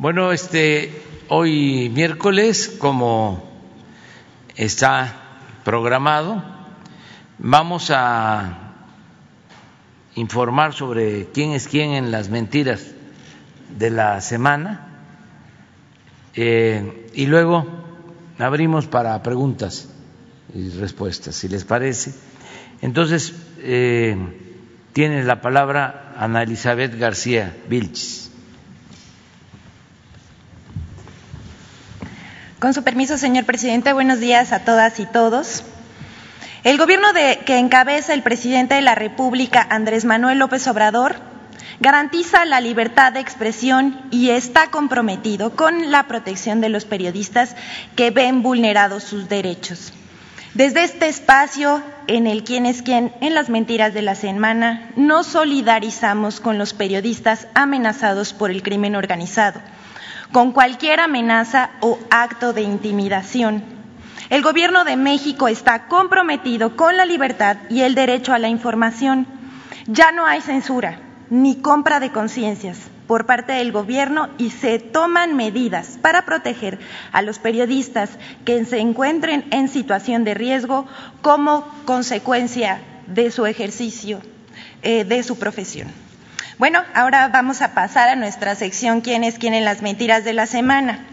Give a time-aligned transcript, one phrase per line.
[0.00, 0.92] Bueno, este,
[1.26, 3.42] hoy miércoles, como
[4.54, 5.12] está
[5.64, 6.40] programado,
[7.38, 8.74] vamos a
[10.14, 12.92] informar sobre quién es quién en las mentiras
[13.76, 14.86] de la semana
[16.36, 17.66] eh, y luego
[18.38, 19.88] abrimos para preguntas
[20.54, 22.14] y respuestas, si les parece.
[22.82, 24.16] Entonces, eh,
[24.92, 28.27] tiene la palabra Ana Elizabeth García Vilchis.
[32.58, 35.62] Con su permiso, señor presidente, buenos días a todas y todos.
[36.64, 37.06] El gobierno
[37.46, 41.20] que encabeza el presidente de la República, Andrés Manuel López Obrador,
[41.78, 47.54] garantiza la libertad de expresión y está comprometido con la protección de los periodistas
[47.94, 49.92] que ven vulnerados sus derechos.
[50.54, 55.28] Desde este espacio, en el quién es quién, en las mentiras de la semana, nos
[55.28, 59.60] solidarizamos con los periodistas amenazados por el crimen organizado
[60.32, 63.62] con cualquier amenaza o acto de intimidación.
[64.30, 69.26] El Gobierno de México está comprometido con la libertad y el derecho a la información.
[69.86, 75.34] Ya no hay censura ni compra de conciencias por parte del Gobierno y se toman
[75.34, 76.78] medidas para proteger
[77.10, 78.10] a los periodistas
[78.44, 80.86] que se encuentren en situación de riesgo
[81.22, 84.20] como consecuencia de su ejercicio
[84.82, 85.88] eh, de su profesión.
[86.58, 90.32] Bueno, ahora vamos a pasar a nuestra sección ¿Quién es quién en las mentiras de
[90.32, 91.06] la semana?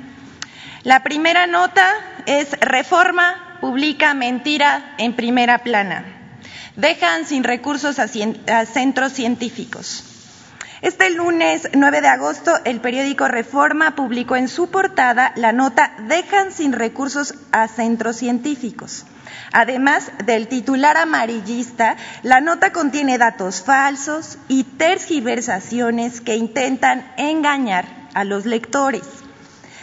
[0.82, 1.88] La primera nota
[2.26, 6.04] es Reforma publica mentira en primera plana.
[6.76, 8.08] Dejan sin recursos a,
[8.66, 10.04] centros científicos.
[10.82, 16.52] Este lunes 9 de agosto, el periódico Reforma publicó en su portada la nota Dejan
[16.54, 19.06] sin recursos a centros científicos.
[19.52, 28.24] Además del titular amarillista, la nota contiene datos falsos y tergiversaciones que intentan engañar a
[28.24, 29.04] los lectores.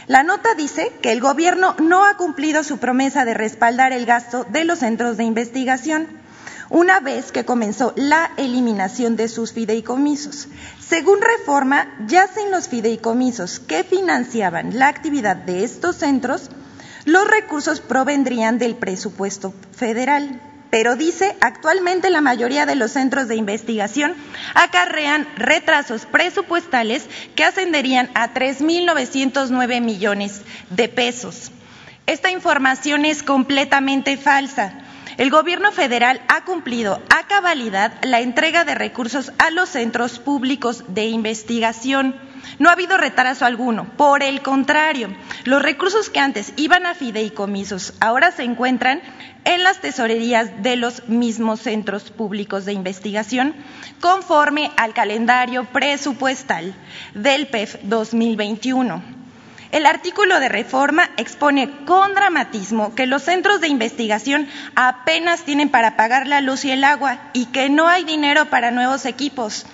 [0.06, 4.44] La nota dice que el Gobierno no ha cumplido su promesa de respaldar el gasto
[4.44, 6.08] de los centros de investigación
[6.70, 10.48] una vez que comenzó la eliminación de sus fideicomisos.
[10.80, 16.50] Según reforma, yacen los fideicomisos que financiaban la actividad de estos centros
[17.05, 20.40] los recursos provendrían del presupuesto federal,
[20.70, 24.14] pero dice, actualmente la mayoría de los centros de investigación
[24.55, 27.05] acarrean retrasos presupuestales
[27.35, 31.51] que ascenderían a 3.909 millones de pesos.
[32.07, 34.81] Esta información es completamente falsa.
[35.18, 40.84] El gobierno federal ha cumplido a cabalidad la entrega de recursos a los centros públicos
[40.89, 42.17] de investigación
[42.58, 43.86] no ha habido retraso alguno.
[43.96, 45.14] Por el contrario,
[45.45, 49.00] los recursos que antes iban a fideicomisos ahora se encuentran
[49.45, 53.55] en las tesorerías de los mismos centros públicos de investigación,
[54.00, 56.74] conforme al calendario presupuestal
[57.14, 59.21] del PEF 2021.
[59.72, 65.96] El artículo de reforma expone con dramatismo que los centros de investigación apenas tienen para
[65.96, 69.64] pagar la luz y el agua y que no hay dinero para nuevos equipos.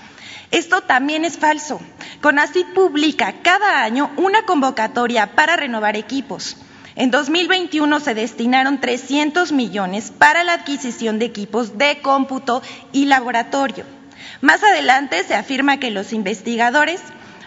[0.52, 1.80] Esto también es falso.
[2.22, 6.56] CONACYT publica cada año una convocatoria para renovar equipos.
[6.94, 13.84] En 2021 se destinaron 300 millones para la adquisición de equipos de cómputo y laboratorio.
[14.42, 17.00] Más adelante se afirma que los investigadores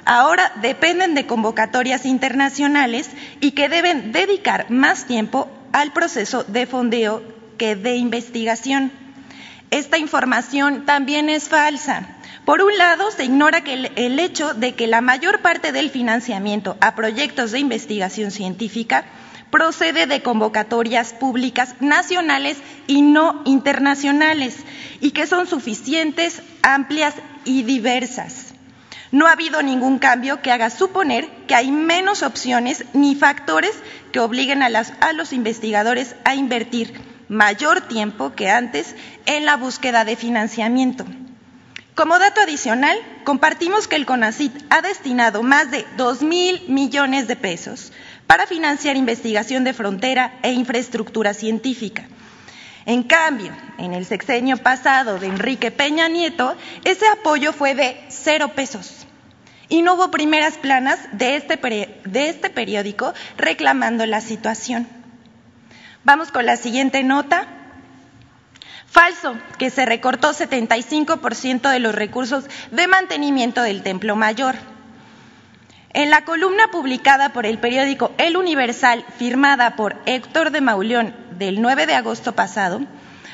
[0.05, 7.21] ahora dependen de convocatorias internacionales y que deben dedicar más tiempo al proceso de fondeo
[7.57, 8.91] que de investigación.
[9.69, 12.17] Esta información también es falsa.
[12.45, 16.75] Por un lado, se ignora que el, hecho de que la mayor parte del financiamiento
[16.81, 19.05] a proyectos de investigación científica
[19.49, 22.57] procede de convocatorias públicas nacionales
[22.87, 24.57] y no internacionales,
[25.01, 27.13] y que son suficientes, amplias
[27.45, 28.50] y diversas.
[29.11, 33.71] No ha habido ningún cambio que haga suponer que hay menos opciones ni factores
[34.13, 34.69] que obliguen a,
[35.13, 36.93] los investigadores a invertir
[37.27, 38.95] mayor tiempo que antes
[39.25, 41.05] en la búsqueda de financiamiento.
[41.93, 47.35] Como dato adicional, compartimos que el CONACIT ha destinado más de dos mil millones de
[47.35, 47.91] pesos
[48.27, 52.07] para financiar investigación de frontera e infraestructura científica.
[52.85, 58.53] En cambio, en el sexenio pasado de Enrique Peña Nieto, ese apoyo fue de cero
[58.55, 59.05] pesos.
[59.69, 61.57] Y no hubo primeras planas de este,
[62.03, 64.87] de este periódico reclamando la situación.
[66.03, 67.47] Vamos con la siguiente nota.
[68.87, 74.55] Falso, que se recortó 75% de los recursos de mantenimiento del Templo Mayor.
[75.93, 81.59] En la columna publicada por el periódico El Universal, firmada por Héctor de Mauleón del
[81.59, 82.81] 9 de agosto pasado,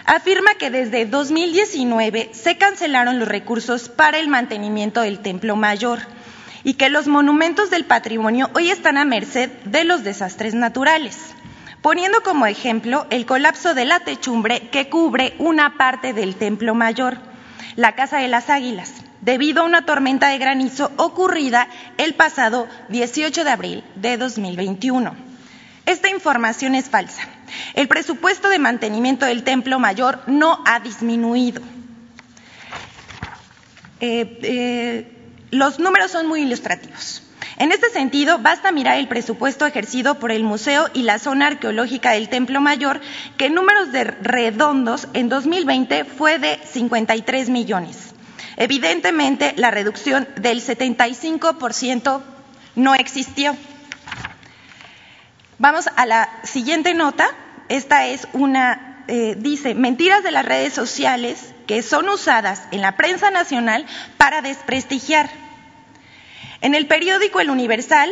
[0.06, 6.00] afirma que desde 2019 se cancelaron los recursos para el mantenimiento del Templo Mayor
[6.64, 11.18] y que los monumentos del patrimonio hoy están a merced de los desastres naturales,
[11.82, 17.18] poniendo como ejemplo el colapso de la techumbre que cubre una parte del Templo Mayor,
[17.76, 21.68] la Casa de las Águilas, debido a una tormenta de granizo ocurrida
[21.98, 25.14] el pasado 18 de abril de 2021.
[25.86, 27.24] Esta información es falsa.
[27.74, 31.62] El presupuesto de mantenimiento del Templo Mayor no ha disminuido.
[34.00, 35.12] Eh, eh,
[35.52, 37.24] los números son muy ilustrativos.
[37.60, 42.12] En este sentido, basta mirar el presupuesto ejercido por el Museo y la zona arqueológica
[42.12, 43.02] del Templo Mayor,
[43.36, 48.14] que en números de redondos en 2020 fue de 53 millones.
[48.58, 52.22] Evidentemente, la reducción del 75%
[52.76, 53.56] no existió.
[55.60, 57.28] Vamos a la siguiente nota.
[57.68, 62.96] Esta es una, eh, dice, mentiras de las redes sociales que son usadas en la
[62.96, 63.86] prensa nacional
[64.18, 65.30] para desprestigiar.
[66.62, 68.12] En el periódico El Universal,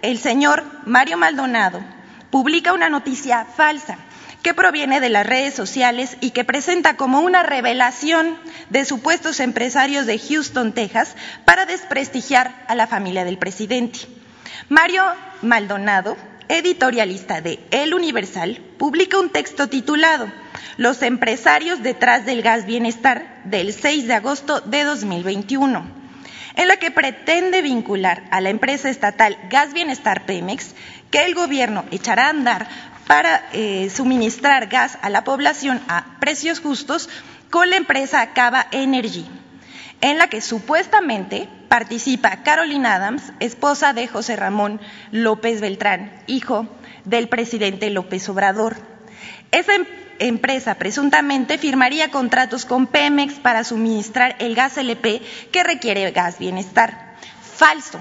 [0.00, 1.80] el señor Mario Maldonado
[2.30, 3.98] publica una noticia falsa
[4.42, 8.38] que proviene de las redes sociales y que presenta como una revelación
[8.70, 11.14] de supuestos empresarios de Houston, Texas,
[11.44, 14.00] para desprestigiar a la familia del presidente.
[14.68, 15.02] Mario
[15.42, 16.16] Maldonado,
[16.48, 20.30] editorialista de El Universal, publica un texto titulado
[20.76, 26.06] Los empresarios detrás del gas bienestar del 6 de agosto de 2021
[26.56, 30.74] en la que pretende vincular a la empresa estatal Gas Bienestar Pemex,
[31.10, 32.66] que el gobierno echará a andar
[33.06, 37.08] para eh, suministrar gas a la población a precios justos,
[37.50, 39.24] con la empresa Cava Energy,
[40.00, 46.66] en la que supuestamente participa Carolina Adams, esposa de José Ramón López Beltrán, hijo
[47.04, 48.76] del presidente López Obrador.
[49.50, 49.72] Esa
[50.18, 55.22] empresa presuntamente firmaría contratos con Pemex para suministrar el gas LP
[55.52, 57.16] que requiere Gas Bienestar.
[57.56, 57.98] Falso.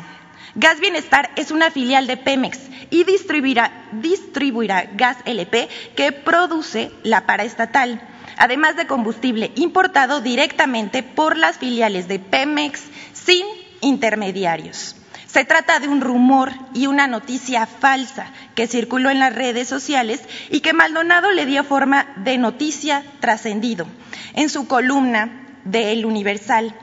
[0.56, 2.60] Gas Bienestar es una filial de Pemex
[2.90, 8.02] y distribuirá, distribuirá gas LP que produce la paraestatal,
[8.38, 12.84] además de combustible importado directamente por las filiales de Pemex
[13.14, 13.46] sin
[13.82, 14.96] intermediarios.
[15.28, 20.22] Se trata de un rumor y una noticia falsa que circuló en las redes sociales
[20.50, 23.86] y que Maldonado le dio forma de noticia trascendido
[24.34, 26.74] en su columna de El Universal.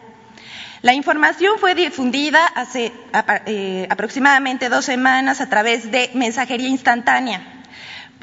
[0.82, 2.92] La información fue difundida hace
[3.46, 7.62] eh, aproximadamente dos semanas a través de mensajería instantánea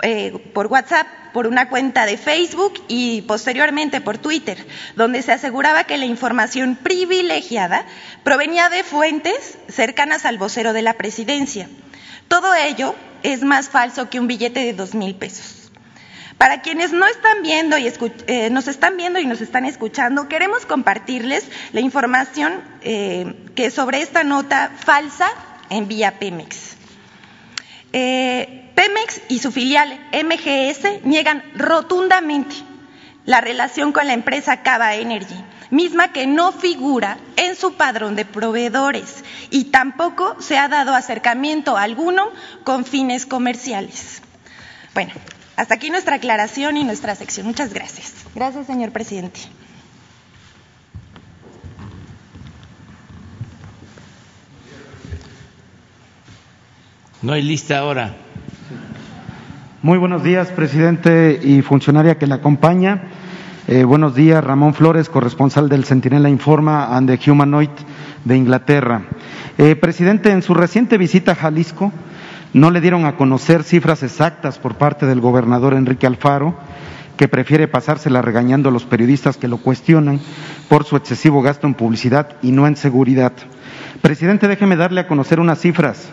[0.04, 4.65] eh, por WhatsApp, por una cuenta de Facebook y posteriormente por Twitter,
[4.95, 7.85] donde se aseguraba que la información privilegiada
[8.23, 11.69] provenía de fuentes cercanas al vocero de la presidencia.
[12.27, 15.71] Todo ello es más falso que un billete de dos mil pesos.
[16.37, 17.91] Para quienes no están viendo y
[18.27, 24.01] eh, nos están viendo y nos están escuchando, queremos compartirles la información eh, que sobre
[24.01, 25.29] esta nota falsa
[25.69, 26.77] envía Pemex.
[28.79, 32.55] Pemex y su filial MGS niegan rotundamente
[33.25, 35.35] la relación con la empresa Cava Energy,
[35.69, 41.75] misma que no figura en su padrón de proveedores y tampoco se ha dado acercamiento
[41.75, 42.29] alguno
[42.63, 44.21] con fines comerciales.
[44.93, 45.11] Bueno,
[45.57, 47.47] hasta aquí nuestra aclaración y nuestra sección.
[47.47, 48.13] Muchas gracias.
[48.33, 49.41] Gracias, señor presidente.
[57.21, 58.28] No hay lista ahora.
[59.81, 63.03] Muy buenos días, presidente y funcionaria que le acompaña.
[63.65, 67.69] Eh, buenos días, Ramón Flores, corresponsal del Centinela Informa and the Humanoid
[68.25, 69.03] de Inglaterra.
[69.57, 71.93] Eh, presidente, en su reciente visita a Jalisco,
[72.51, 76.55] no le dieron a conocer cifras exactas por parte del gobernador Enrique Alfaro,
[77.15, 80.19] que prefiere pasársela regañando a los periodistas que lo cuestionan
[80.67, 83.31] por su excesivo gasto en publicidad y no en seguridad.
[84.01, 86.09] Presidente, déjeme darle a conocer unas cifras.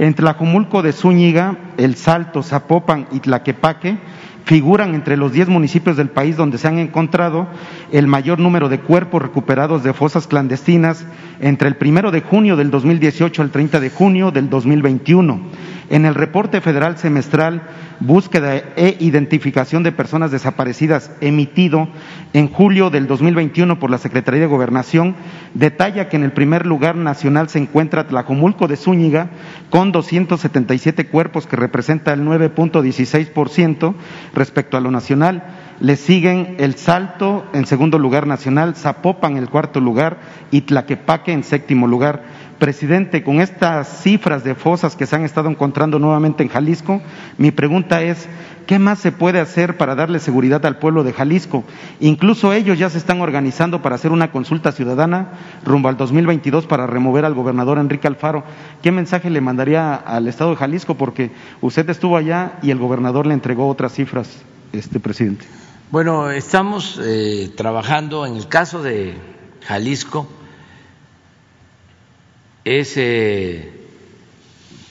[0.00, 3.98] En Tlajumulco de Zúñiga, El Salto, Zapopan y Tlaquepaque
[4.46, 7.48] figuran entre los diez municipios del país donde se han encontrado
[7.92, 11.04] el mayor número de cuerpos recuperados de fosas clandestinas
[11.38, 15.38] entre el primero de junio del 2018 al 30 de junio del 2021.
[15.90, 17.62] En el reporte federal semestral
[17.98, 21.88] Búsqueda e Identificación de Personas Desaparecidas emitido
[22.32, 25.16] en julio del 2021 por la Secretaría de Gobernación,
[25.54, 29.30] detalla que en el primer lugar nacional se encuentra Tlajomulco de Zúñiga
[29.68, 33.94] con 277 cuerpos que representa el 9.16%
[34.32, 35.42] respecto a lo nacional.
[35.80, 40.18] Le siguen El Salto en segundo lugar nacional, Zapopan en el cuarto lugar
[40.52, 42.22] y Tlaquepaque en séptimo lugar
[42.60, 47.00] Presidente, con estas cifras de fosas que se han estado encontrando nuevamente en Jalisco,
[47.38, 48.28] mi pregunta es,
[48.66, 51.64] ¿qué más se puede hacer para darle seguridad al pueblo de Jalisco?
[52.00, 55.32] Incluso ellos ya se están organizando para hacer una consulta ciudadana
[55.64, 58.44] rumbo al 2022 para remover al gobernador Enrique Alfaro.
[58.82, 60.96] ¿Qué mensaje le mandaría al Estado de Jalisco?
[60.96, 61.30] Porque
[61.62, 64.28] usted estuvo allá y el gobernador le entregó otras cifras,
[64.74, 65.46] este presidente.
[65.90, 69.14] Bueno, estamos eh, trabajando en el caso de
[69.62, 70.28] Jalisco
[72.64, 72.98] es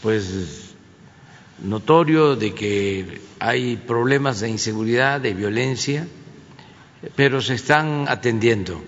[0.02, 0.76] pues
[1.62, 6.08] notorio de que hay problemas de inseguridad, de violencia,
[7.16, 8.82] pero se están atendiendo.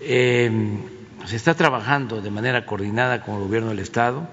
[0.00, 0.82] Em,
[1.26, 4.28] se está trabajando de manera coordinada con el gobierno del Estado.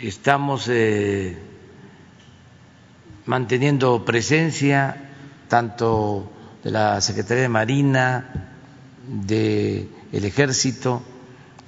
[0.00, 1.36] Estamos eh,
[3.26, 5.10] manteniendo presencia
[5.48, 6.30] tanto
[6.62, 8.54] de la Secretaría de Marina,
[9.06, 11.02] del Ejército,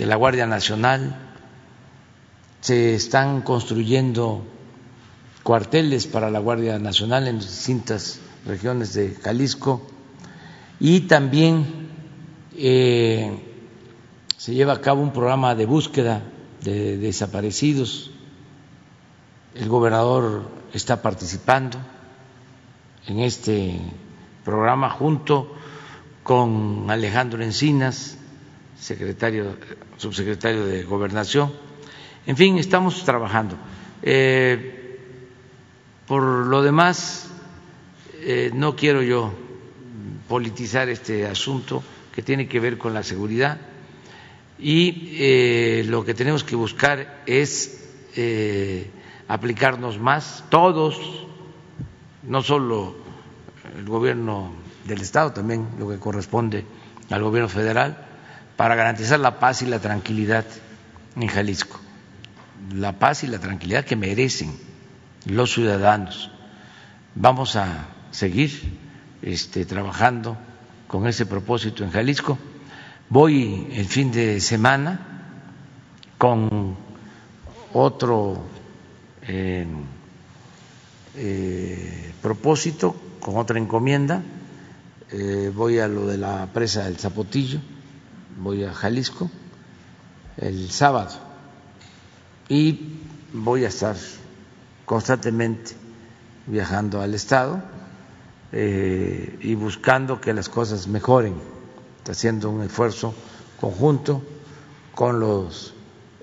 [0.00, 1.14] de la Guardia Nacional,
[2.62, 4.46] se están construyendo
[5.42, 9.86] cuarteles para la Guardia Nacional en distintas regiones de Jalisco
[10.78, 11.90] y también
[12.56, 13.30] eh,
[14.38, 16.22] se lleva a cabo un programa de búsqueda
[16.62, 18.10] de desaparecidos.
[19.54, 21.76] El gobernador está participando
[23.06, 23.78] en este
[24.46, 25.54] programa junto
[26.22, 28.16] con Alejandro Encinas,
[28.78, 29.56] secretario,
[30.00, 31.52] subsecretario de Gobernación.
[32.26, 33.56] En fin, estamos trabajando.
[34.02, 34.98] Eh,
[36.06, 37.28] por lo demás,
[38.22, 39.32] eh, no quiero yo
[40.26, 41.82] politizar este asunto
[42.14, 43.58] que tiene que ver con la seguridad
[44.58, 47.76] y eh, lo que tenemos que buscar es
[49.28, 51.26] aplicarnos más, todos,
[52.24, 52.96] no solo
[53.78, 54.52] el gobierno
[54.84, 56.64] del Estado, también lo que corresponde
[57.08, 58.09] al gobierno federal,
[58.60, 60.44] para garantizar la paz y la tranquilidad
[61.16, 61.80] en Jalisco,
[62.74, 64.52] la paz y la tranquilidad que merecen
[65.24, 66.30] los ciudadanos.
[67.14, 68.50] Vamos a seguir
[69.22, 70.36] este, trabajando
[70.88, 72.36] con ese propósito en Jalisco.
[73.08, 75.06] Voy el fin de semana
[76.18, 76.76] con
[77.72, 78.44] otro
[79.22, 79.66] eh,
[81.16, 84.22] eh, propósito, con otra encomienda.
[85.10, 87.58] Eh, voy a lo de la presa del Zapotillo
[88.40, 89.30] voy a Jalisco
[90.36, 91.10] el sábado
[92.48, 92.98] y
[93.32, 93.96] voy a estar
[94.84, 95.72] constantemente
[96.46, 97.62] viajando al Estado
[98.52, 101.34] eh, y buscando que las cosas mejoren,
[102.08, 103.14] haciendo un esfuerzo
[103.60, 104.22] conjunto
[104.94, 105.74] con los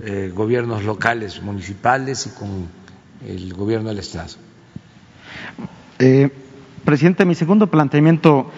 [0.01, 2.67] eh, gobiernos locales, municipales y con
[3.25, 4.33] el gobierno del Estado.
[5.99, 6.29] Eh,
[6.83, 8.51] presidente, mi segundo planteamiento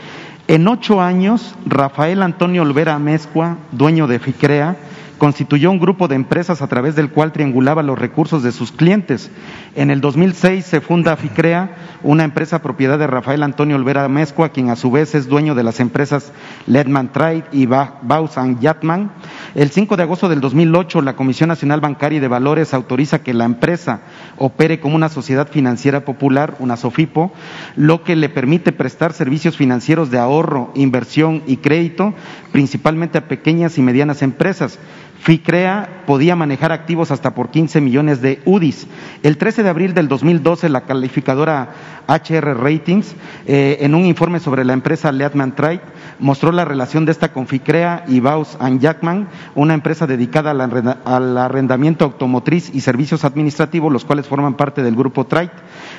[0.49, 4.77] en ocho años, Rafael Antonio Olvera Amezcua, dueño de FICREA,
[5.19, 9.29] constituyó un grupo de empresas a través del cual triangulaba los recursos de sus clientes.
[9.75, 11.69] En el 2006 se funda FICREA,
[12.01, 15.63] una empresa propiedad de Rafael Antonio Olvera Mezcua, quien a su vez es dueño de
[15.63, 16.31] las empresas
[16.65, 19.11] Ledman Trade y Bausan Yatman.
[19.53, 23.33] El 5 de agosto del 2008, la Comisión Nacional Bancaria y de Valores autoriza que
[23.33, 24.01] la empresa
[24.37, 27.31] opere como una sociedad financiera popular, una SOFIPO,
[27.75, 32.13] lo que le permite prestar servicios financieros de ahorro, inversión y crédito,
[32.51, 34.79] principalmente a pequeñas y medianas empresas.
[35.21, 38.87] FICREA podía manejar activos hasta por 15 millones de UDIs.
[39.21, 41.69] El 13 de abril del 2012, la calificadora
[42.07, 45.81] HR Ratings, eh, en un informe sobre la empresa Leatman Trade,
[46.19, 51.37] mostró la relación de esta con FICREA y Baus and Jackman, una empresa dedicada al
[51.37, 55.51] arrendamiento automotriz y servicios administrativos, los cuales forman parte del grupo Trade.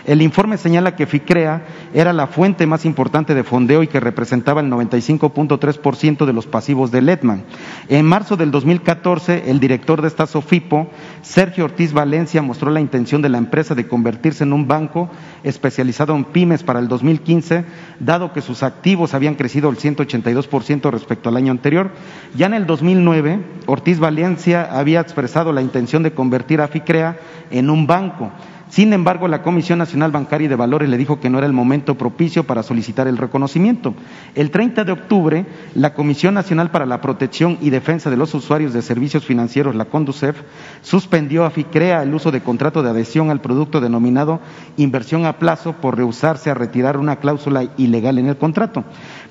[0.07, 1.63] El informe señala que FICREA
[1.93, 6.91] era la fuente más importante de fondeo y que representaba el 95.3% de los pasivos
[6.91, 7.45] de Letman.
[7.89, 10.89] En marzo del 2014, el director de esta SOFIPO,
[11.23, 15.11] Sergio Ortiz Valencia, mostró la intención de la empresa de convertirse en un banco
[15.43, 17.65] especializado en pymes para el 2015,
[17.99, 21.91] dado que sus activos habían crecido el 182% respecto al año anterior.
[22.37, 27.19] Ya en el 2009, Ortiz Valencia había expresado la intención de convertir a FICREA
[27.51, 28.31] en un banco
[28.71, 31.53] sin embargo, la Comisión Nacional Bancaria y de Valores le dijo que no era el
[31.53, 33.95] momento propicio para solicitar el reconocimiento.
[34.37, 38.73] El 30 de octubre, la Comisión Nacional para la Protección y Defensa de los Usuarios
[38.73, 40.37] de Servicios Financieros, la CONDUCEF,
[40.83, 44.39] suspendió a FICREA el uso de contrato de adhesión al producto denominado
[44.77, 48.85] inversión a plazo por rehusarse a retirar una cláusula ilegal en el contrato.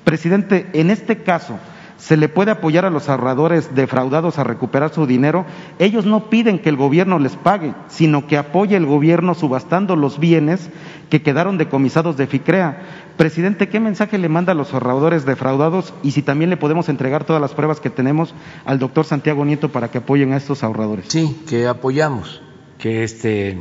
[0.04, 1.58] Presidente, en este caso,
[2.00, 5.44] se le puede apoyar a los ahorradores defraudados a recuperar su dinero.
[5.78, 10.18] Ellos no piden que el gobierno les pague, sino que apoye el gobierno subastando los
[10.18, 10.70] bienes
[11.10, 12.78] que quedaron decomisados de FICREA.
[13.18, 17.24] Presidente, ¿qué mensaje le manda a los ahorradores defraudados y si también le podemos entregar
[17.24, 21.04] todas las pruebas que tenemos al doctor Santiago Nieto para que apoyen a estos ahorradores?
[21.08, 22.40] Sí, que apoyamos,
[22.78, 23.58] que este,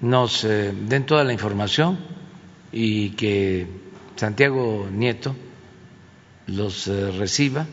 [0.00, 1.98] nos eh, den toda la información
[2.72, 3.68] y que
[4.16, 5.36] Santiago Nieto
[6.48, 7.66] los eh, reciba.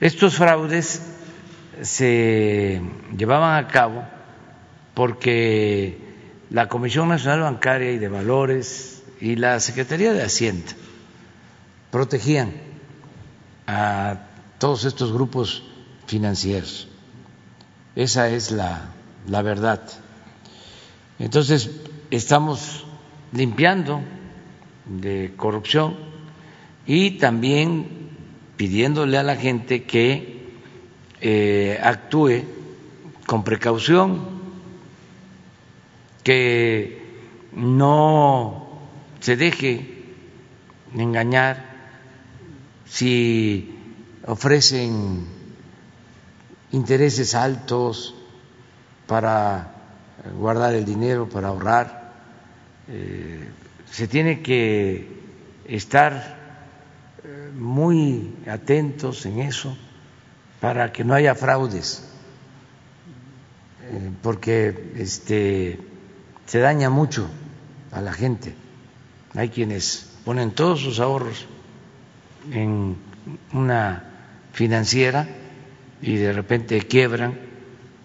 [0.00, 1.02] Estos fraudes
[1.82, 2.80] se
[3.16, 4.04] llevaban a cabo
[4.94, 5.98] porque
[6.50, 10.72] la Comisión Nacional Bancaria y de Valores y la Secretaría de Hacienda
[11.90, 12.52] protegían
[13.66, 14.20] a
[14.58, 15.64] todos estos grupos
[16.06, 16.88] financieros.
[17.96, 18.92] Esa es la,
[19.26, 19.82] la verdad.
[21.18, 21.70] Entonces,
[22.10, 22.86] estamos
[23.32, 24.00] limpiando
[24.86, 26.07] de corrupción
[26.88, 27.86] y también
[28.56, 30.48] pidiéndole a la gente que
[31.20, 32.44] eh, actúe
[33.26, 34.22] con precaución,
[36.24, 37.02] que
[37.52, 38.80] no
[39.20, 40.14] se deje
[40.94, 41.62] engañar
[42.86, 43.76] si
[44.26, 45.26] ofrecen
[46.72, 48.14] intereses altos
[49.06, 49.74] para
[50.38, 52.14] guardar el dinero, para ahorrar.
[52.88, 53.46] Eh,
[53.90, 55.06] se tiene que
[55.66, 56.37] estar
[57.58, 59.76] muy atentos en eso
[60.60, 62.08] para que no haya fraudes,
[63.82, 65.80] eh, porque este,
[66.46, 67.28] se daña mucho
[67.90, 68.54] a la gente.
[69.34, 71.46] Hay quienes ponen todos sus ahorros
[72.52, 72.96] en
[73.52, 74.04] una
[74.52, 75.28] financiera
[76.00, 77.38] y de repente quiebran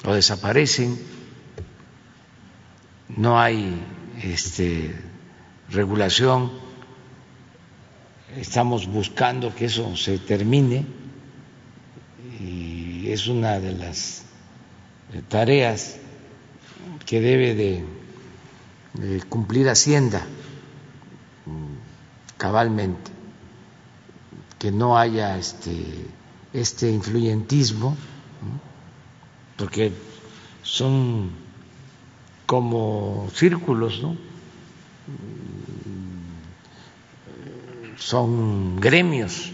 [0.03, 0.99] o desaparecen.
[3.15, 3.79] No hay
[4.23, 4.95] este,
[5.69, 6.62] regulación
[8.37, 10.85] Estamos buscando que eso se termine.
[12.39, 14.23] Y es una de las
[15.29, 15.97] tareas
[17.05, 20.25] que debe de, cumplir Hacienda
[22.37, 23.11] cabalmente,
[24.59, 26.07] que no haya este,
[26.51, 27.95] este influyentismo,
[29.57, 29.93] porque
[30.61, 31.31] son
[32.45, 34.17] como círculos, ¿no?
[38.03, 39.49] Son gremios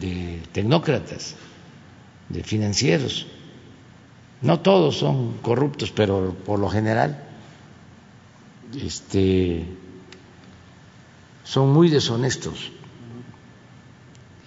[0.00, 1.36] de tecnócratas,
[2.30, 3.26] de financieros.
[4.40, 7.22] No todos son corruptos, pero por lo general
[8.82, 9.66] este,
[11.44, 12.72] son muy deshonestos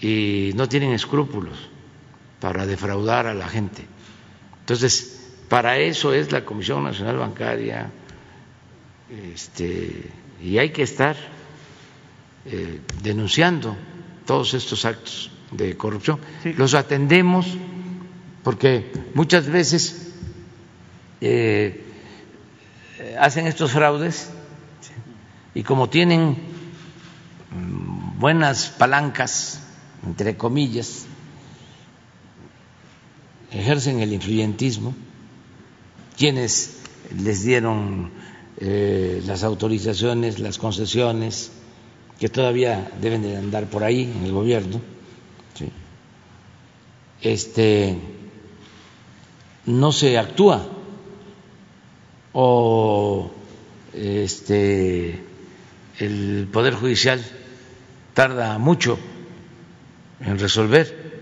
[0.01, 1.57] y no tienen escrúpulos
[2.39, 3.85] para defraudar a la gente.
[4.61, 7.91] Entonces, para eso es la Comisión Nacional Bancaria,
[9.33, 11.15] este, y hay que estar
[12.45, 13.75] eh, denunciando
[14.25, 16.19] todos estos actos de corrupción.
[16.57, 17.47] Los atendemos
[18.43, 20.13] porque muchas veces
[21.21, 21.83] eh,
[23.19, 24.31] hacen estos fraudes
[25.53, 26.37] y como tienen
[27.51, 29.61] mm, buenas palancas,
[30.05, 31.05] entre comillas,
[33.51, 34.93] ejercen el influyentismo,
[36.17, 36.77] quienes
[37.17, 38.11] les dieron
[38.59, 41.51] eh, las autorizaciones, las concesiones,
[42.19, 44.81] que todavía deben de andar por ahí en el gobierno,
[47.21, 47.97] este,
[49.65, 50.67] no se actúa.
[52.31, 53.31] O
[53.93, 55.23] este,
[55.97, 57.23] el Poder Judicial
[58.13, 58.99] tarda mucho
[60.19, 61.21] en resolver.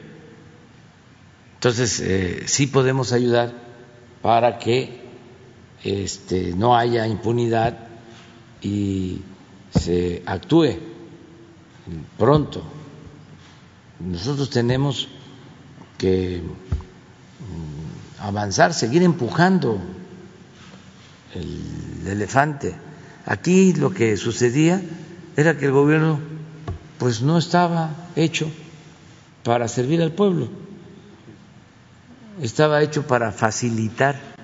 [1.55, 3.53] Entonces, eh, sí podemos ayudar
[4.21, 5.06] para que
[5.87, 7.77] este, no haya impunidad
[8.61, 9.21] y
[9.71, 10.75] se actúe
[12.17, 12.61] pronto.
[13.99, 15.07] Nosotros tenemos
[15.97, 19.79] que mm, avanzar, seguir empujando
[21.33, 22.75] el elefante.
[23.25, 24.81] Aquí lo que sucedía
[25.37, 26.19] era que el gobierno
[26.99, 28.51] pues no estaba hecho
[29.43, 30.49] para servir al pueblo,
[32.41, 34.36] estaba hecho para facilitar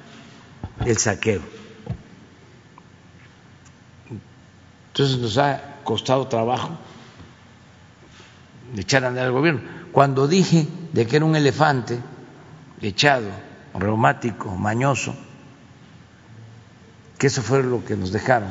[0.85, 1.41] el saqueo.
[4.87, 6.77] Entonces nos ha costado trabajo
[8.77, 9.61] echar a andar al gobierno.
[9.91, 11.99] Cuando dije de que era un elefante
[12.81, 13.29] echado,
[13.73, 15.15] reumático, mañoso,
[17.17, 18.49] que eso fue lo que nos dejaron,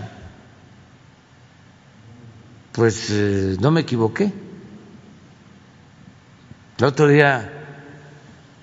[2.73, 4.33] pues eh, no me equivoqué.
[6.79, 7.53] El otro día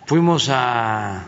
[0.05, 1.23] fuimos a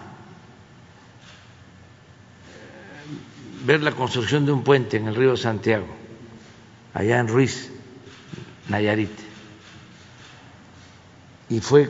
[3.66, 5.88] ver la construcción de un puente en el río Santiago,
[6.94, 7.72] allá en Ruiz,
[8.70, 9.12] Nayarit.
[11.50, 11.90] y fue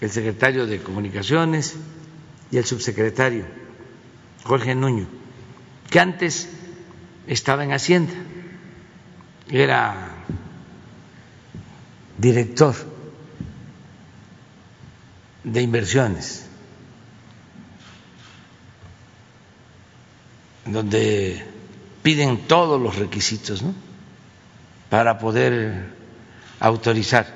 [0.00, 1.76] el secretario de Comunicaciones
[2.50, 3.44] y el subsecretario
[4.44, 5.06] Jorge Nuño,
[5.90, 6.48] que antes
[7.26, 8.12] estaba en Hacienda,
[9.50, 10.10] era
[12.18, 12.74] director
[15.44, 16.43] de inversiones,
[20.66, 21.44] donde
[22.02, 23.62] piden todos los requisitos
[24.90, 25.90] para poder
[26.60, 27.26] autorizar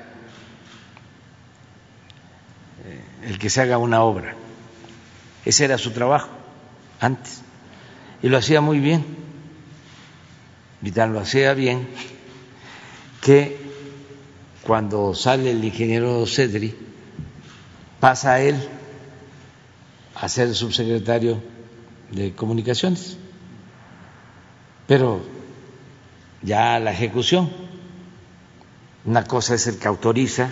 [2.85, 4.35] eh, el que se haga una obra.
[5.45, 6.29] Ese era su trabajo
[6.99, 7.41] antes
[8.21, 9.05] y lo hacía muy bien.
[10.81, 11.87] Vital lo hacía bien
[13.21, 13.57] que
[14.63, 16.75] cuando sale el ingeniero Cedri
[17.99, 18.55] pasa a él
[20.15, 21.41] a ser subsecretario
[22.11, 23.17] de comunicaciones.
[24.87, 25.21] Pero
[26.41, 27.49] ya la ejecución,
[29.05, 30.49] una cosa es el que autoriza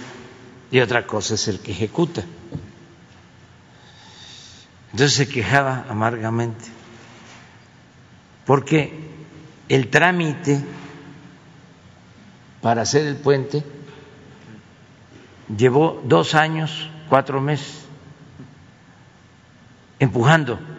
[0.71, 2.23] y otra cosa es el que ejecuta.
[4.91, 6.65] Entonces se quejaba amargamente,
[8.45, 8.91] porque
[9.69, 10.63] el trámite
[12.61, 13.63] para hacer el puente
[15.55, 17.85] llevó dos años, cuatro meses,
[19.99, 20.76] empujando.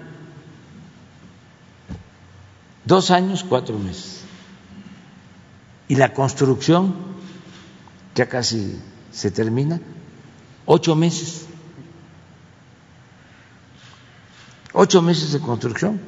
[2.88, 4.22] Dos años, cuatro meses.
[5.88, 6.94] Y la construcción,
[8.14, 8.80] ya casi
[9.12, 9.78] se termina,
[10.64, 11.44] ocho meses.
[14.72, 16.00] Ocho meses de construcción,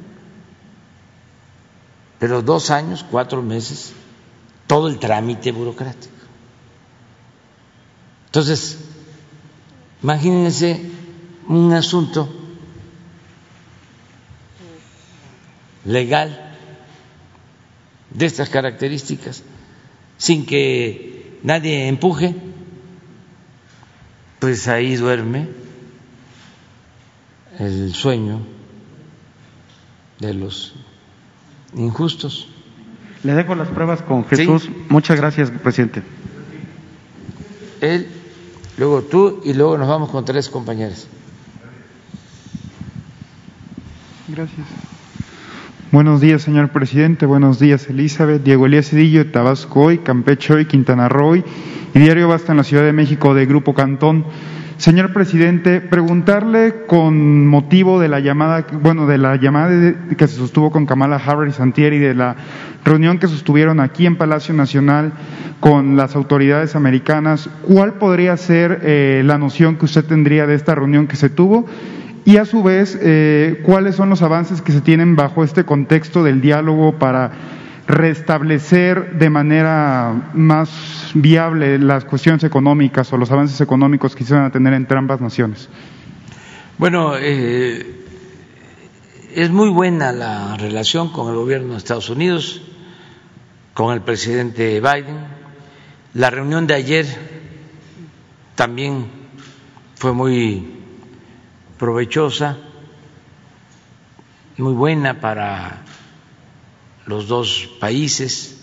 [2.17, 3.93] pero dos años, cuatro meses,
[4.65, 6.15] todo el trámite burocrático.
[8.25, 8.79] Entonces,
[10.01, 10.89] imagínense
[11.47, 12.27] un asunto
[15.85, 16.47] legal
[18.13, 19.43] de estas características
[20.17, 22.35] sin que nadie empuje,
[24.39, 25.47] pues ahí duerme
[27.59, 28.41] el sueño
[30.19, 30.73] de los
[31.75, 32.47] injustos.
[33.23, 34.69] Le dejo las pruebas con Jesús.
[34.89, 36.03] Muchas gracias, presidente.
[37.81, 38.07] Él,
[38.77, 41.07] luego tú y luego nos vamos con tres compañeros.
[44.27, 44.90] Gracias.
[45.91, 47.25] Buenos días, señor presidente.
[47.25, 48.41] Buenos días, Elizabeth.
[48.43, 51.43] Diego Elías Cedillo, Tabasco hoy, Campeche hoy, Quintana Roo y
[51.93, 54.23] Diario Basta en la Ciudad de México de Grupo Cantón.
[54.77, 60.71] Señor presidente, preguntarle con motivo de la llamada, bueno, de la llamada que se sostuvo
[60.71, 62.37] con Kamala Harris Santier y de la
[62.85, 65.11] reunión que sostuvieron aquí en Palacio Nacional
[65.59, 70.73] con las autoridades americanas, ¿cuál podría ser eh, la noción que usted tendría de esta
[70.73, 71.65] reunión que se tuvo?
[72.23, 76.23] Y a su vez, eh, ¿cuáles son los avances que se tienen bajo este contexto
[76.23, 77.31] del diálogo para
[77.87, 84.45] restablecer de manera más viable las cuestiones económicas o los avances económicos que se van
[84.45, 85.67] a tener entre ambas naciones?
[86.77, 88.01] Bueno, eh,
[89.33, 92.61] es muy buena la relación con el gobierno de Estados Unidos,
[93.73, 95.25] con el presidente Biden.
[96.13, 97.05] La reunión de ayer
[98.55, 99.07] también
[99.95, 100.80] fue muy
[101.81, 102.57] provechosa,
[104.57, 105.81] muy buena para
[107.07, 108.61] los dos países.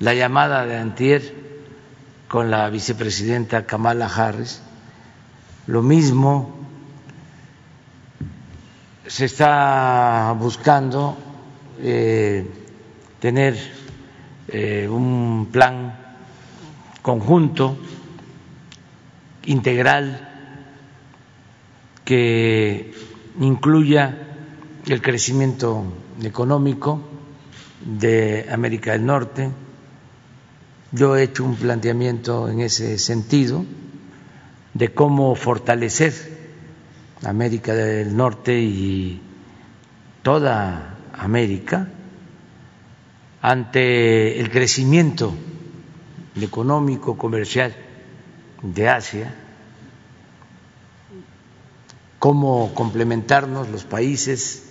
[0.00, 1.22] La llamada de Antier
[2.26, 4.60] con la vicepresidenta Kamala Harris,
[5.68, 6.52] lo mismo
[9.06, 11.16] se está buscando
[11.78, 12.44] eh,
[13.20, 13.56] tener
[14.48, 15.96] eh, un plan
[17.02, 17.76] conjunto,
[19.44, 20.25] integral,
[22.06, 22.94] que
[23.40, 24.16] incluya
[24.86, 25.84] el crecimiento
[26.22, 27.02] económico,
[27.84, 29.50] de América del Norte.
[30.92, 33.64] Yo he hecho un planteamiento en ese sentido
[34.72, 36.14] de cómo fortalecer
[37.24, 39.20] América del Norte y
[40.22, 41.88] toda América
[43.42, 45.34] ante el crecimiento
[46.40, 47.74] económico, comercial
[48.62, 49.34] de Asia,
[52.26, 54.64] cómo complementarnos los países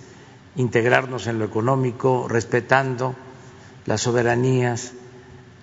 [0.56, 3.14] integrarnos en lo económico, respetando
[3.86, 4.92] las soberanías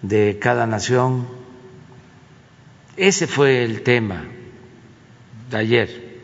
[0.02, 1.28] de cada nación.
[2.98, 4.26] Ese fue el tema
[5.52, 6.20] de ayer.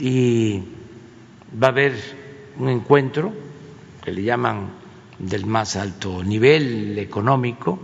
[0.00, 0.64] Y
[1.54, 1.94] va a haber
[2.58, 3.32] un encuentro
[4.04, 4.68] que le llaman
[5.18, 7.78] del más alto nivel económico.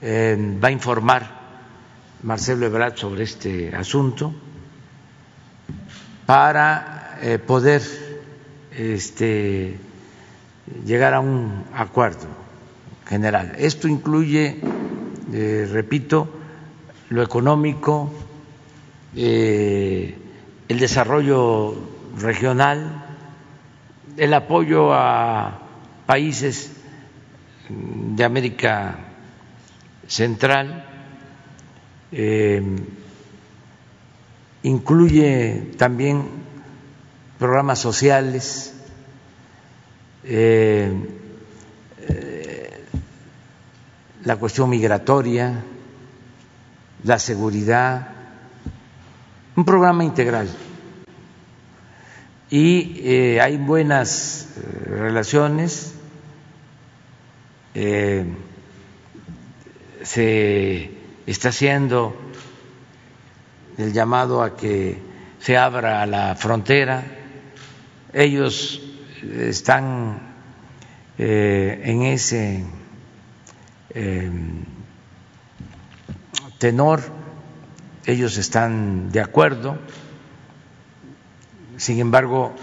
[0.00, 1.40] Eh, va a informar
[2.22, 4.32] Marcelo Ebrard sobre este asunto
[6.30, 7.82] para eh, poder
[8.70, 9.76] este,
[10.86, 12.28] llegar a un acuerdo
[13.04, 13.54] general.
[13.58, 14.60] Esto incluye,
[15.32, 16.28] eh, repito,
[17.08, 18.12] lo económico,
[19.16, 20.16] eh,
[20.68, 21.74] el desarrollo
[22.16, 23.06] regional,
[24.16, 25.62] el apoyo a
[26.06, 26.70] países
[27.68, 28.98] de América
[30.06, 30.84] Central,
[34.62, 36.28] incluye también
[37.38, 38.74] programas sociales,
[40.24, 40.92] eh,
[42.00, 42.84] eh,
[44.24, 45.64] la cuestión migratoria,
[47.04, 48.08] la seguridad,
[49.56, 50.48] un programa integral.
[52.50, 54.48] Y eh, hay buenas
[54.84, 55.94] relaciones,
[60.02, 60.90] se
[61.26, 62.14] está haciendo
[63.80, 64.98] el llamado a que
[65.38, 67.04] se abra la frontera.
[68.12, 68.80] Ellos
[69.22, 70.34] están
[71.18, 72.64] eh, en ese
[73.90, 74.64] em,
[76.58, 77.00] tenor,
[78.06, 79.78] ellos están de acuerdo.
[81.76, 82.54] Sin embargo,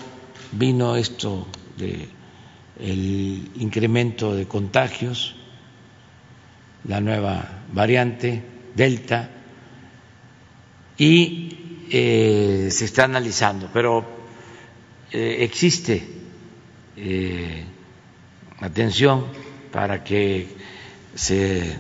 [0.52, 2.10] vino esto de
[2.80, 5.36] el incremento de contagios,
[6.84, 8.44] la nueva variante
[8.76, 9.30] Delta,
[10.98, 14.06] y eh, se está analizando, pero
[15.12, 16.06] eh, existe
[16.96, 17.64] eh,
[18.60, 19.26] atención
[19.72, 20.48] para que
[21.16, 21.78] se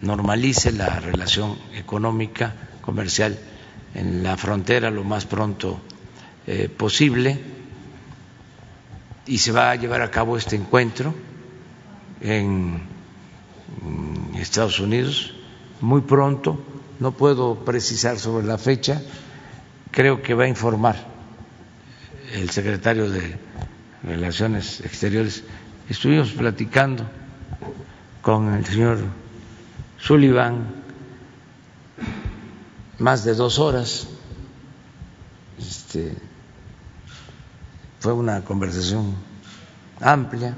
[0.00, 3.38] normalice la relación económica, comercial
[3.94, 5.80] en la frontera lo más pronto
[6.76, 7.40] posible
[9.26, 11.12] y se va a llevar a cabo este encuentro
[12.20, 12.82] en
[14.38, 15.34] Estados Unidos
[15.80, 16.75] muy pronto.
[17.00, 19.02] No puedo precisar sobre la fecha,
[19.90, 20.96] creo que va a informar
[22.32, 23.36] el secretario de
[24.02, 25.42] Relaciones Exteriores,
[25.88, 27.04] estuvimos platicando
[28.22, 28.98] con el señor
[29.98, 30.66] Sullivan
[32.98, 34.08] más de dos horas.
[35.58, 36.14] Este,
[38.00, 39.14] fue una conversación
[40.00, 40.56] amplia.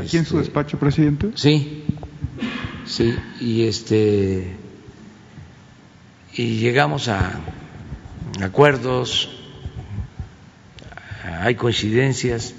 [0.00, 1.32] ¿Aquí en su este, despacho, presidente?
[1.34, 1.84] Sí,
[2.86, 4.56] sí, y este
[6.34, 7.40] y llegamos a
[8.42, 9.28] acuerdos
[11.40, 12.54] hay coincidencias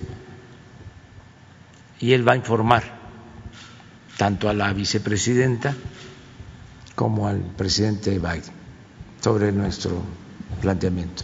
[2.00, 2.84] y él va a informar
[4.18, 5.76] tanto a la vicepresidenta
[6.96, 8.44] como al presidente Biden
[9.22, 10.02] sobre nuestro
[10.62, 11.24] planteamiento.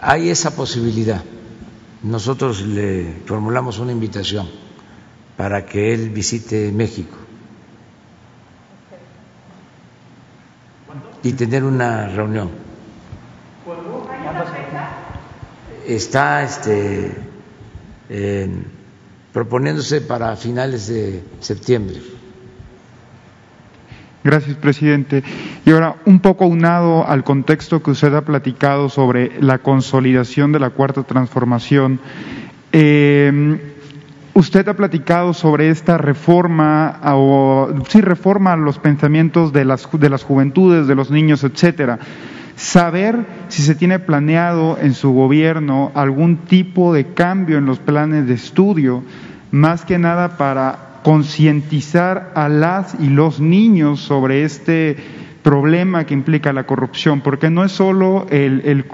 [0.00, 1.22] Hay esa posibilidad.
[2.02, 4.48] Nosotros le formulamos una invitación
[5.36, 7.16] para que él visite México
[11.22, 12.68] y tener una reunión
[15.88, 17.12] está este,
[19.32, 21.96] proponiéndose para finales de septiembre.
[24.22, 25.22] Gracias, presidente.
[25.64, 30.58] Y ahora, un poco unado al contexto que usted ha platicado sobre la consolidación de
[30.58, 32.00] la cuarta transformación,
[32.72, 33.76] eh,
[34.38, 40.22] usted ha platicado sobre esta reforma, o sí, reforma los pensamientos de las, de las
[40.22, 41.98] juventudes, de los niños, etcétera
[42.54, 48.26] saber si se tiene planeado en su gobierno algún tipo de cambio en los planes
[48.26, 49.04] de estudio,
[49.52, 54.96] más que nada para concientizar a las y los niños sobre este
[55.48, 58.84] problema que implica la corrupción, porque no es solo el,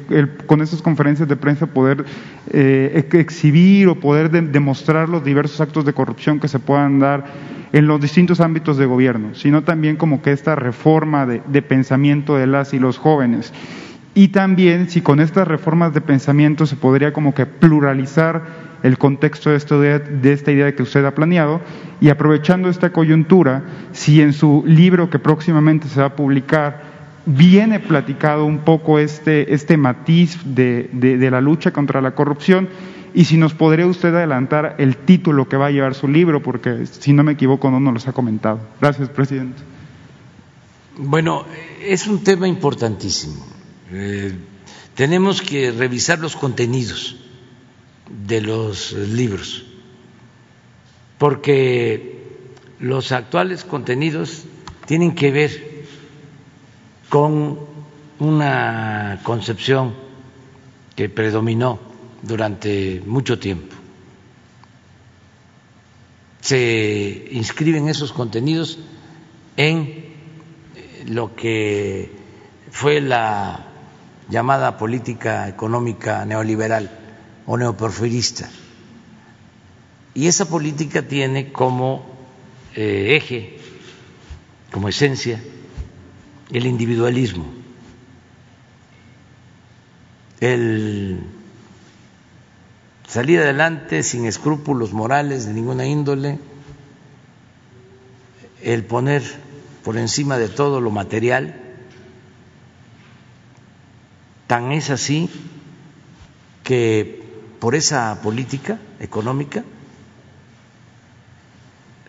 [0.46, 2.04] con estas conferencias de prensa poder
[2.48, 7.24] eh, exhibir o poder demostrar los diversos actos de corrupción que se puedan dar
[7.72, 12.46] en los distintos ámbitos de gobierno, sino también como que esta reforma de, pensamiento de
[12.46, 13.52] las y los jóvenes.
[14.14, 18.42] Y también si con estas reformas de pensamiento se podría como que pluralizar
[18.84, 21.62] el contexto de, esto de, esta idea que usted ha planeado
[22.02, 26.82] y aprovechando esta coyuntura, si en su libro que próximamente se va a publicar
[27.24, 30.90] viene platicado un poco este, este matiz de,
[31.30, 32.68] la lucha contra la corrupción
[33.14, 36.84] y si nos podría usted adelantar el título que va a llevar su libro, porque
[36.84, 38.60] si no me equivoco no nos los ha comentado.
[38.82, 39.62] Gracias, presidente.
[40.98, 41.46] Bueno,
[41.82, 43.46] es un tema importantísimo.
[43.92, 44.36] Eh,
[44.94, 47.23] tenemos que revisar los contenidos
[48.08, 49.64] de los libros,
[51.18, 52.24] porque
[52.78, 54.44] los actuales contenidos
[54.86, 55.84] tienen que ver
[57.08, 57.58] con
[58.18, 59.94] una concepción
[60.94, 61.78] que predominó
[62.22, 63.74] durante mucho tiempo.
[66.40, 68.78] Se inscriben esos contenidos
[69.56, 70.12] en
[71.06, 72.12] lo que
[72.70, 73.66] fue la
[74.28, 77.03] llamada política económica neoliberal
[77.46, 78.48] o neoporfirista.
[80.14, 82.06] Y esa política tiene como
[82.74, 83.58] eh, eje
[84.70, 85.40] como esencia
[86.50, 87.46] el individualismo,
[90.40, 91.20] el
[93.06, 96.38] salir adelante sin escrúpulos morales de ninguna índole,
[98.62, 99.22] el poner
[99.84, 101.54] por encima de todo lo material,
[104.48, 105.30] tan es así
[106.64, 107.23] que
[107.64, 109.64] por esa política económica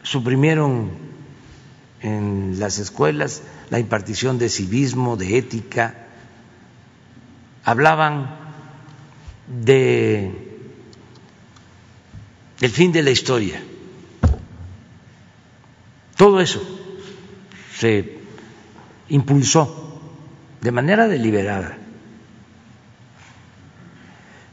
[0.03, 0.91] suprimieron
[2.01, 6.07] en las escuelas la impartición de civismo, de ética,
[7.63, 8.37] hablaban
[9.47, 10.59] de
[12.59, 13.63] el fin de la historia.
[16.17, 16.61] Todo eso
[17.77, 18.19] se
[19.07, 20.01] impulsó
[20.59, 21.77] de manera deliberada.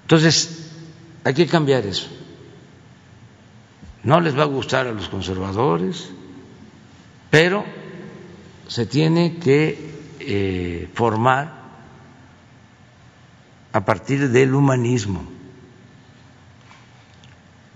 [0.02, 0.61] Entonces,
[1.24, 2.08] hay que cambiar eso.
[4.02, 6.10] No les va a gustar a los conservadores,
[7.30, 7.64] pero
[8.66, 11.62] se tiene que eh, formar
[13.72, 15.24] a partir del humanismo,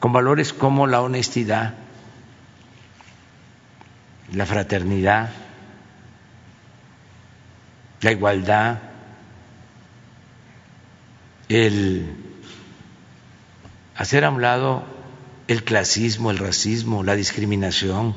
[0.00, 1.74] con valores como la honestidad,
[4.32, 5.30] la fraternidad,
[8.00, 8.78] la igualdad,
[11.48, 12.25] el
[13.96, 14.84] hacer a un lado
[15.48, 18.14] el clasismo, el racismo, la discriminación.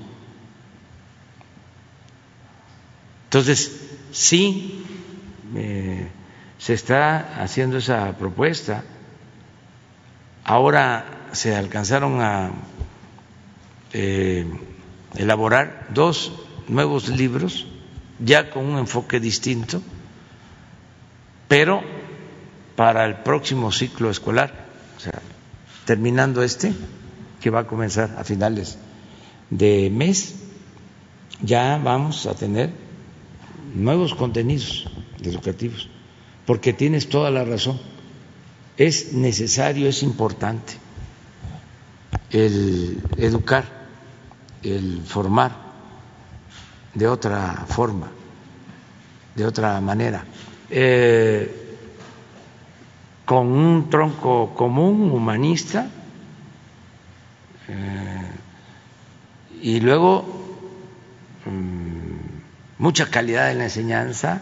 [3.25, 4.83] Entonces, sí,
[5.55, 6.07] eh,
[6.57, 8.83] se está haciendo esa propuesta.
[10.43, 12.51] Ahora se alcanzaron a
[13.93, 14.45] eh,
[15.15, 16.33] elaborar dos
[16.67, 17.67] nuevos libros,
[18.19, 19.81] ya con un enfoque distinto,
[21.47, 21.81] pero
[22.75, 24.65] para el próximo ciclo escolar,
[24.97, 25.21] o sea,
[25.89, 26.71] terminando este,
[27.41, 28.77] que va a comenzar a finales
[29.49, 30.35] de mes,
[31.41, 32.69] ya vamos a tener
[33.73, 34.85] nuevos contenidos
[35.23, 35.89] educativos
[36.45, 37.79] porque tienes toda la razón.
[38.77, 40.73] Es necesario, es importante
[42.29, 43.65] el educar,
[44.61, 45.57] el formar
[46.93, 48.11] de otra forma,
[49.33, 50.23] de otra manera,
[50.69, 51.68] eh,
[53.29, 55.87] con un tronco común, humanista,
[57.67, 58.31] eh,
[59.61, 60.25] y luego
[61.45, 64.41] mm, mucha calidad en la enseñanza,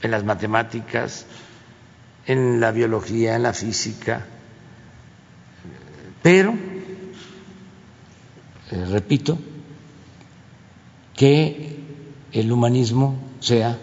[0.00, 1.26] en las matemáticas,
[2.24, 4.24] en la biología, en la física,
[6.22, 6.54] pero,
[8.70, 9.38] eh, repito,
[11.14, 11.78] que
[12.32, 13.76] el humanismo sea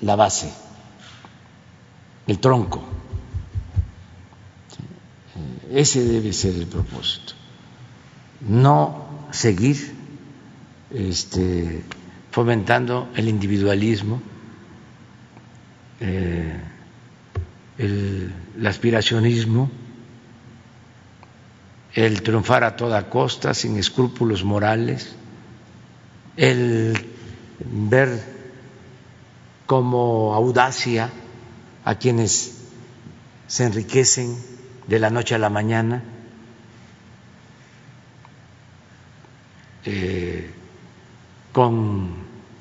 [0.00, 0.52] la base,
[2.30, 2.80] el tronco.
[5.72, 7.32] Ese debe ser el propósito.
[8.40, 9.92] No seguir
[10.94, 11.82] este,
[12.30, 14.22] fomentando el individualismo,
[15.98, 16.56] eh,
[17.78, 18.32] el,
[18.64, 19.68] aspiracionismo,
[21.94, 25.16] el triunfar a toda costa, sin escrúpulos morales,
[26.36, 26.94] el
[27.58, 28.22] ver
[29.66, 31.10] como audacia
[31.90, 32.52] a quienes
[33.48, 34.38] se enriquecen
[34.86, 36.04] de la noche a la mañana.
[39.84, 40.52] Eh,
[41.50, 42.10] con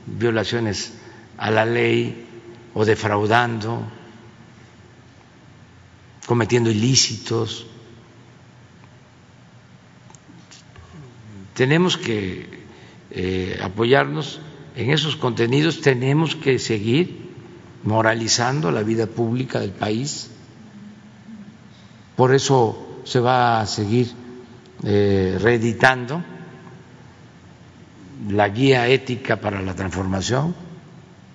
[0.07, 0.95] violaciones
[1.37, 2.25] a la ley
[2.73, 3.83] o defraudando,
[6.25, 7.67] cometiendo ilícitos.
[11.53, 12.65] Tenemos que
[13.11, 14.41] eh, apoyarnos
[14.75, 17.28] en esos contenidos, tenemos que seguir
[17.83, 20.29] moralizando la vida pública del país.
[22.15, 24.13] Por eso se va a seguir
[24.83, 26.23] eh, reeditando
[28.27, 30.53] la guía ética para la transformación,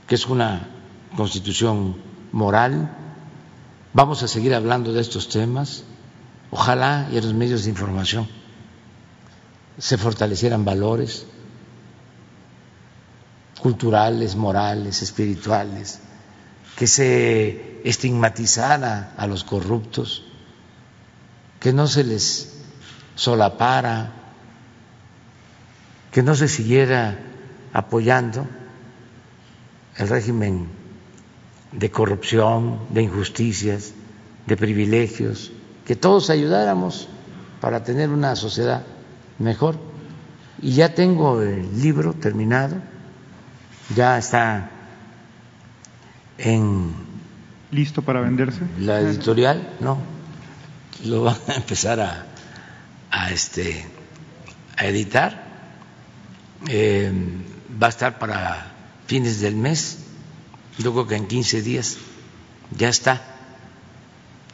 [0.06, 0.68] que es una
[1.16, 1.96] constitución
[2.32, 2.90] moral.
[3.92, 5.84] Vamos a seguir hablando de estos temas.
[6.50, 8.28] Ojalá y en los medios de información
[9.78, 11.26] se fortalecieran valores
[13.60, 16.00] culturales, morales, espirituales,
[16.76, 20.24] que se estigmatizara a los corruptos,
[21.60, 22.54] que no se les
[23.14, 24.24] solapara
[26.14, 27.18] que no se siguiera
[27.72, 28.46] apoyando
[29.96, 30.68] el régimen
[31.72, 33.94] de corrupción, de injusticias,
[34.46, 35.50] de privilegios,
[35.84, 37.08] que todos ayudáramos
[37.60, 38.84] para tener una sociedad
[39.40, 39.74] mejor.
[40.62, 42.76] Y ya tengo el libro terminado,
[43.96, 44.70] ya está
[46.38, 46.92] en...
[47.70, 48.60] ¿Listo para venderse?
[48.78, 49.98] La editorial, no,
[51.04, 52.26] lo van a empezar a,
[53.10, 53.86] a, este,
[54.76, 55.44] a editar
[56.68, 57.12] eh,
[57.82, 58.72] va a estar para
[59.06, 59.98] fines del mes,
[60.78, 61.98] yo creo que en 15 días
[62.70, 63.22] ya está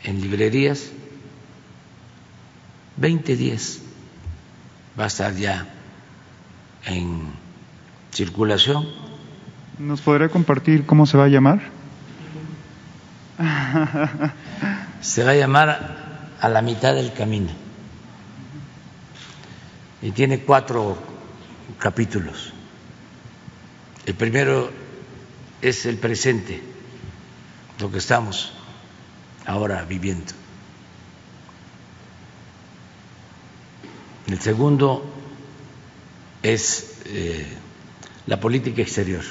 [0.03, 0.91] en librerías,
[2.97, 3.78] 20 días
[4.99, 5.68] va a estar ya
[6.85, 7.33] en
[8.12, 9.10] circulación.
[9.81, 11.59] ¿Nos podría compartir cómo se va a llamar?
[15.01, 15.97] Se va a llamar
[16.39, 17.49] a la mitad del camino
[20.03, 20.99] y tiene cuatro
[21.78, 22.53] capítulos.
[24.05, 24.70] El primero
[25.62, 26.62] es el presente,
[27.78, 28.53] lo que estamos
[29.47, 30.35] ahora viviendo.
[34.26, 35.11] El segundo
[36.43, 37.47] es eh,
[38.26, 39.24] la política exterior,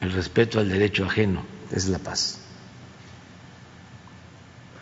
[0.00, 2.40] el respeto al derecho ajeno es la paz.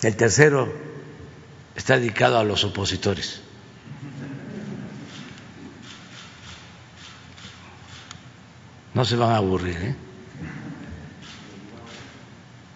[0.03, 0.73] El tercero
[1.75, 3.41] está dedicado a los opositores.
[8.95, 9.77] No se van a aburrir.
[9.77, 9.97] ¿eh?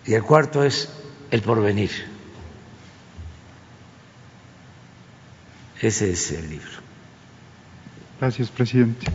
[0.07, 0.89] Y el cuarto es
[1.31, 1.91] el porvenir.
[5.81, 6.71] Ese es el libro.
[8.21, 9.07] Gracias, presidente.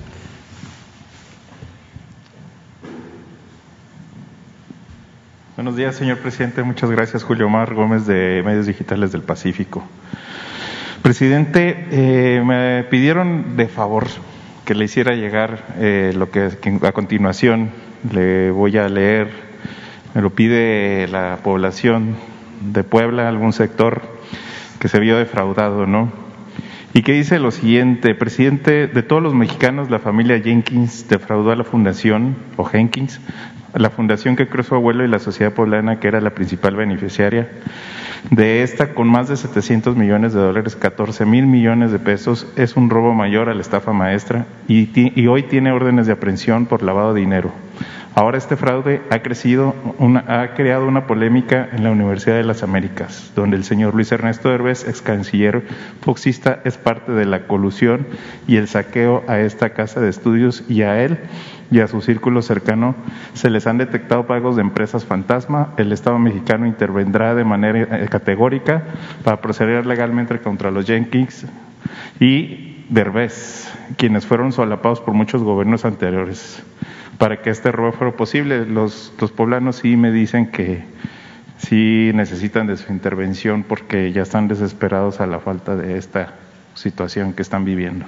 [5.68, 6.64] Buenos días, señor presidente.
[6.64, 9.84] Muchas gracias, Julio Mar Gómez de Medios Digitales del Pacífico.
[11.02, 14.08] Presidente, eh, me pidieron de favor
[14.64, 16.52] que le hiciera llegar eh, lo que
[16.84, 17.72] a continuación
[18.14, 19.30] le voy a leer.
[20.16, 22.16] Me lo pide la población
[22.62, 24.04] de Puebla, algún sector
[24.80, 26.27] que se vio defraudado, ¿no?
[26.98, 31.56] Y que dice lo siguiente, presidente de todos los mexicanos, la familia Jenkins defraudó a
[31.56, 33.22] la fundación, o Jenkins,
[33.76, 37.50] la fundación que creó su abuelo y la sociedad poblana, que era la principal beneficiaria
[38.32, 42.76] de esta, con más de 700 millones de dólares, 14 mil millones de pesos, es
[42.76, 46.82] un robo mayor a la estafa maestra y, y hoy tiene órdenes de aprehensión por
[46.82, 47.52] lavado de dinero.
[48.18, 49.76] Ahora este fraude ha crecido,
[50.26, 54.52] ha creado una polémica en la Universidad de las Américas, donde el señor Luis Ernesto
[54.52, 55.68] Herbes, ex canciller
[56.02, 58.08] foxista, es parte de la colusión
[58.48, 61.20] y el saqueo a esta casa de estudios y a él
[61.70, 62.96] y a su círculo cercano
[63.36, 65.76] se les han detectado pagos de empresas fantasma.
[65.78, 68.84] El Estado mexicano intervendrá de manera eh, categórica
[69.24, 71.46] para proceder legalmente contra los Jenkins
[72.20, 76.64] y Derbez, quienes fueron solapados por muchos gobiernos anteriores
[77.18, 78.66] para que este robo fuera posible.
[78.66, 80.84] Los, los poblanos sí me dicen que
[81.58, 86.36] sí necesitan de su intervención porque ya están desesperados a la falta de esta
[86.76, 88.06] situación que están viviendo.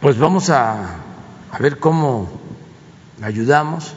[0.00, 0.96] Pues vamos a,
[1.52, 2.30] a ver cómo
[3.22, 3.94] ayudamos.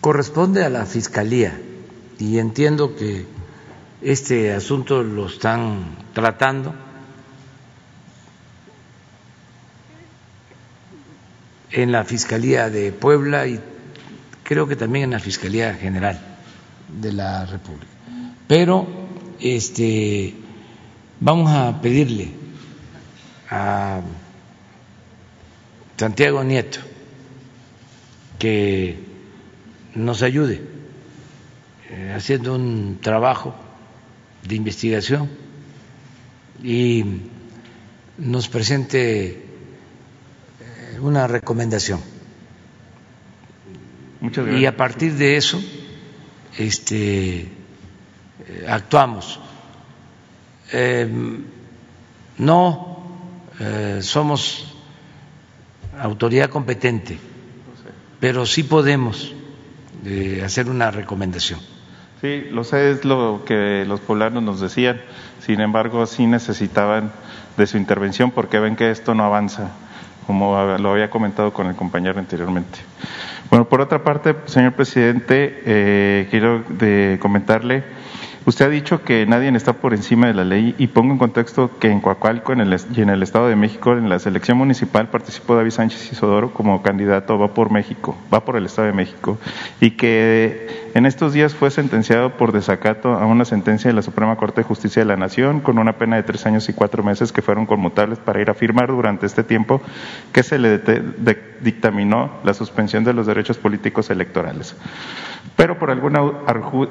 [0.00, 1.58] Corresponde a la Fiscalía
[2.18, 3.26] y entiendo que
[4.02, 6.74] este asunto lo están tratando
[11.76, 13.60] en la Fiscalía de Puebla y
[14.42, 16.18] creo que también en la Fiscalía General
[16.88, 17.92] de la República.
[18.48, 18.86] Pero
[19.38, 20.32] este
[21.20, 22.30] vamos a pedirle
[23.50, 24.00] a
[25.98, 26.80] Santiago Nieto
[28.38, 28.98] que
[29.94, 30.62] nos ayude
[31.90, 33.54] eh, haciendo un trabajo
[34.48, 35.28] de investigación
[36.62, 37.04] y
[38.16, 39.45] nos presente
[41.00, 42.00] una recomendación.
[44.58, 45.60] Y a partir de eso,
[46.56, 49.38] este, eh, actuamos.
[50.72, 51.44] Em,
[52.38, 52.96] no
[53.60, 54.74] eh, somos
[55.98, 57.18] autoridad competente,
[58.20, 59.34] pero sí podemos
[60.04, 61.60] eh, hacer una recomendación.
[62.20, 65.00] Sí, lo sé, es lo que los poblanos nos decían.
[65.40, 67.12] Sin embargo, sí necesitaban
[67.56, 69.70] de su intervención porque ven que esto no avanza
[70.26, 72.78] como lo había comentado con el compañero anteriormente.
[73.50, 77.84] Bueno, por otra parte, señor presidente, eh, quiero de comentarle
[78.46, 81.68] Usted ha dicho que nadie está por encima de la ley y pongo en contexto
[81.80, 85.08] que en Coacalco en el, y en el Estado de México en la selección municipal
[85.08, 89.36] participó David Sánchez Isodoro como candidato va por México, va por el Estado de México
[89.80, 94.36] y que en estos días fue sentenciado por desacato a una sentencia de la Suprema
[94.36, 97.32] Corte de Justicia de la Nación con una pena de tres años y cuatro meses
[97.32, 99.82] que fueron conmutables para ir a firmar durante este tiempo
[100.30, 100.80] que se le
[101.60, 104.76] dictaminó la suspensión de los derechos políticos electorales.
[105.54, 106.20] Pero por alguna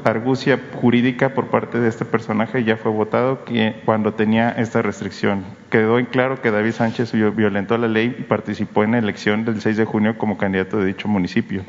[0.03, 5.43] argucia jurídica por parte de este personaje ya fue votado que cuando tenía esta restricción.
[5.69, 9.61] Quedó en claro que David Sánchez violentó la ley y participó en la elección del
[9.61, 11.63] 6 de junio como candidato de dicho municipio.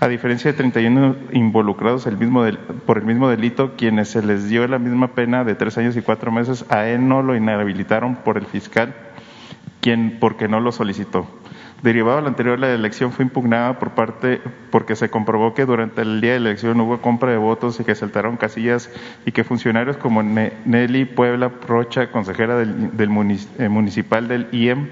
[0.00, 2.44] a diferencia de 31 involucrados el mismo
[2.84, 6.02] por el mismo delito, quienes se les dio la misma pena de tres años y
[6.02, 8.94] cuatro meses, a él no lo inhabilitaron por el fiscal,
[9.80, 11.26] quien porque no lo solicitó.
[11.84, 16.00] Derivado de lo anterior, la elección fue impugnada por parte porque se comprobó que durante
[16.00, 18.88] el día de la elección hubo compra de votos y que saltaron casillas
[19.26, 22.90] y que funcionarios como Nelly Puebla Rocha, consejera del,
[23.58, 24.88] eh, municipal del IEM,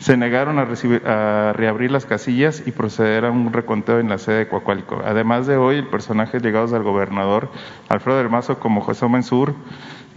[0.00, 4.48] se negaron a, reabrir las casillas y proceder a un reconteo en la sede de
[4.48, 5.00] Coacualco.
[5.02, 7.50] Además de hoy, el personaje llegados al gobernador
[7.88, 9.54] Alfredo Hermazo como José Mensur,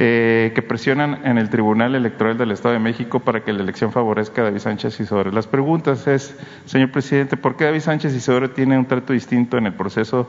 [0.04, 3.92] eh, que presionan en el Tribunal Electoral del Estado de México para que la elección
[3.92, 6.36] favorezca a David Sánchez y sobre Las preguntas es,
[6.66, 10.28] señor presidente, ¿por qué David Sánchez y sobre tiene un trato distinto en el proceso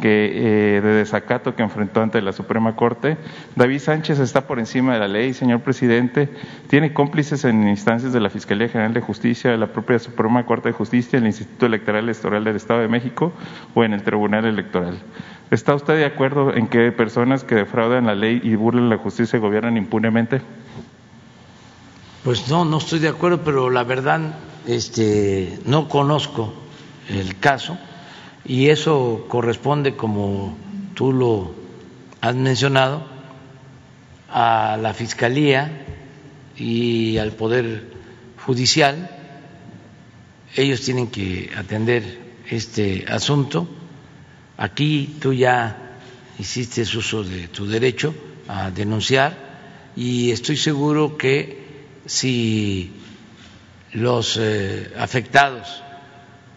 [0.00, 3.18] que, eh, de desacato que enfrentó ante la Suprema Corte?
[3.56, 6.30] David Sánchez está por encima de la ley, señor presidente,
[6.68, 10.70] tiene cómplices en instancias de la Fiscalía General de Justicia, de la propia Suprema Corte
[10.70, 13.34] de Justicia, el Instituto Electoral Electoral del Estado de México
[13.74, 14.96] o en el Tribunal Electoral.
[15.50, 19.40] ¿Está usted de acuerdo en que personas que defraudan la ley y burlan la justicia
[19.40, 20.40] gobiernan impunemente?
[22.22, 24.36] Pues no, no estoy de acuerdo, pero la verdad
[24.68, 26.54] este, no conozco
[27.08, 27.76] el caso
[28.44, 30.56] y eso corresponde, como
[30.94, 31.52] tú lo
[32.20, 33.02] has mencionado,
[34.28, 35.84] a la Fiscalía
[36.56, 37.90] y al Poder
[38.46, 39.10] Judicial.
[40.54, 43.66] Ellos tienen que atender este asunto
[44.60, 45.96] Aquí tú ya
[46.38, 48.14] hiciste uso de tu derecho
[48.46, 49.32] a denunciar
[49.96, 52.92] y estoy seguro que si
[53.94, 55.82] los eh, afectados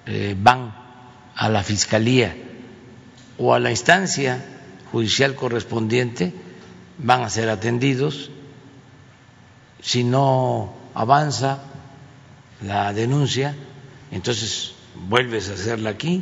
[0.05, 0.75] eh, van
[1.33, 2.35] a la fiscalía
[3.37, 4.43] o a la instancia
[4.91, 6.33] judicial correspondiente,
[6.97, 8.31] van a ser atendidos.
[9.81, 11.63] Si no avanza
[12.61, 13.55] la denuncia,
[14.11, 14.73] entonces
[15.07, 16.21] vuelves a hacerla aquí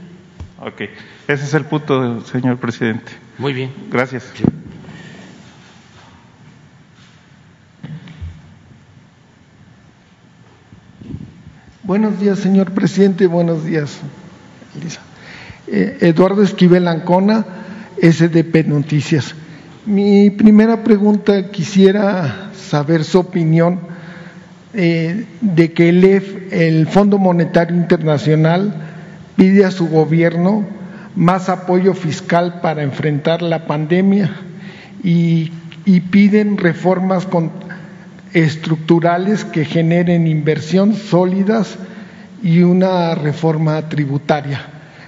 [0.63, 0.81] Ok,
[1.27, 3.11] ese es el punto, señor presidente.
[3.39, 3.71] Muy bien.
[3.89, 4.31] Gracias.
[11.81, 13.25] Buenos días, señor presidente.
[13.25, 14.01] Buenos días,
[14.79, 15.01] Elisa.
[15.65, 17.43] Eh, Eduardo Esquivel Ancona,
[17.99, 19.33] SDP Noticias.
[19.87, 23.79] Mi primera pregunta quisiera saber su opinión
[24.75, 26.03] eh, de que el,
[26.51, 28.90] el Fondo Monetario Internacional
[29.41, 30.63] pide a su gobierno
[31.15, 34.35] más apoyo fiscal para enfrentar la pandemia
[35.03, 35.51] y,
[36.11, 37.27] piden reformas
[38.33, 41.75] estructurales que generen inversión sólidas
[42.43, 44.61] y una reforma tributaria.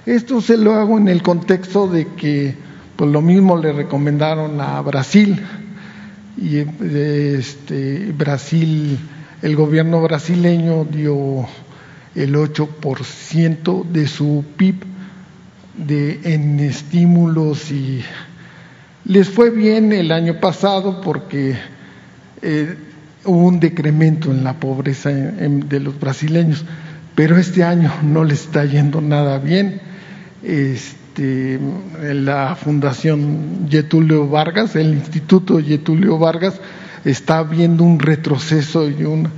[0.04, 2.56] Esto se lo hago en el contexto de que
[2.96, 5.40] pues lo mismo le recomendaron a Brasil
[6.36, 8.98] y este, Brasil,
[9.42, 11.46] el gobierno brasileño dio
[12.14, 14.76] el 8% de su PIB
[15.76, 18.02] de, en estímulos y
[19.04, 21.56] les fue bien el año pasado porque
[22.40, 22.74] eh,
[23.24, 26.64] hubo un decremento en la pobreza de los brasileños,
[27.14, 29.80] pero este año no les está yendo nada bien.
[30.42, 31.58] Este,
[32.12, 36.60] la Fundación Getulio Vargas, el Instituto Getulio Vargas,
[37.04, 39.28] está viendo un retroceso y un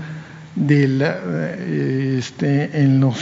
[0.57, 3.17] de este, en los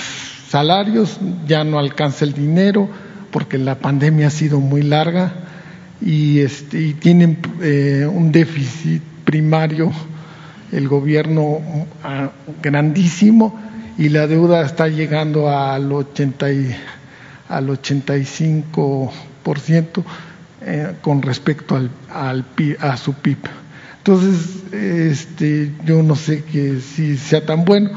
[0.49, 2.89] salarios, ya no alcanza el dinero
[3.31, 5.35] porque la pandemia ha sido muy larga
[6.01, 9.93] y, este, tienen eh, un déficit primario
[10.73, 11.61] el gobierno
[12.03, 12.31] ah,
[12.63, 13.61] grandísimo
[13.97, 16.47] y la deuda está llegando al, 80
[17.49, 20.05] al 85%
[20.63, 22.45] eh, con respecto al, al,
[22.81, 23.39] a su PIB.
[24.07, 27.91] Entonces, este, yo no sé que si sea tan bueno.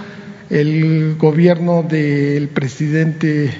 [0.49, 3.53] El gobierno del presidente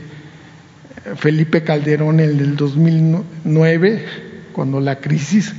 [1.18, 4.06] Felipe Calderón en el 2009,
[4.54, 5.56] cuando la crisis,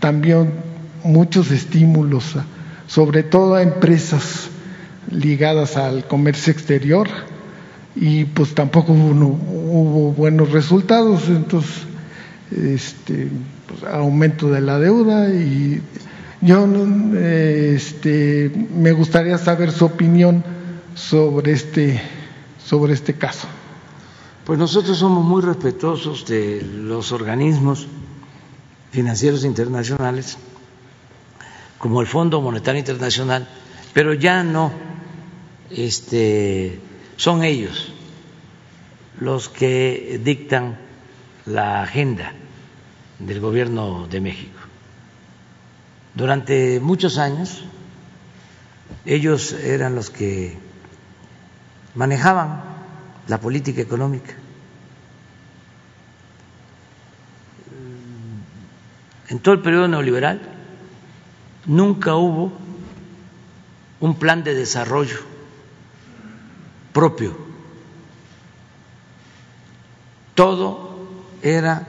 [0.00, 0.50] también
[1.04, 2.34] muchos estímulos,
[2.88, 4.48] sobre todo a empresas
[5.12, 7.06] ligadas al comercio exterior,
[7.94, 11.84] y pues tampoco hubo, buenos resultados, entonces
[12.50, 13.28] este,
[13.68, 15.80] pues, aumento de la deuda y
[16.42, 16.66] yo
[17.14, 20.44] este, me gustaría saber su opinión
[20.94, 22.02] sobre este,
[22.62, 23.46] sobre este caso.
[24.44, 27.86] Pues nosotros somos muy respetuosos de los organismos
[28.90, 30.36] financieros internacionales,
[31.78, 33.48] como el Fondo Monetario Internacional,
[33.94, 34.72] pero ya no
[35.70, 36.80] este,
[37.16, 37.92] son ellos
[39.20, 40.76] los que dictan
[41.46, 42.32] la agenda
[43.20, 44.61] del gobierno de México.
[46.14, 47.64] Durante muchos años
[49.06, 50.58] ellos eran los que
[51.94, 52.62] manejaban
[53.28, 54.34] la política económica.
[59.28, 60.42] En todo el periodo neoliberal
[61.64, 62.52] nunca hubo
[64.00, 65.20] un plan de desarrollo
[66.92, 67.34] propio.
[70.34, 71.08] Todo
[71.40, 71.86] era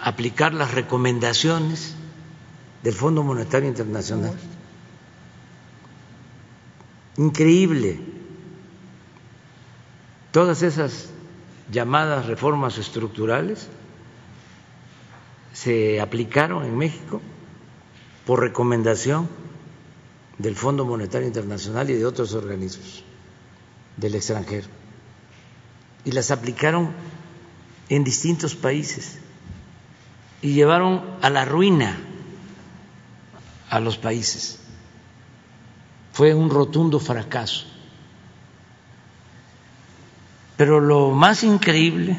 [0.00, 1.95] aplicar las recomendaciones
[2.86, 4.38] del Fondo Monetario Internacional.
[7.16, 7.98] Increíble.
[10.30, 11.10] Todas esas
[11.68, 13.66] llamadas reformas estructurales
[15.52, 17.20] se aplicaron en México
[18.24, 19.28] por recomendación
[20.38, 23.02] del Fondo Monetario Internacional y de otros organismos
[23.96, 24.68] del extranjero.
[26.04, 26.92] Y las aplicaron
[27.88, 29.18] en distintos países
[30.40, 32.05] y llevaron a la ruina
[33.70, 34.58] a los países.
[36.12, 37.66] Fue un rotundo fracaso.
[40.56, 42.16] Pero lo más increíble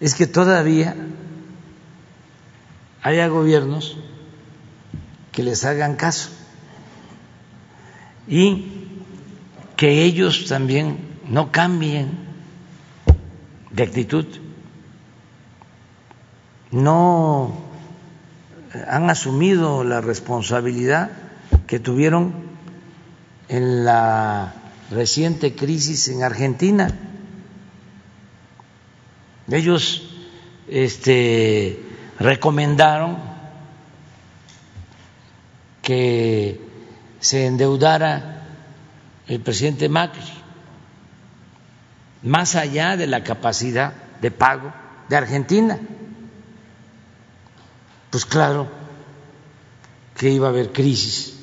[0.00, 0.96] es que todavía
[3.02, 3.96] haya gobiernos
[5.30, 6.30] que les hagan caso
[8.26, 8.66] y
[9.76, 12.18] que ellos también no cambien
[13.70, 14.26] de actitud,
[16.70, 17.71] no
[18.88, 21.10] han asumido la responsabilidad
[21.66, 22.32] que tuvieron
[23.48, 24.54] en la
[24.90, 26.88] reciente crisis en Argentina.
[29.50, 30.02] Ellos
[30.68, 31.82] este,
[32.18, 33.18] recomendaron
[35.82, 36.60] que
[37.20, 38.46] se endeudara
[39.26, 40.22] el presidente Macri,
[42.22, 44.72] más allá de la capacidad de pago
[45.08, 45.78] de Argentina.
[48.12, 48.66] Pues claro
[50.14, 51.34] que iba a haber crisis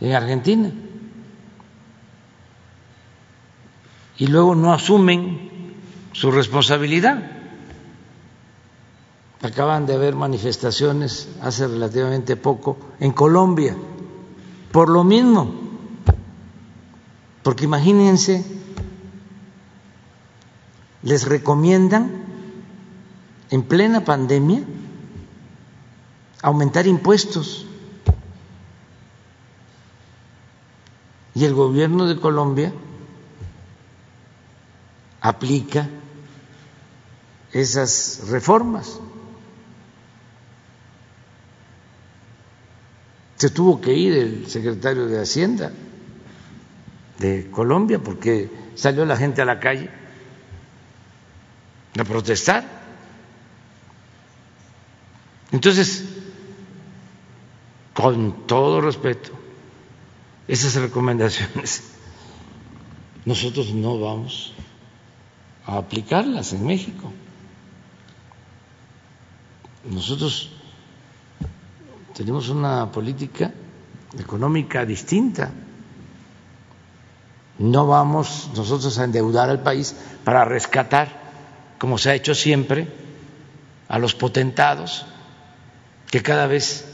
[0.00, 0.72] en Argentina.
[4.18, 5.76] Y luego no asumen
[6.12, 7.22] su responsabilidad.
[9.40, 13.76] Acaban de haber manifestaciones hace relativamente poco en Colombia,
[14.72, 15.48] por lo mismo,
[17.44, 18.44] porque imagínense,
[21.04, 22.24] les recomiendan
[23.50, 24.64] en plena pandemia
[26.42, 27.66] aumentar impuestos.
[31.34, 32.72] Y el gobierno de Colombia
[35.20, 35.88] aplica
[37.52, 38.98] esas reformas.
[43.36, 45.72] Se tuvo que ir el secretario de Hacienda
[47.18, 49.90] de Colombia porque salió la gente a la calle
[51.98, 52.64] a protestar.
[55.52, 56.04] Entonces,
[57.94, 59.30] con todo respeto,
[60.48, 61.90] esas recomendaciones
[63.24, 64.52] nosotros no vamos
[65.66, 67.12] a aplicarlas en México.
[69.84, 70.50] Nosotros
[72.14, 73.52] tenemos una política
[74.18, 75.50] económica distinta.
[77.58, 81.08] No vamos nosotros a endeudar al país para rescatar,
[81.78, 82.88] como se ha hecho siempre,
[83.88, 85.04] a los potentados
[86.10, 86.89] que cada vez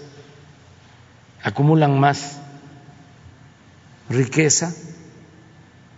[1.46, 2.40] acumulan más
[4.10, 4.74] riqueza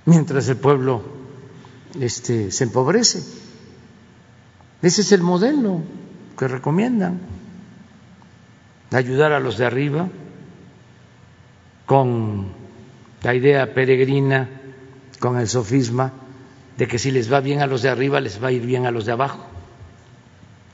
[0.05, 1.03] mientras el pueblo
[1.99, 3.23] este, se empobrece.
[4.83, 5.81] Ese es el modelo
[6.39, 7.21] que recomiendan,
[8.93, 10.11] ayudar a los de arriba
[11.87, 12.49] con
[13.23, 14.51] la idea peregrina,
[15.19, 16.13] con el sofisma
[16.77, 18.85] de que si les va bien a los de arriba, les va a ir bien
[18.85, 19.47] a los de abajo.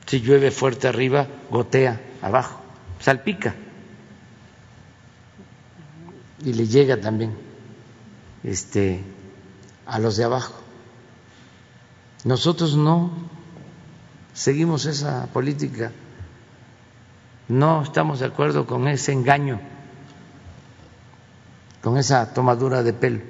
[0.06, 2.60] Si llueve fuerte arriba, gotea abajo,
[2.98, 3.54] salpica
[6.44, 7.34] y le llega también
[8.42, 9.02] este,
[9.86, 10.54] a los de abajo.
[12.24, 13.10] Nosotros no
[14.34, 15.92] seguimos esa política,
[17.48, 19.60] no estamos de acuerdo con ese engaño,
[21.82, 23.20] con esa tomadura de pelo.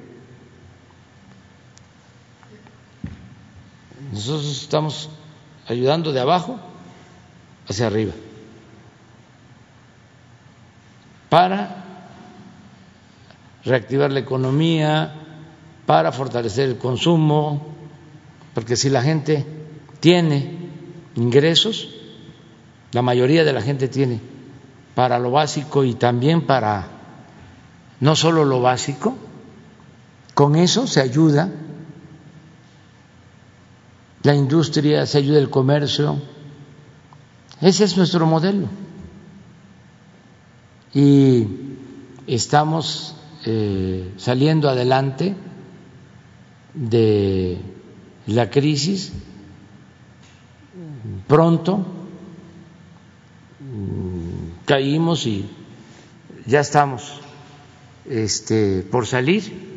[4.12, 5.10] Nosotros estamos
[5.66, 6.58] ayudando de abajo
[7.68, 8.12] hacia arriba
[11.34, 11.63] para
[13.64, 15.24] reactivar la economía,
[15.86, 17.66] para fortalecer el consumo,
[18.54, 19.44] porque si la gente
[20.00, 20.70] tiene
[21.16, 21.88] ingresos,
[22.92, 24.20] la mayoría de la gente tiene
[24.94, 26.86] para lo básico y también para
[28.00, 29.16] no solo lo básico,
[30.34, 31.50] con eso se ayuda
[34.22, 36.20] la industria, se ayuda el comercio.
[37.60, 38.68] Ese es nuestro modelo.
[40.94, 41.46] Y
[42.26, 43.16] estamos
[43.46, 45.34] eh, saliendo adelante
[46.74, 47.58] de
[48.26, 49.12] la crisis
[51.26, 51.84] pronto
[54.64, 55.48] caímos y
[56.46, 57.20] ya estamos
[58.08, 59.74] este, por salir.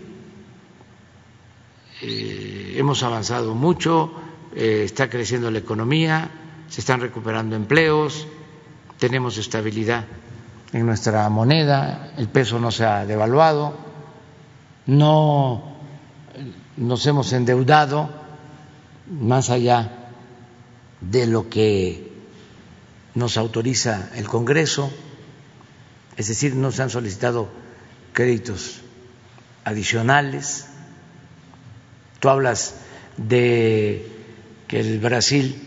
[2.01, 4.13] Eh, hemos avanzado mucho,
[4.55, 6.29] eh, está creciendo la economía,
[6.69, 8.27] se están recuperando empleos,
[8.99, 10.05] tenemos estabilidad
[10.73, 13.77] en nuestra moneda, el peso no se ha devaluado,
[14.85, 15.77] no
[16.75, 18.09] nos hemos endeudado
[19.09, 20.09] más allá
[21.01, 22.11] de lo que
[23.15, 24.91] nos autoriza el Congreso,
[26.17, 27.49] es decir, no se han solicitado
[28.13, 28.81] créditos
[29.63, 30.67] adicionales.
[32.19, 32.75] Tú hablas
[33.17, 34.11] de
[34.67, 35.63] que el Brasil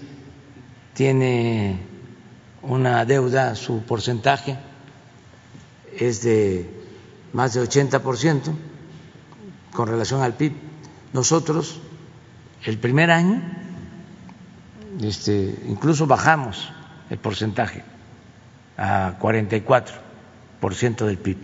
[0.95, 1.79] tiene
[2.63, 4.59] una deuda, su porcentaje
[6.01, 6.69] es de
[7.33, 8.53] más de 80%
[9.73, 10.53] con relación al PIB.
[11.13, 11.81] Nosotros,
[12.65, 13.43] el primer año,
[15.01, 16.73] este, incluso bajamos
[17.11, 17.85] el porcentaje
[18.77, 21.39] a 44% del PIB.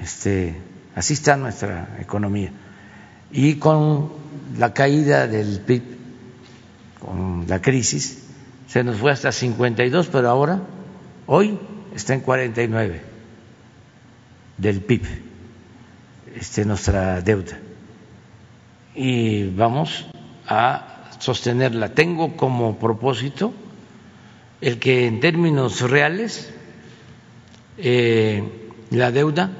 [0.00, 0.60] Este,
[0.94, 2.52] así está nuestra economía.
[3.32, 4.12] Y con
[4.58, 5.82] la caída del PIB,
[7.00, 8.24] con la crisis,
[8.68, 10.60] se nos fue hasta 52, pero ahora,
[11.26, 11.58] hoy,
[11.94, 13.00] está en 49
[14.56, 15.02] del PIB,
[16.36, 17.58] este, nuestra deuda.
[18.94, 20.06] Y vamos
[20.46, 21.94] a sostenerla.
[21.94, 23.52] Tengo como propósito
[24.60, 26.52] el que en términos reales
[27.78, 28.42] eh,
[28.90, 29.50] la deuda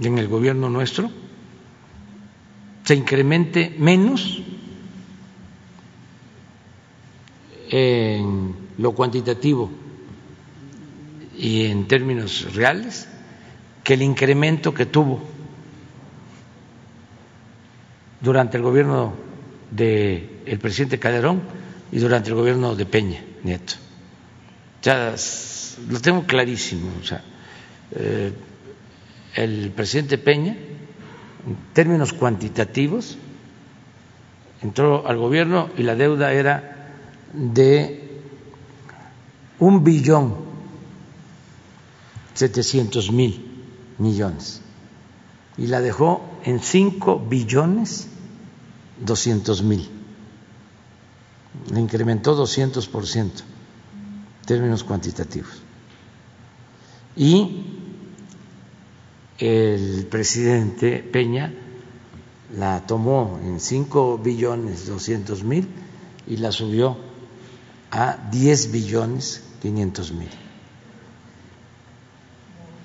[0.00, 1.10] en el gobierno nuestro
[2.84, 4.42] se incremente menos
[7.68, 9.70] en lo cuantitativo
[11.40, 13.08] y en términos reales
[13.82, 15.22] que el incremento que tuvo
[18.20, 19.14] durante el gobierno
[19.70, 21.40] del presidente Calderón
[21.90, 23.74] y durante el gobierno de Peña Nieto.
[24.82, 25.14] Ya
[25.88, 26.90] lo tengo clarísimo.
[27.00, 27.22] O sea,
[27.92, 28.32] eh,
[29.34, 33.16] el presidente Peña, en términos cuantitativos,
[34.60, 36.92] entró al gobierno y la deuda era
[37.32, 38.10] de
[39.58, 40.49] un billón
[42.34, 43.44] setecientos mil
[43.98, 44.62] millones
[45.56, 48.08] y la dejó en cinco billones
[49.04, 49.88] doscientos mil.
[51.72, 55.62] Le incrementó doscientos por ciento en términos cuantitativos.
[57.16, 57.64] Y
[59.38, 61.52] el presidente Peña
[62.56, 65.68] la tomó en 5 billones 200 mil
[66.26, 66.96] y la subió
[67.90, 70.28] a 10 billones 500 mil.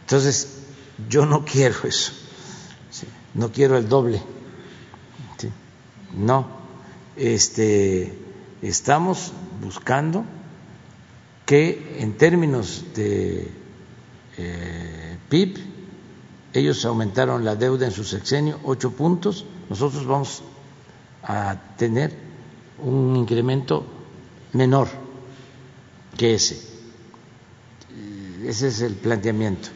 [0.06, 0.60] Entonces,
[1.10, 2.14] yo no quiero eso,
[3.34, 4.22] no quiero el doble,
[6.16, 6.48] no,
[7.16, 8.14] este,
[8.62, 10.24] estamos buscando
[11.46, 13.52] que en términos de
[14.38, 15.58] eh, PIB,
[16.54, 20.44] ellos aumentaron la deuda en su sexenio ocho puntos, nosotros vamos
[21.24, 22.16] a tener
[22.80, 23.86] un incremento
[24.54, 24.88] menor
[26.16, 26.76] que ese.
[28.46, 29.70] Ese es el planteamiento,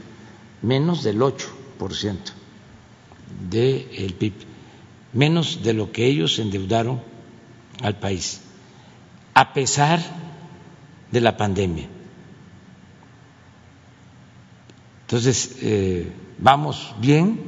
[0.62, 2.18] menos del 8%
[3.49, 4.34] del PIB,
[5.14, 7.01] menos de lo que ellos endeudaron
[7.82, 8.41] al país,
[9.34, 9.99] a pesar
[11.12, 11.88] de la pandemia.
[15.01, 17.39] Entonces, eh, vamos bien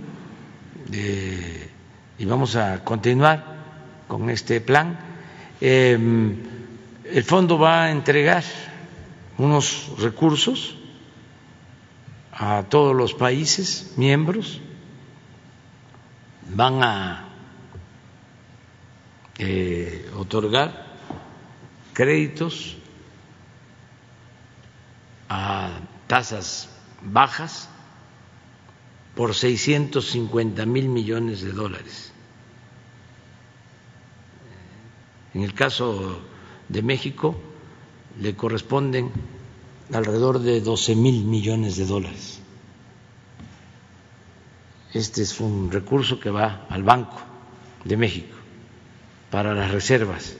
[0.91, 1.70] eh,
[2.18, 3.45] y vamos a continuar
[4.07, 4.99] con este plan.
[5.59, 6.38] Em,
[7.05, 8.43] el fondo va a entregar
[9.38, 10.76] unos recursos
[12.32, 14.62] a todos los países miembros,
[16.54, 17.30] van a
[19.38, 20.86] eh, otorgar
[21.94, 22.78] créditos
[25.30, 25.70] a
[26.08, 26.70] tasas
[27.02, 27.70] bajas
[29.16, 32.12] por 650 mil millones de dólares.
[35.34, 36.22] En el caso
[36.68, 37.36] de México
[38.20, 39.12] le corresponden
[39.94, 42.39] alrededor de 12 mil millones de dólares.
[44.94, 47.22] Este es un recurso que va al Banco
[47.86, 48.36] de México
[49.30, 50.36] para las reservas.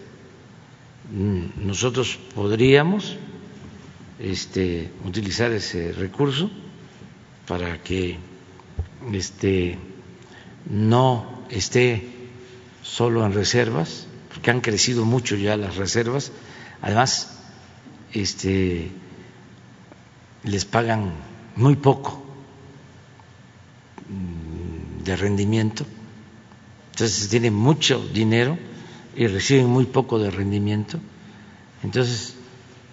[1.12, 3.18] Nosotros podríamos
[4.20, 6.50] este, utilizar ese recurso
[7.48, 8.18] para que
[9.12, 9.78] este,
[10.70, 12.08] no esté
[12.84, 16.32] solo en reservas, porque han crecido mucho ya las reservas,
[16.82, 17.40] además
[18.14, 18.92] este,
[20.44, 21.12] les pagan
[21.56, 22.22] muy poco
[24.10, 25.86] mm, de rendimiento,
[26.92, 28.58] entonces tienen mucho dinero
[29.16, 31.00] y reciben muy poco de rendimiento,
[31.84, 32.36] entonces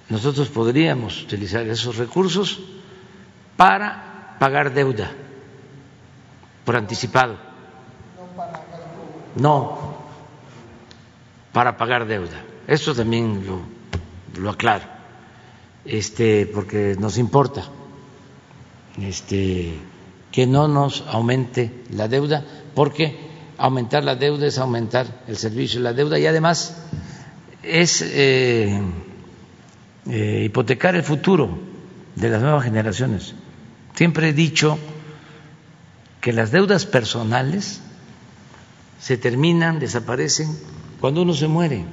[0.09, 2.61] nosotros podríamos utilizar esos recursos
[3.57, 5.11] para pagar deuda
[6.65, 7.37] por anticipado.
[9.37, 9.79] No,
[11.53, 12.41] para pagar deuda.
[12.67, 13.61] Eso también lo,
[14.41, 14.85] lo aclaro,
[15.89, 17.65] este, porque nos importa
[19.01, 19.75] este,
[20.31, 23.17] que no nos aumente la deuda, porque
[23.57, 26.77] aumentar la deuda es aumentar el servicio de la deuda y además
[27.63, 28.81] es eh,
[30.07, 31.59] eh, hipotecar el futuro
[32.15, 33.35] de las nuevas generaciones.
[33.95, 34.79] Siempre he dicho
[36.21, 37.81] que las deudas personales
[39.01, 40.49] se terminan, desaparecen
[41.01, 41.85] cuando uno se muere.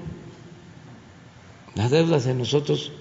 [1.75, 2.91] Las deudas de nosotros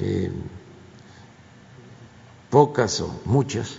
[0.00, 0.30] eh,
[2.50, 3.78] pocas o muchas,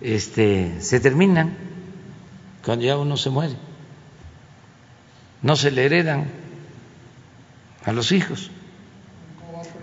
[0.00, 1.56] este, se terminan
[2.64, 3.54] cuando ya uno se muere.
[5.42, 6.30] No se le heredan
[7.84, 8.50] a los hijos.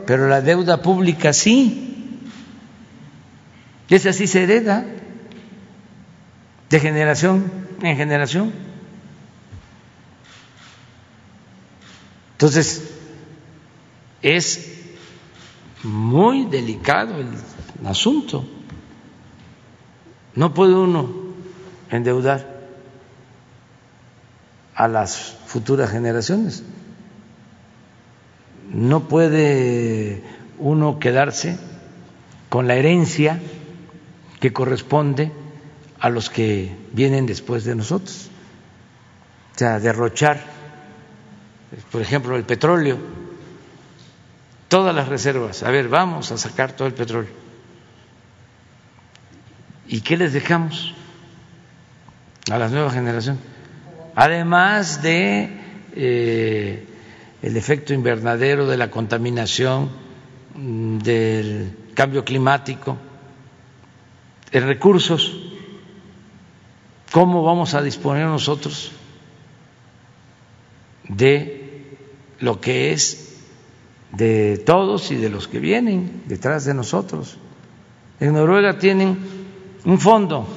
[0.06, 2.20] Pero la deuda pública sí.
[3.90, 4.86] Esa sí se hereda
[6.70, 7.52] de generación
[7.82, 8.54] en generación.
[12.34, 12.84] Entonces,
[14.22, 14.77] es
[15.88, 18.46] muy delicado el asunto.
[20.36, 21.10] No puede uno
[21.90, 22.46] endeudar
[24.76, 26.64] a las futuras generaciones.
[28.72, 30.24] No puede
[30.60, 31.58] uno quedarse
[32.50, 33.40] con la herencia
[34.40, 35.32] que corresponde
[36.00, 38.30] a los que vienen después de nosotros.
[39.56, 40.44] O sea, derrochar,
[41.92, 42.98] por ejemplo, el petróleo,
[44.68, 45.64] todas las reservas.
[45.64, 47.32] A ver, vamos a sacar todo el petróleo.
[49.88, 50.94] ¿Y qué les dejamos
[52.52, 53.42] a las nuevas generaciones?
[54.16, 55.50] Además de
[55.94, 56.88] eh,
[57.42, 59.90] el efecto invernadero, de la contaminación,
[60.56, 62.98] mm, del cambio climático,
[64.52, 65.38] de recursos,
[67.12, 68.92] ¿cómo vamos a disponer nosotros
[71.08, 71.98] de
[72.40, 73.27] lo que es
[74.12, 77.38] de todos y de los que vienen detrás de nosotros?
[78.20, 79.18] En Noruega tienen
[79.86, 80.48] un fondo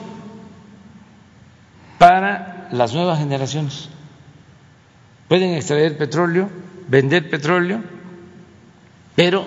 [1.99, 3.89] para las nuevas generaciones.
[5.29, 6.49] Pueden extraer petróleo,
[6.89, 7.83] vender petróleo,
[9.15, 9.45] pero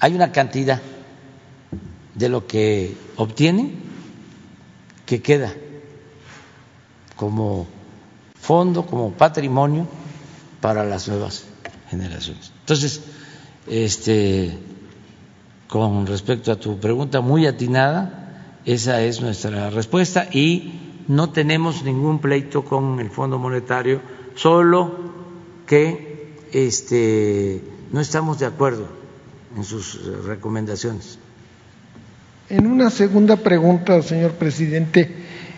[0.00, 0.80] hay una cantidad
[2.14, 3.74] de lo que obtienen
[5.06, 5.54] que queda
[7.14, 7.66] como
[8.40, 9.86] fondo, como patrimonio
[10.60, 11.44] para las nuevas
[11.90, 12.52] generaciones.
[12.68, 13.00] Entonces,
[13.66, 14.50] este,
[15.68, 20.74] con respecto a tu pregunta muy atinada, esa es nuestra respuesta y
[21.08, 24.02] no tenemos ningún pleito con el Fondo Monetario,
[24.34, 24.94] solo
[25.66, 28.86] que este, no estamos de acuerdo
[29.56, 31.18] en sus recomendaciones.
[32.50, 35.10] En una segunda pregunta, señor presidente,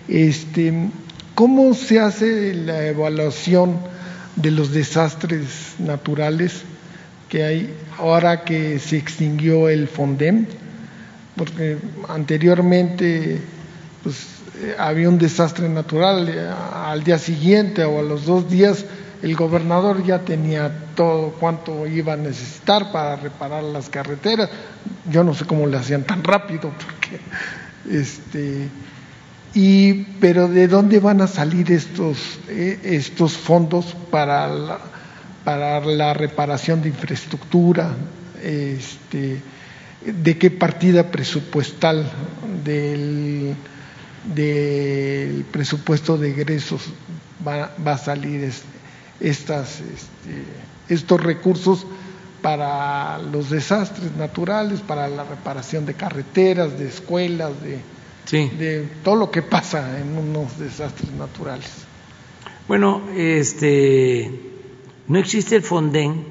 [0.07, 0.91] este,
[1.35, 3.81] ¿cómo se hace la evaluación
[4.37, 6.70] de los desastres naturales
[7.31, 10.47] que hay ahora que se extinguió el FONDEM?
[11.41, 11.79] porque
[12.11, 13.41] anteriormente
[14.03, 14.27] pues,
[14.61, 18.85] eh, había un desastre natural, eh, al día siguiente o a los dos días
[19.23, 24.51] el gobernador ya tenía todo cuánto iba a necesitar para reparar las carreteras.
[25.11, 27.21] Yo no sé cómo le hacían tan rápido, porque
[27.91, 28.69] este
[29.55, 34.79] y pero de dónde van a salir estos eh, estos fondos para la,
[35.45, 37.95] para la reparación de infraestructura,
[38.43, 39.41] este
[40.05, 42.11] de qué partida presupuestal
[42.65, 43.55] del,
[44.35, 46.83] del presupuesto de egresos
[47.47, 48.51] va, a salir
[49.21, 50.45] estas, este,
[50.89, 51.87] estos recursos
[52.41, 59.31] para los desastres naturales, para la reparación de carreteras, de escuelas, de, de todo lo
[59.31, 61.69] que pasa en unos desastres naturales.
[62.67, 64.50] Bueno, este
[65.11, 66.25] no existe el Fonden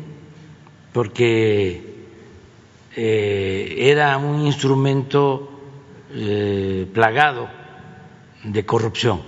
[0.94, 1.84] porque
[2.96, 5.50] eh, era un instrumento
[6.14, 7.50] eh, plagado
[8.46, 9.22] de corrupción.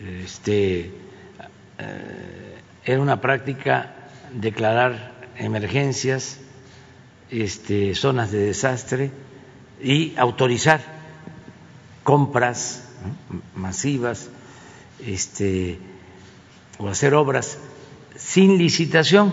[0.00, 0.92] Este,
[1.78, 6.38] eh, era una práctica declarar emergencias,
[7.32, 9.10] este, zonas de desastre
[9.82, 10.82] y autorizar
[12.04, 12.88] compras
[13.56, 14.30] masivas
[15.04, 15.80] este,
[16.78, 17.58] o hacer obras
[18.16, 19.32] sin licitación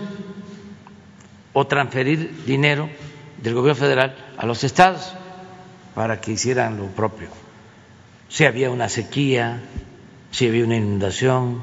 [1.52, 2.88] o transferir dinero
[3.42, 5.14] del gobierno federal a los estados
[5.94, 7.28] para que hicieran lo propio.
[8.28, 9.62] Si había una sequía,
[10.30, 11.62] si había una inundación,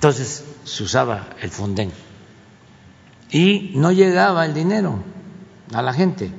[0.00, 1.92] Entonces se usaba el Fonden
[3.30, 5.04] y no llegaba el dinero
[5.74, 6.30] a la gente.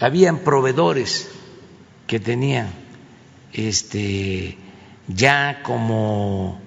[0.00, 1.30] Habían proveedores
[2.08, 2.68] que tenían
[3.52, 4.58] este
[5.08, 6.60] ya como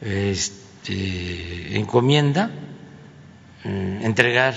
[0.00, 2.50] este, encomienda
[3.64, 4.54] eh, entregar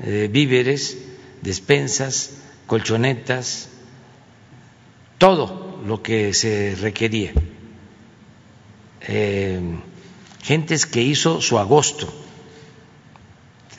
[0.00, 0.98] eh, víveres,
[1.42, 3.68] despensas, colchonetas,
[5.18, 7.32] todo lo que se requería.
[9.02, 9.60] Eh,
[10.42, 12.12] gentes que hizo su agosto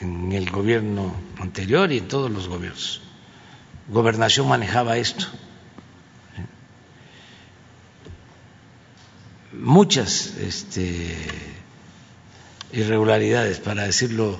[0.00, 3.00] en el gobierno anterior y en todos los gobiernos.
[3.88, 5.26] Gobernación manejaba esto.
[9.52, 11.16] Muchas este,
[12.72, 14.38] irregularidades, para decirlo eh,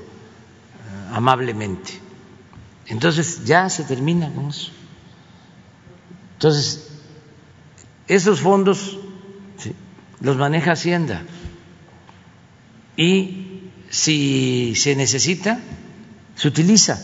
[1.13, 1.93] amablemente.
[2.87, 4.71] Entonces ya se termina con eso.
[6.35, 6.89] Entonces,
[8.09, 8.99] esos fondos
[10.21, 11.23] los maneja Hacienda
[12.97, 15.61] y si se necesita,
[16.37, 17.01] se utiliza.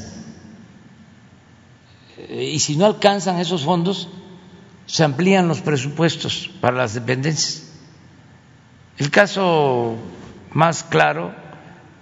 [2.16, 4.08] Eh, y si no alcanzan esos fondos,
[4.86, 7.67] se amplían los presupuestos para las dependencias.
[8.98, 9.96] El caso
[10.52, 11.32] más claro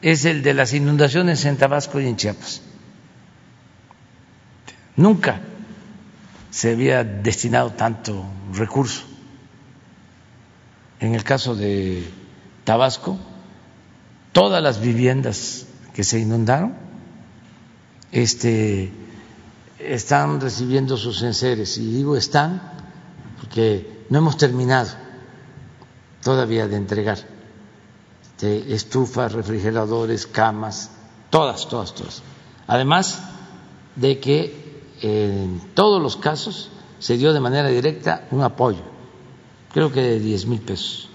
[0.01, 2.63] es el de las inundaciones en Tabasco y en Chiapas.
[4.97, 5.41] Nunca
[6.51, 8.25] se había destinado tanto
[8.55, 9.03] recurso.
[10.99, 12.09] En el caso de
[12.65, 13.19] Tabasco,
[14.33, 16.75] todas las viviendas que se inundaron
[18.11, 18.91] este,
[19.79, 21.77] están recibiendo sus enseres.
[21.77, 22.63] Y digo están
[23.39, 25.06] porque no hemos terminado
[26.27, 27.19] todavía de entregar.
[28.41, 30.91] De estufas, refrigeradores, camas,
[31.31, 32.21] todas, todas, todas.
[32.67, 33.23] Además
[33.95, 36.69] de que en todos los casos
[36.99, 38.83] se dio de manera directa un apoyo,
[39.73, 41.09] creo que de 10 mil pesos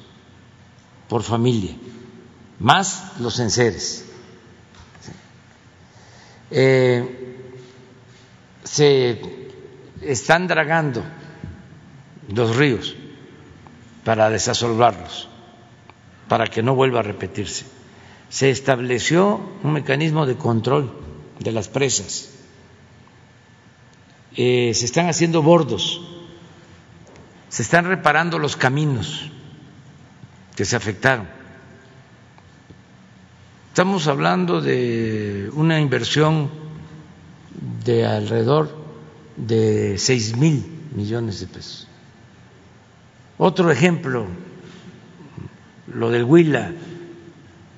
[1.09, 1.75] por familia
[2.59, 4.05] más los enseres.
[6.51, 7.37] Eh,
[8.63, 9.21] se
[10.01, 11.03] están dragando
[12.29, 12.95] los ríos
[14.03, 15.27] para desasolvarlos,
[16.27, 17.65] para que no vuelva a repetirse.
[18.29, 20.91] Se estableció un mecanismo de control
[21.39, 22.29] de las presas.
[24.35, 26.01] Eh, se están haciendo bordos,
[27.49, 29.29] se están reparando los caminos
[30.55, 31.41] que se afectaron
[33.71, 36.49] Estamos hablando de una inversión
[37.85, 38.69] de alrededor
[39.37, 41.87] de seis mil millones de pesos.
[43.43, 44.27] Otro ejemplo,
[45.91, 46.73] lo del Huila,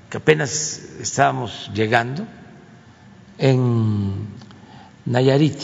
[0.09, 2.27] que apenas estábamos llegando,
[3.37, 4.27] en
[5.05, 5.57] Nayarit,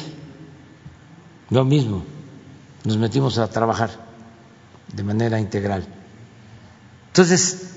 [1.50, 2.06] lo mismo,
[2.86, 3.90] nos metimos a trabajar
[4.94, 5.86] de manera integral.
[7.08, 7.74] Entonces,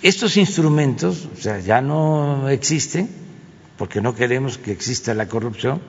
[0.00, 3.10] estos instrumentos o sea, ya no existen
[3.76, 5.82] porque no queremos que exista la corrupción,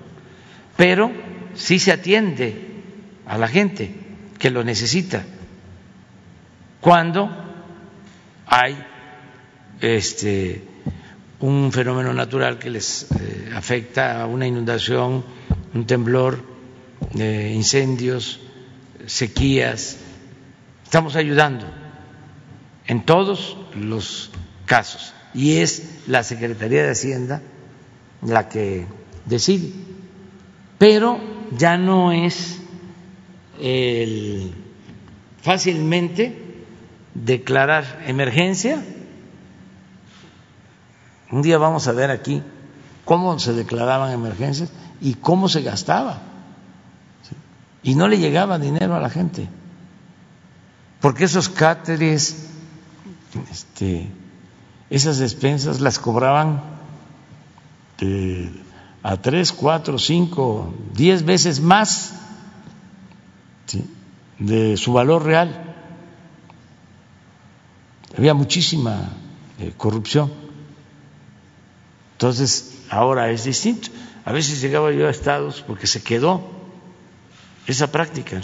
[0.75, 1.09] pero
[1.55, 2.83] sí se atiende
[3.25, 3.95] a la gente
[4.37, 5.23] que lo necesita
[6.81, 7.29] cuando
[8.47, 8.75] hay
[9.79, 10.67] este
[11.39, 15.23] un fenómeno natural que les eh, afecta a una inundación,
[15.73, 16.43] un temblor,
[17.17, 18.39] eh, incendios,
[19.07, 19.97] sequías.
[20.83, 21.65] Estamos ayudando
[22.85, 24.29] en todos los
[24.65, 27.41] casos y es la Secretaría de Hacienda
[28.21, 28.85] la que
[29.25, 29.71] decide.
[30.77, 31.19] Pero
[31.57, 32.59] ya no es
[33.59, 34.51] el
[35.41, 36.40] fácilmente
[37.13, 38.83] declarar emergencia.
[41.31, 42.43] Un día vamos a ver aquí
[43.05, 46.21] cómo se declaraban emergencias y cómo se gastaba.
[47.83, 49.47] Y no le llegaba dinero a la gente.
[50.99, 52.51] Porque esos cáteres
[53.51, 54.09] este,
[54.89, 56.61] esas despensas las cobraban
[59.03, 62.13] a tres, cuatro, cinco, diez veces más
[64.39, 65.70] de su valor real.
[68.17, 69.09] Había muchísima
[69.59, 70.31] eh, corrupción.
[72.13, 73.89] Entonces, ahora es distinto.
[74.25, 76.41] A veces llegaba yo a estados porque se quedó
[77.65, 78.41] esa práctica.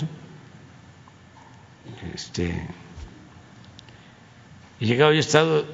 [2.13, 2.67] Este,
[4.79, 5.65] y llegaba yo a Estado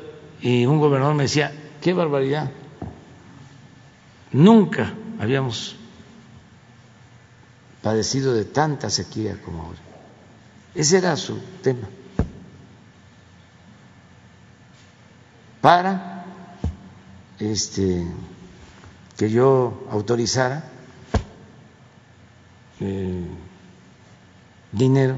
[0.42, 2.52] y un gobernador me decía, qué barbaridad,
[4.32, 5.76] nunca habíamos
[7.82, 9.80] padecido de tanta sequía como ahora.
[10.76, 11.88] Ese era su tema.
[15.64, 16.26] Para
[17.40, 18.06] este,
[19.16, 20.62] que yo autorizara
[22.82, 23.26] eh,
[24.74, 25.16] dinero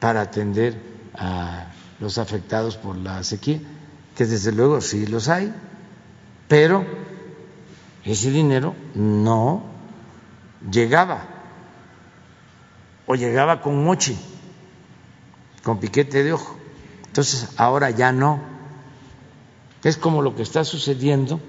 [0.00, 0.74] para atender
[1.14, 1.66] a
[2.00, 3.60] los afectados por la sequía,
[4.16, 5.54] que desde luego sí los hay,
[6.48, 6.84] pero
[8.04, 9.62] ese dinero no
[10.72, 11.22] llegaba
[13.06, 14.16] o llegaba con moche,
[15.62, 16.61] con piquete de ojo.
[17.12, 18.40] Entonces ahora ya no.
[19.84, 21.40] Es como lo que está sucediendo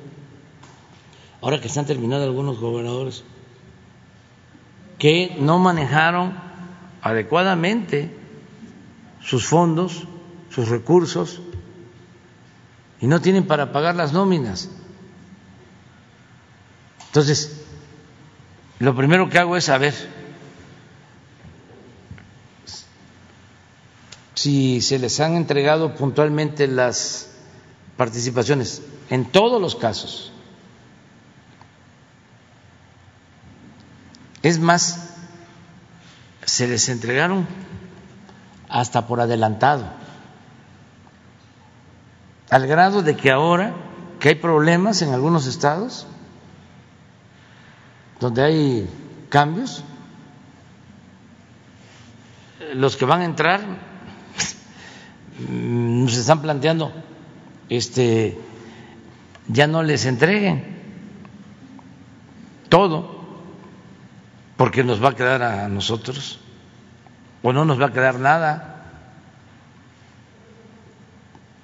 [1.41, 3.23] ahora que están terminando algunos gobernadores
[4.99, 6.33] que no manejaron
[7.01, 8.13] adecuadamente
[9.21, 10.05] sus fondos,
[10.49, 11.39] sus recursos
[12.99, 14.69] y no tienen para pagar las nóminas.
[17.05, 17.65] Entonces,
[18.79, 19.93] lo primero que hago es saber
[24.35, 27.29] si se les han entregado puntualmente las
[27.97, 30.31] participaciones, en todos los casos.
[34.41, 35.15] Es más,
[36.45, 37.47] se les entregaron
[38.67, 39.85] hasta por adelantado,
[42.49, 43.73] al grado de que ahora
[44.19, 46.07] que hay problemas en algunos estados,
[48.19, 48.89] donde hay
[49.29, 49.83] cambios,
[52.73, 53.61] los que van a entrar
[55.49, 56.91] nos están planteando
[57.69, 58.37] este
[59.47, 60.81] ya no les entreguen
[62.69, 63.23] todo
[64.57, 66.39] porque nos va a quedar a nosotros
[67.41, 68.85] o no nos va a quedar nada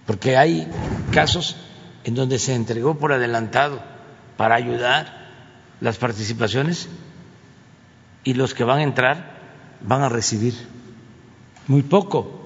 [0.05, 0.67] porque hay
[1.11, 1.55] casos
[2.03, 3.79] en donde se entregó por adelantado
[4.37, 5.27] para ayudar
[5.81, 6.89] las participaciones
[8.23, 9.37] y los que van a entrar
[9.81, 10.55] van a recibir
[11.67, 12.38] muy poco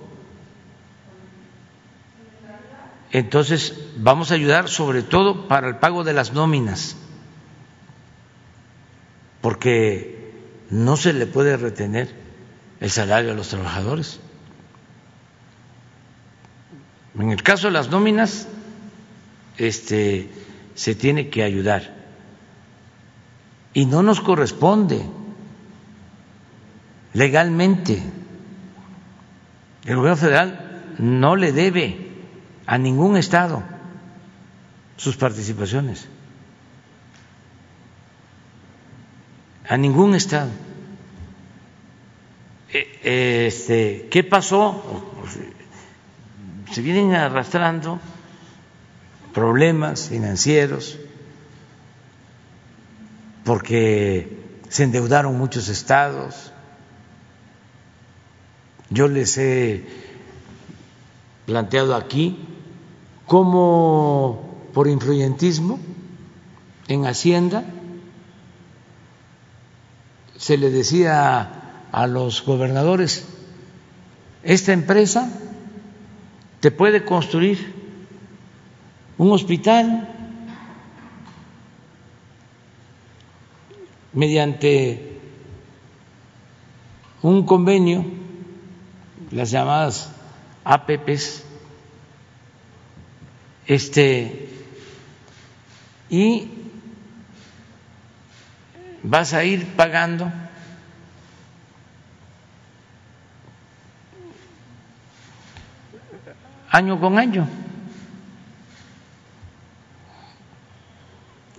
[3.14, 6.98] entonces vamos a ayudar sobre todo para el pago de las nóminas,
[9.40, 10.34] porque
[10.72, 12.12] no se le puede retener
[12.80, 14.20] el salario a los trabajadores.
[17.20, 18.48] En el caso de las nóminas,
[19.60, 20.32] este,
[20.74, 21.94] se tiene que ayudar
[23.76, 25.06] y no nos corresponde
[27.14, 28.02] legalmente.
[29.86, 32.03] El gobierno federal no le debe
[32.66, 33.64] a ningún Estado
[34.98, 36.08] sus participaciones,
[39.68, 40.52] a ningún Estado.
[42.72, 44.84] E, este, ¿Qué pasó?
[46.72, 48.00] Se vienen arrastrando
[49.34, 50.98] problemas financieros
[53.44, 54.40] porque
[54.70, 56.52] se endeudaron muchos estados.
[58.90, 59.86] Yo les he
[61.46, 62.53] planteado aquí
[63.34, 65.80] como por influyentismo
[66.88, 67.66] en Hacienda
[70.38, 73.28] se le decía a los gobernadores,
[74.44, 75.32] esta empresa
[76.60, 77.74] te puede construir
[79.18, 80.08] un hospital
[84.14, 85.20] mediante
[87.24, 88.06] un convenio,
[89.32, 90.12] las llamadas
[90.64, 91.46] APPs,
[93.66, 94.50] este,
[96.10, 96.50] y
[99.04, 100.32] vas a ir pagando
[106.74, 107.48] año con año.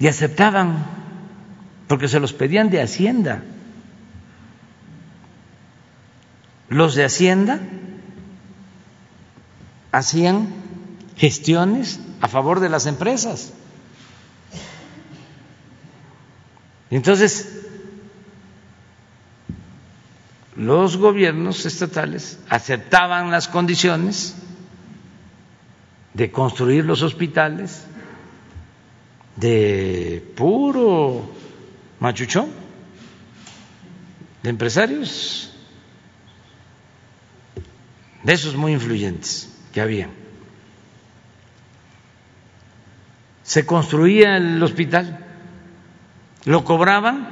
[0.01, 0.85] Y aceptaban,
[1.87, 3.43] porque se los pedían de Hacienda.
[6.69, 7.61] Los de Hacienda
[9.93, 10.64] hacían
[11.17, 13.53] gestiones a favor de las empresas.
[16.91, 17.49] Entonces,
[20.57, 24.35] los gobiernos estatales aceptaban las condiciones
[26.13, 27.83] de construir los hospitales
[29.37, 31.29] de puro
[31.99, 32.51] machuchón,
[34.45, 35.51] de empresarios,
[38.23, 40.09] de esos muy influyentes que había.
[43.45, 45.25] Se construía el hospital,
[46.47, 47.29] lo cobraban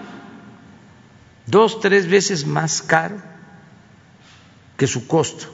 [1.46, 3.16] dos, tres veces más caro
[4.76, 5.46] que su costo,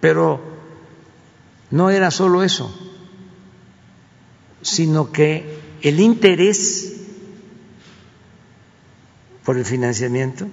[0.00, 0.42] pero
[1.70, 2.70] no era solo eso,
[4.60, 6.94] sino que el interés
[9.44, 10.48] por el financiamiento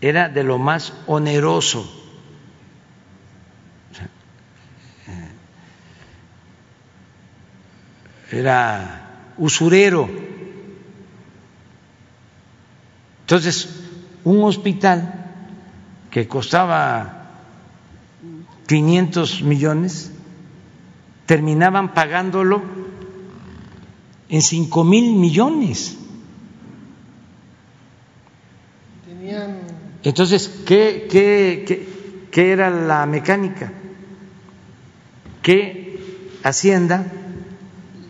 [0.00, 2.01] era de lo más oneroso
[8.32, 10.08] era usurero.
[13.20, 13.68] Entonces,
[14.24, 15.26] un hospital
[16.10, 17.30] que costaba
[18.66, 20.12] 500 millones,
[21.26, 22.62] terminaban pagándolo
[24.28, 25.98] en 5 mil millones.
[30.02, 31.88] Entonces, ¿qué, qué, qué,
[32.30, 33.72] qué era la mecánica?
[35.42, 35.82] Que
[36.42, 37.06] Hacienda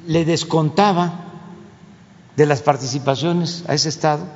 [0.07, 1.20] le descontaba
[2.37, 4.27] de las participaciones a ese Estado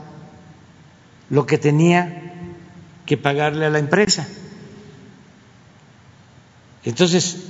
[1.31, 2.35] lo que tenía
[3.05, 4.27] que pagarle a la empresa.
[6.85, 7.45] Entonces,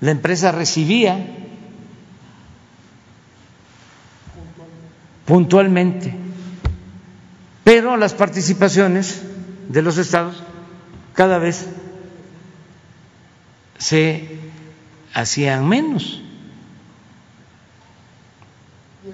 [0.00, 1.24] la empresa recibía
[5.24, 6.14] puntualmente,
[7.62, 9.22] pero las participaciones
[9.68, 10.42] de los estados
[11.14, 11.66] cada vez
[13.78, 14.38] se
[15.14, 16.21] hacían menos.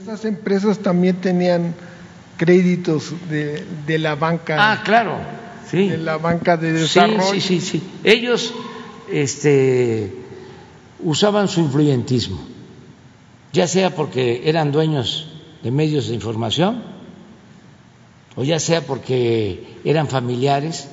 [0.00, 1.74] Esas empresas también tenían
[2.36, 4.56] créditos de, de la banca.
[4.58, 5.18] Ah, claro,
[5.68, 5.88] sí.
[5.88, 7.32] De la banca de desarrollo.
[7.32, 7.82] Sí, sí, sí, sí.
[8.04, 8.54] Ellos
[9.10, 10.14] este,
[11.00, 12.38] usaban su influyentismo,
[13.52, 15.28] ya sea porque eran dueños
[15.64, 16.84] de medios de información,
[18.36, 20.88] o ya sea porque eran familiares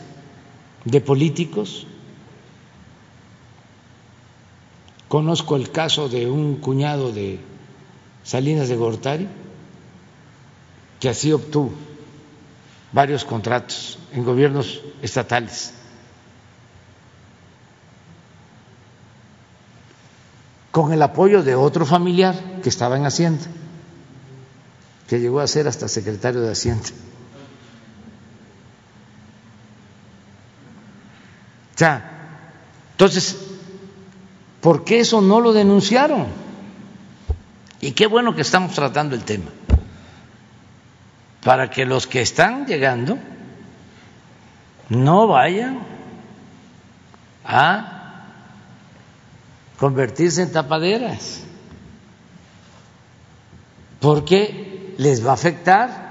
[0.84, 1.86] de políticos.
[5.08, 7.40] Conozco el caso de un cuñado de
[8.26, 9.30] Salinas de Gortari,
[11.00, 11.72] que así obtuvo
[12.92, 15.74] varios contratos en gobiernos estatales.
[20.76, 23.46] con el apoyo de otro familiar que estaba en Hacienda,
[25.08, 26.90] que llegó a ser hasta secretario de Hacienda.
[31.80, 31.86] O
[32.92, 33.38] entonces,
[34.60, 36.26] ¿por qué eso no lo denunciaron?
[37.82, 39.52] Y qué bueno que estamos tratando el tema,
[41.44, 43.18] para que los que están llegando
[44.90, 45.80] no vayan
[47.44, 48.26] a
[49.78, 51.44] convertirse en tapaderas,
[54.00, 56.06] porque les va a afectar.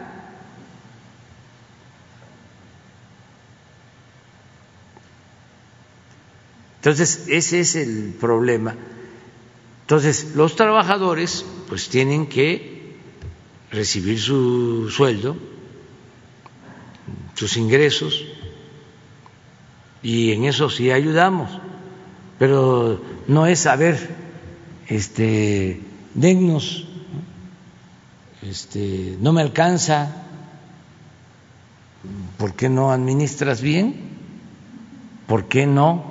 [6.77, 8.74] Entonces, ese es el problema.
[9.85, 12.97] Entonces, los trabajadores pues tienen que
[13.70, 15.36] recibir su sueldo,
[17.35, 18.24] sus ingresos,
[20.02, 21.51] y en eso sí ayudamos
[22.39, 23.97] pero no es saber,
[24.89, 25.81] este,
[26.15, 26.86] dennos,
[28.43, 30.24] este, no me alcanza,
[32.39, 34.12] ¿por qué no administras bien?
[35.27, 36.05] ¿Por qué no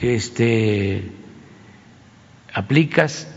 [0.00, 1.10] este,
[2.52, 3.28] aplicas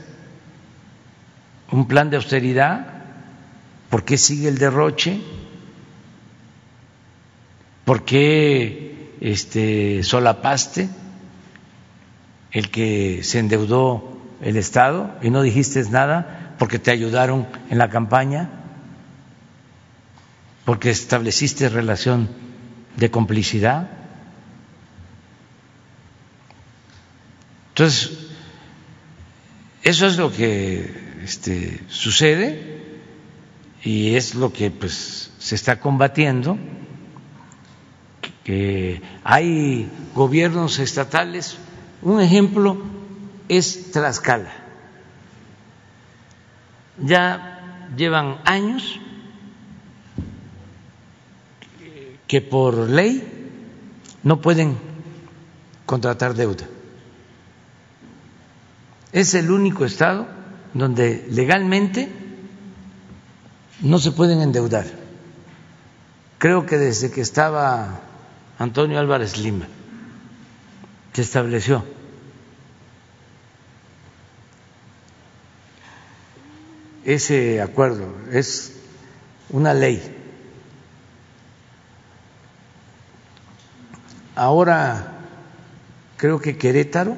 [1.72, 2.88] un plan de austeridad?
[3.90, 5.22] ¿Por qué sigue el derroche?
[7.86, 10.90] ¿Por qué este, solapaste?
[12.52, 17.90] el que se endeudó el Estado y no dijiste nada porque te ayudaron en la
[17.90, 18.50] campaña,
[20.66, 22.30] porque estableciste relación
[22.98, 23.90] de complicidad.
[27.70, 28.31] Entonces,
[29.84, 32.82] eso es lo que este, sucede
[33.84, 36.58] y es lo que pues se está combatiendo
[38.44, 41.58] que hay gobiernos estatales
[42.02, 42.78] un ejemplo
[43.48, 44.52] es Tlaxcala.
[46.98, 49.00] Ya llevan años
[52.28, 53.22] que por ley
[54.24, 54.78] no pueden
[55.86, 56.68] contratar deuda.
[59.12, 60.28] Es el único estado
[60.74, 62.10] donde legalmente
[63.82, 64.86] no se pueden endeudar.
[66.38, 68.00] Creo que desde que estaba
[68.58, 69.68] Antonio Álvarez Lima
[71.14, 71.84] se estableció.
[77.04, 78.78] Ese acuerdo es
[79.50, 80.18] una ley.
[84.36, 85.12] Ahora
[86.18, 87.18] creo que Querétaro,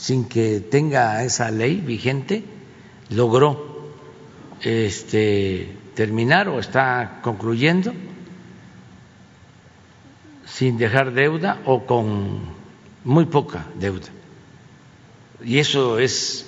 [0.00, 2.42] sin que tenga esa ley vigente,
[3.10, 3.92] logró
[4.62, 7.92] este, terminar o está concluyendo
[10.46, 12.40] sin dejar deuda o con
[13.04, 14.08] muy poca deuda.
[15.44, 16.46] Y eso es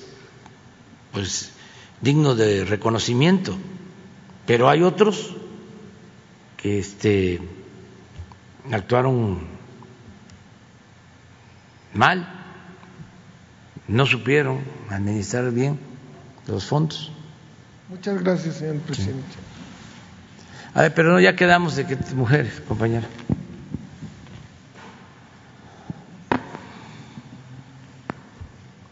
[1.12, 1.52] pues
[2.00, 3.54] digno de reconocimiento.
[4.46, 5.36] Pero hay otros
[6.56, 7.38] que este
[8.70, 9.46] actuaron
[11.92, 12.41] mal,
[13.88, 14.60] no supieron
[14.90, 15.78] administrar bien
[16.46, 17.12] los fondos.
[17.88, 19.22] Muchas gracias, señor presidente.
[19.30, 19.38] Sí.
[20.74, 23.06] A ver, pero no, ya quedamos de que mujeres, compañera.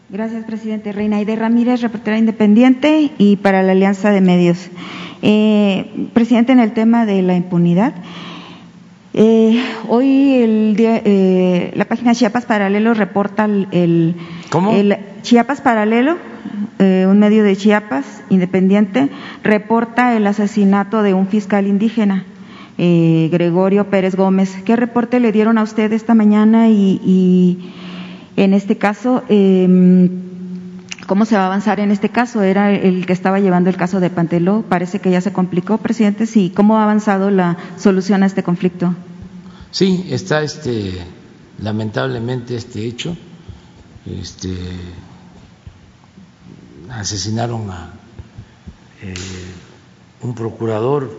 [0.09, 0.91] Gracias, presidente.
[0.91, 4.69] Reina Ide Ramírez, reportera independiente y para la Alianza de Medios.
[5.21, 7.93] Eh, presidente, en el tema de la impunidad,
[9.13, 14.15] eh, hoy el eh, la página Chiapas Paralelo reporta el,
[14.49, 14.71] ¿Cómo?
[14.71, 16.17] el Chiapas Paralelo,
[16.79, 19.09] eh, un medio de Chiapas independiente,
[19.43, 22.25] reporta el asesinato de un fiscal indígena.
[22.77, 24.55] eh, Gregorio Pérez Gómez.
[24.65, 27.71] ¿Qué reporte le dieron a usted esta mañana y, y
[28.37, 30.09] en este caso, eh,
[31.11, 32.41] cómo se va a avanzar en este caso?
[32.41, 34.61] Era el que estaba llevando el caso de Panteló.
[34.61, 36.25] Parece que ya se complicó, presidente.
[36.25, 38.95] Sí, ¿cómo ha avanzado la solución a este conflicto?
[39.71, 40.93] Sí, está este
[41.59, 43.17] lamentablemente este hecho.
[44.05, 44.55] Este
[46.89, 47.91] asesinaron a
[49.01, 49.13] eh,
[50.21, 51.11] un procurador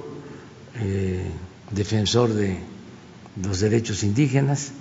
[0.76, 1.30] eh,
[1.70, 2.60] defensor de
[3.44, 4.72] los derechos indígenas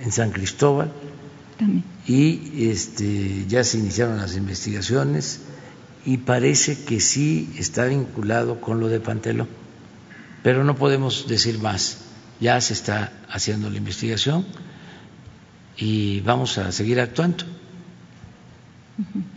[0.00, 0.90] en San Cristóbal
[1.58, 1.93] También.
[2.06, 5.40] Y este, ya se iniciaron las investigaciones
[6.04, 9.46] y parece que sí está vinculado con lo de Panteló,
[10.42, 12.02] pero no podemos decir más.
[12.40, 14.44] Ya se está haciendo la investigación
[15.76, 17.44] y vamos a seguir actuando.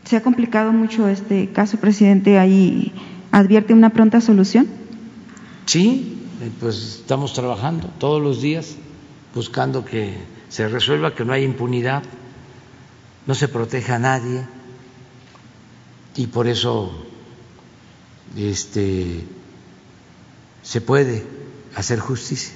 [0.03, 2.37] ¿Se ha complicado mucho este caso, presidente?
[2.37, 2.91] ¿Ahí
[3.31, 4.67] advierte una pronta solución?
[5.65, 8.75] Sí, eh, pues estamos trabajando todos los días
[9.33, 10.17] buscando que
[10.49, 12.03] se resuelva, que no haya impunidad,
[13.27, 14.41] no se proteja a nadie
[16.15, 16.91] y por eso
[18.35, 19.23] este
[20.63, 21.23] se puede
[21.75, 22.53] hacer justicia.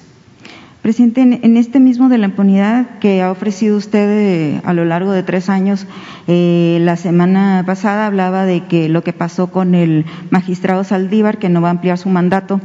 [0.81, 5.11] Presidente, en, este mismo de la impunidad que ha ofrecido usted eh, a lo largo
[5.11, 5.85] de tres años,
[6.27, 11.49] eh, la semana pasada hablaba de que lo que pasó con el magistrado Saldívar, que
[11.49, 12.59] no va a ampliar su mandato,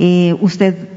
[0.00, 0.88] eh, usted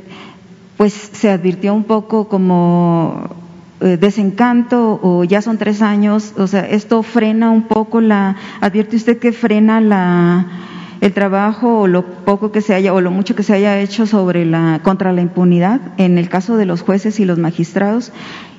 [0.75, 3.42] pues se advirtió un poco como
[3.87, 9.19] desencanto o ya son tres años, o sea, esto frena un poco la, advierte usted
[9.19, 10.47] que frena la
[11.01, 14.05] el trabajo o lo poco que se haya o lo mucho que se haya hecho
[14.05, 18.13] sobre la contra la impunidad en el caso de los jueces y los magistrados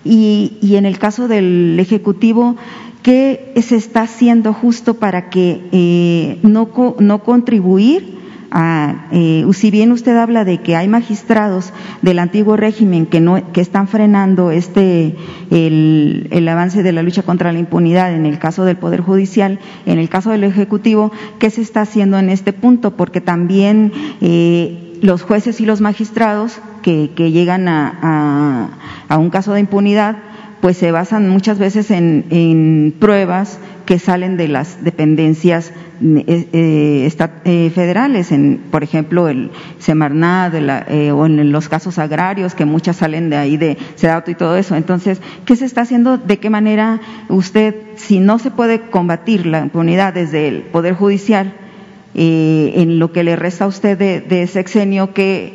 [0.05, 2.57] y, y en el caso del ejecutivo
[3.03, 6.69] qué se está haciendo justo para que eh, no
[6.99, 8.24] no contribuir
[8.56, 11.72] a, eh, si bien usted habla de que hay magistrados
[12.02, 15.16] del antiguo régimen que no que están frenando este
[15.51, 19.59] el, el avance de la lucha contra la impunidad en el caso del poder judicial,
[19.86, 21.10] en el caso del ejecutivo,
[21.40, 22.93] ¿qué se está haciendo en este punto?
[22.93, 27.98] Porque también eh, los jueces y los magistrados que, que llegan a,
[29.09, 30.16] a, a un caso de impunidad,
[30.65, 35.70] pues se basan muchas veces en, pruebas que salen de las dependencias
[36.03, 37.12] eh, eh,
[37.45, 40.55] eh, federales, en, por ejemplo, el Semarnat
[40.89, 44.57] eh, o en los casos agrarios, que muchas salen de ahí de Sedato y todo
[44.57, 44.74] eso.
[44.74, 46.16] Entonces, ¿qué se está haciendo?
[46.16, 51.53] ¿De qué manera usted, si no se puede combatir la impunidad desde el Poder Judicial,
[52.15, 55.53] eh, en lo que le resta a usted de, de sexenio, que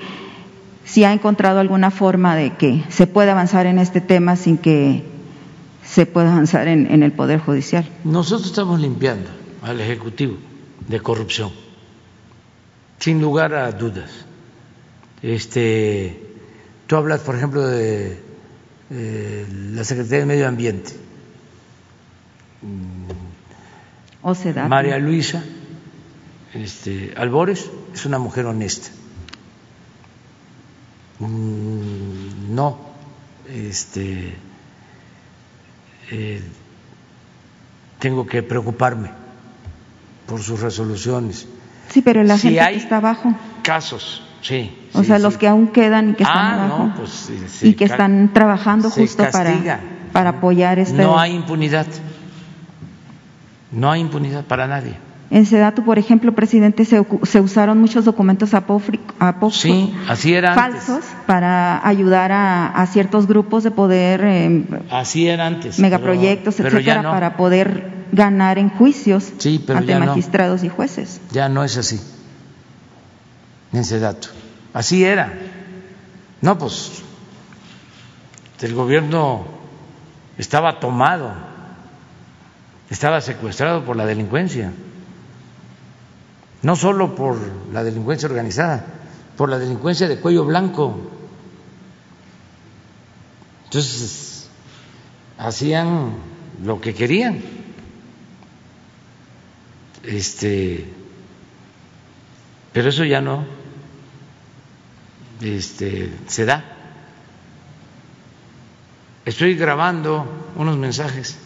[0.89, 5.03] si ha encontrado alguna forma de que se pueda avanzar en este tema sin que
[5.85, 7.87] se pueda avanzar en, en el Poder Judicial?
[8.03, 9.29] Nosotros estamos limpiando
[9.61, 10.37] al Ejecutivo
[10.87, 11.51] de corrupción,
[12.97, 14.09] sin lugar a dudas.
[15.21, 16.35] Este,
[16.87, 18.19] tú hablas, por ejemplo, de
[18.89, 20.93] eh, la Secretaría de Medio Ambiente,
[24.21, 24.67] ¿O se da?
[24.67, 25.43] María Luisa
[26.53, 28.89] este, Albores, es una mujer honesta.
[31.19, 32.77] Mm, No,
[33.47, 34.33] este,
[36.11, 36.41] eh,
[37.99, 39.11] tengo que preocuparme
[40.27, 41.47] por sus resoluciones.
[41.89, 43.33] Sí, pero la Si gente hay que está abajo,
[43.63, 44.75] Casos, sí.
[44.93, 45.23] o sí, sea, sí.
[45.23, 47.29] los que aún quedan y que están Ah, abajo, no, pues,
[47.63, 49.79] y que están trabajando justo para,
[50.13, 51.01] para apoyar este.
[51.01, 51.87] No hay impunidad.
[53.71, 54.95] No hay impunidad para nadie.
[55.31, 56.99] En Sedatu, por ejemplo, presidente, se,
[57.39, 60.83] usaron muchos documentos apócrifos Sí, así era antes.
[60.85, 65.77] falsos para ayudar a, a ciertos grupos de poder, eh, Así era antes.
[65.77, 67.11] megaproyectos, pero- etcétera, no.
[67.11, 70.07] para poder ganar en juicios Sí, ante no.
[70.07, 71.21] magistrados y jueces.
[71.31, 72.01] Ya no es así.
[73.71, 74.29] En Sedato.
[74.73, 75.31] Así era.
[76.41, 77.03] No, pues
[78.61, 79.45] el gobierno
[80.39, 81.33] estaba tomado,
[82.89, 84.71] estaba secuestrado por la delincuencia.
[86.61, 87.37] No solo por
[87.71, 88.85] la delincuencia organizada,
[89.37, 90.99] por la delincuencia de cuello blanco.
[93.65, 94.49] Entonces,
[95.37, 96.13] hacían
[96.63, 97.41] lo que querían.
[100.03, 100.85] Este,
[102.73, 103.45] pero eso ya no
[105.41, 106.63] este, se da.
[109.25, 110.25] Estoy grabando
[110.55, 111.37] unos mensajes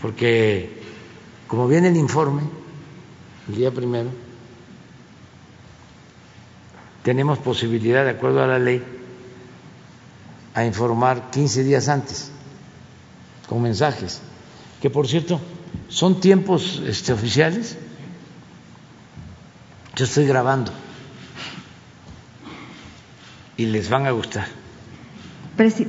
[0.00, 0.82] porque
[1.48, 2.42] como viene el informe,
[3.48, 4.10] el día primero,
[7.02, 8.82] tenemos posibilidad, de acuerdo a la ley,
[10.54, 12.30] a informar 15 días antes,
[13.48, 14.22] con mensajes,
[14.80, 15.40] que por cierto
[15.88, 17.76] son tiempos este, oficiales.
[19.96, 20.72] Yo estoy grabando
[23.56, 24.46] y les van a gustar
[25.56, 25.80] los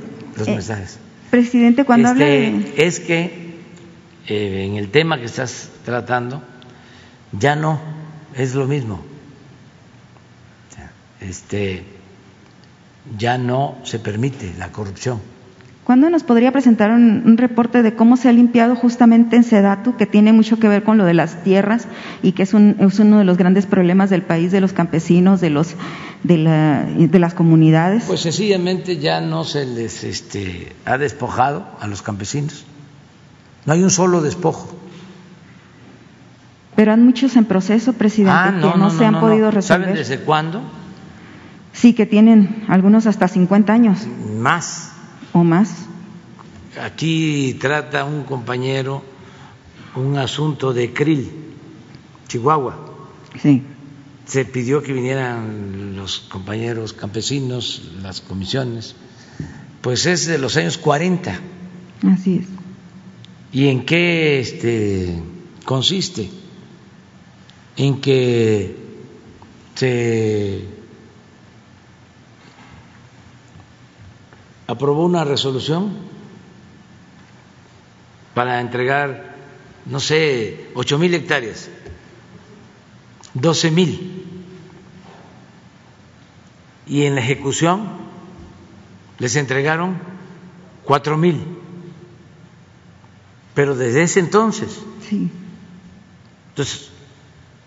[0.48, 0.98] eh, mensajes.
[1.30, 2.74] Presidente, cuando este, habla de...
[2.86, 3.56] Es que
[4.28, 6.42] eh, en el tema que estás tratando
[7.38, 7.80] ya no
[8.34, 9.00] es lo mismo.
[11.20, 11.84] Este,
[13.18, 15.20] ya no se permite la corrupción.
[15.84, 19.96] ¿Cuándo nos podría presentar un, un, reporte de cómo se ha limpiado justamente en Sedatu,
[19.96, 21.86] que tiene mucho que ver con lo de las tierras
[22.24, 25.40] y que es, un, es uno de los grandes problemas del país, de los campesinos,
[25.40, 25.74] de, los,
[26.24, 28.02] de, la, de las comunidades?
[28.04, 32.64] Pues sencillamente ya no se les este, ha despojado a los campesinos.
[33.64, 34.68] No hay un solo despojo.
[36.76, 39.86] Pero hay muchos en proceso, presidente, ah, no, que no, no se han podido resolver.
[39.86, 40.62] ¿Saben desde cuándo?
[41.72, 44.06] Sí, que tienen algunos hasta 50 años.
[44.38, 44.92] Más.
[45.32, 45.86] ¿O más?
[46.82, 49.02] Aquí trata un compañero
[49.96, 51.30] un asunto de Krill,
[52.28, 52.76] Chihuahua.
[53.40, 53.62] Sí.
[54.26, 58.94] Se pidió que vinieran los compañeros campesinos, las comisiones.
[59.80, 61.40] Pues es de los años 40.
[62.12, 62.46] Así es.
[63.52, 65.22] ¿Y en qué este,
[65.64, 66.28] consiste?
[67.76, 68.76] En que
[69.74, 70.64] se
[74.66, 75.92] aprobó una resolución
[78.34, 79.36] para entregar,
[79.86, 81.68] no sé, ocho mil hectáreas,
[83.34, 84.24] doce mil.
[86.86, 87.88] Y en la ejecución
[89.18, 89.98] les entregaron
[90.84, 91.44] cuatro mil.
[93.54, 94.80] Pero desde ese entonces.
[95.08, 95.30] Sí.
[96.50, 96.90] Entonces,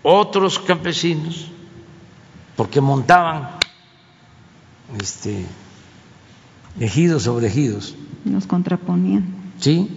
[0.03, 1.49] otros campesinos,
[2.55, 3.57] porque montaban
[4.99, 5.45] este,
[6.79, 7.95] ejidos sobre ejidos.
[8.25, 9.53] Nos contraponían.
[9.59, 9.89] Sí,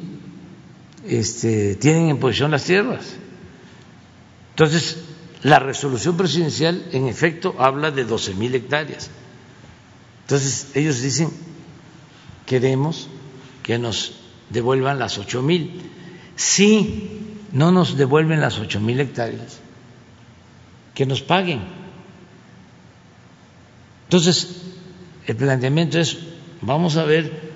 [1.06, 3.16] este, tienen en posesión las tierras.
[4.50, 4.98] Entonces,
[5.42, 9.10] la resolución presidencial, en efecto, habla de 12 mil hectáreas.
[10.22, 11.30] Entonces, ellos dicen,
[12.46, 13.08] queremos
[13.62, 14.20] que nos
[14.50, 15.82] devuelvan las ocho mil.
[16.36, 19.58] Si no nos devuelven las ocho mil hectáreas,
[20.94, 21.60] que nos paguen.
[24.04, 24.62] Entonces,
[25.26, 26.18] el planteamiento es
[26.62, 27.52] Vamos a ver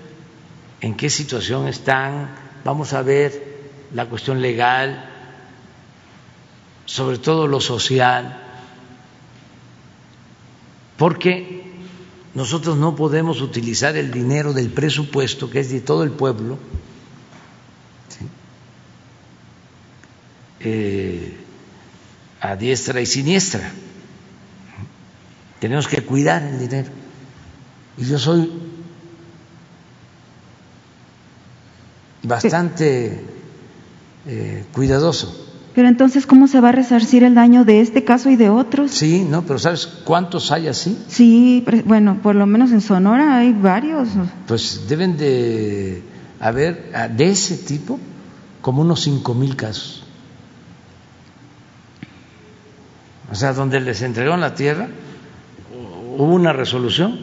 [0.81, 2.29] en qué situación están,
[2.65, 3.57] vamos a ver
[3.95, 5.09] la cuestión legal,
[6.87, 8.43] sobre todo lo social,
[10.97, 11.63] porque
[12.35, 16.59] nosotros no podemos utilizar el dinero del presupuesto, que es de todo el pueblo,
[18.09, 18.27] ¿sí?
[20.61, 21.46] eh,
[22.47, 23.71] a diestra y siniestra.
[25.59, 26.91] Tenemos que cuidar el dinero.
[27.99, 28.53] Y yo soy
[32.23, 33.21] bastante
[34.27, 35.45] eh, cuidadoso.
[35.75, 38.93] Pero entonces, ¿cómo se va a resarcir el daño de este caso y de otros?
[38.93, 40.99] Sí, no, pero ¿sabes cuántos hay así?
[41.09, 44.09] Sí, bueno, por lo menos en Sonora hay varios.
[44.47, 46.03] Pues deben de
[46.41, 47.99] haber de ese tipo
[48.63, 50.06] como unos cinco mil casos.
[53.31, 54.89] O sea, donde les entregaron la tierra,
[56.17, 57.19] hubo una resolución,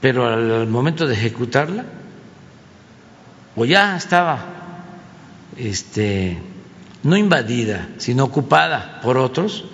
[0.00, 1.84] pero al momento de ejecutarla,
[3.56, 4.44] o ya estaba
[5.56, 6.38] este,
[7.02, 9.64] no invadida, sino ocupada por otros,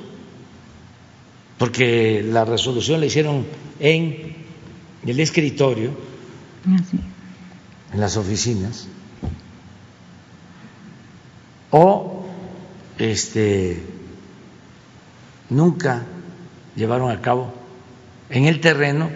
[1.59, 3.47] porque la resolución la hicieron
[3.79, 4.37] en
[5.05, 5.91] el escritorio,
[7.93, 8.87] en las oficinas,
[11.71, 12.27] o
[12.99, 13.83] este,
[15.51, 16.03] nunca
[16.77, 17.53] llevaron a cabo
[18.31, 19.11] en el terreno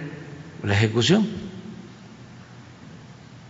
[0.63, 1.27] la ejecución.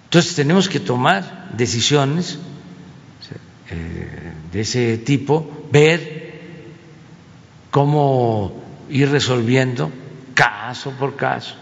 [0.04, 2.38] Entonces tenemos que tomar decisiones
[3.70, 6.24] eh, de ese tipo, ver
[7.70, 9.90] cómo ir resolviendo
[10.34, 11.56] caso por caso.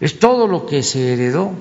[0.00, 1.52] Es todo lo que se heredó.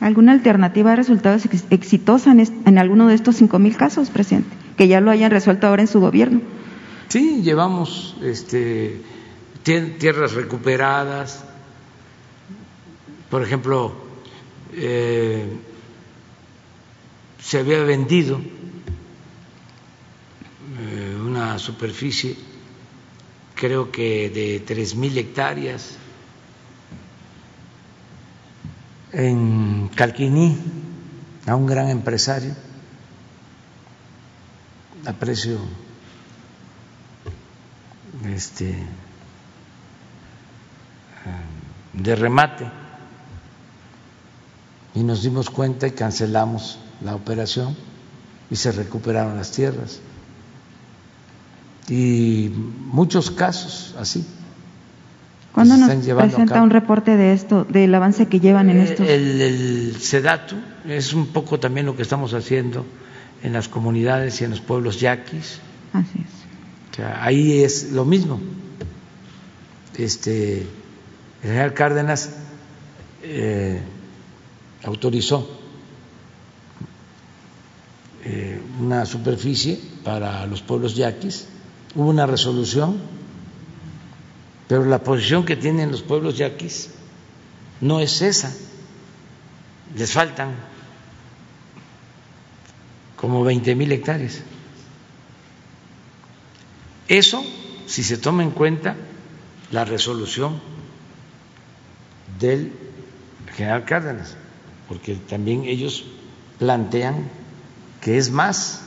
[0.00, 1.38] ¿Alguna alternativa ha resultado
[1.70, 4.54] exitosa en, alguno de estos cinco mil casos, presidente?
[4.76, 6.40] Que ya lo hayan resuelto ahora en su gobierno.
[7.14, 9.00] Sí, llevamos este,
[9.62, 11.44] tierras recuperadas.
[13.30, 13.94] Por ejemplo,
[14.72, 15.46] eh,
[17.40, 18.40] se había vendido
[20.80, 22.34] eh, una superficie,
[23.54, 25.96] creo que de tres mil hectáreas
[29.12, 30.58] en Calquiní,
[31.46, 32.56] a un gran empresario
[35.06, 35.60] a precio
[38.24, 38.74] este,
[41.92, 42.66] de remate
[44.94, 47.76] y nos dimos cuenta y cancelamos la operación
[48.50, 50.00] y se recuperaron las tierras.
[51.88, 52.50] Y
[52.92, 54.24] muchos casos así.
[55.52, 59.04] ¿Cuándo nos presenta un reporte de esto, del avance que llevan en eh, esto?
[59.04, 60.56] El, el SEDATU
[60.88, 62.84] es un poco también lo que estamos haciendo
[63.42, 65.60] en las comunidades y en los pueblos yaquis.
[65.92, 66.43] Así es.
[67.02, 68.40] Ahí es lo mismo.
[69.96, 70.66] Este,
[71.42, 72.30] general Cárdenas
[73.22, 73.80] eh,
[74.84, 75.48] autorizó
[78.24, 81.46] eh, una superficie para los pueblos yaquis,
[81.94, 82.98] hubo una resolución,
[84.68, 86.90] pero la posición que tienen los pueblos yaquis
[87.80, 88.52] no es esa,
[89.96, 90.54] les faltan
[93.16, 94.40] como 20 mil hectáreas.
[97.08, 97.44] Eso,
[97.86, 98.96] si se toma en cuenta
[99.70, 100.60] la resolución
[102.38, 102.72] del
[103.54, 104.36] general Cárdenas,
[104.88, 106.04] porque también ellos
[106.58, 107.28] plantean
[108.00, 108.82] que es más.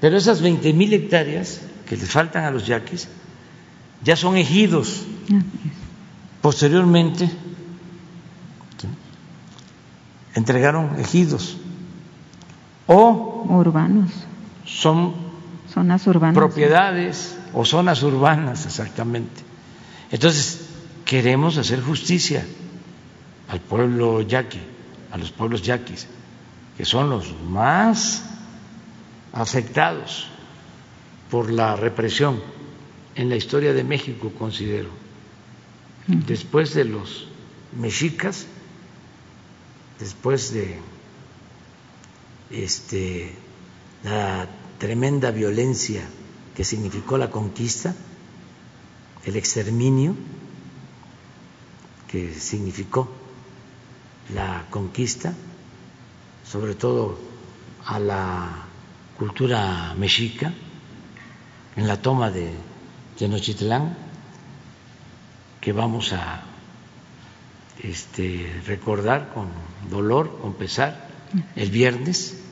[0.00, 3.08] Pero esas 20 mil hectáreas que les faltan a los yaquis
[4.02, 5.02] ya son ejidos.
[6.40, 7.30] Posteriormente
[10.34, 11.56] entregaron ejidos
[12.86, 14.10] o urbanos.
[14.64, 15.14] Son
[15.72, 16.36] zonas urbanas.
[16.36, 19.42] Propiedades o zonas urbanas, exactamente.
[20.10, 20.68] Entonces,
[21.04, 22.44] queremos hacer justicia
[23.48, 24.60] al pueblo yaqui,
[25.10, 26.06] a los pueblos yaquis,
[26.76, 28.24] que son los más
[29.32, 30.28] afectados
[31.30, 32.40] por la represión
[33.14, 34.90] en la historia de México, considero.
[36.06, 37.28] Después de los
[37.78, 38.46] mexicas,
[39.98, 40.78] después de
[42.50, 43.34] este,
[44.02, 44.48] la
[44.82, 46.02] tremenda violencia
[46.56, 47.94] que significó la conquista,
[49.24, 50.16] el exterminio
[52.08, 53.08] que significó
[54.34, 55.34] la conquista,
[56.44, 57.16] sobre todo
[57.84, 58.66] a la
[59.16, 60.52] cultura mexica,
[61.76, 62.50] en la toma de
[63.16, 63.96] Tenochtitlán,
[65.60, 66.42] que vamos a
[67.84, 69.46] este, recordar con
[69.88, 71.06] dolor, con pesar,
[71.54, 72.42] el viernes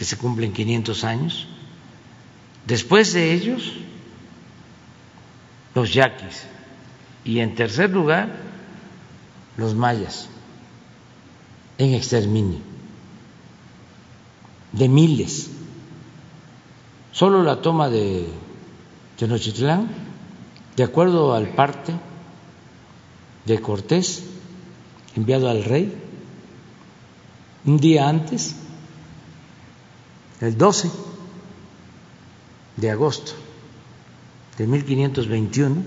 [0.00, 1.46] que se cumplen 500 años.
[2.66, 3.74] Después de ellos,
[5.74, 6.46] los yaquis.
[7.22, 8.34] Y en tercer lugar,
[9.58, 10.30] los mayas,
[11.76, 12.60] en exterminio,
[14.72, 15.50] de miles.
[17.12, 18.26] Solo la toma de
[19.18, 19.86] Tenochtitlán,
[20.76, 21.92] de acuerdo al parte
[23.44, 24.24] de Cortés,
[25.14, 25.92] enviado al rey,
[27.66, 28.56] un día antes,
[30.40, 30.90] el 12
[32.76, 33.32] de agosto
[34.56, 35.82] de 1521,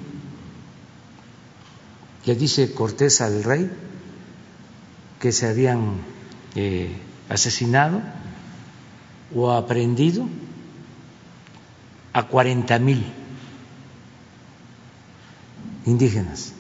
[2.26, 3.70] le dice Cortés al rey
[5.20, 5.98] que se habían
[6.56, 6.96] eh,
[7.30, 8.02] asesinado
[9.36, 10.28] o aprendido
[12.14, 13.04] a 40 mil
[15.86, 16.54] indígenas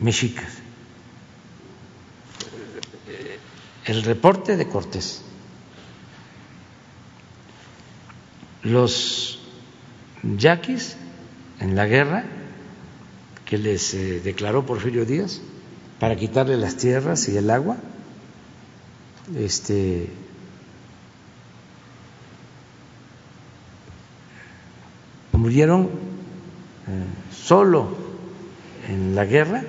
[0.00, 0.65] mexicas
[3.86, 5.22] el reporte de Cortés.
[8.62, 9.38] Los
[10.22, 10.96] yaquis
[11.60, 12.24] en la guerra
[13.44, 15.40] que les eh, declaró Porfirio Díaz
[16.00, 17.76] para quitarle las tierras y el agua,
[19.36, 20.10] este,
[25.32, 25.88] murieron eh,
[27.32, 27.88] solo
[28.88, 29.62] en la guerra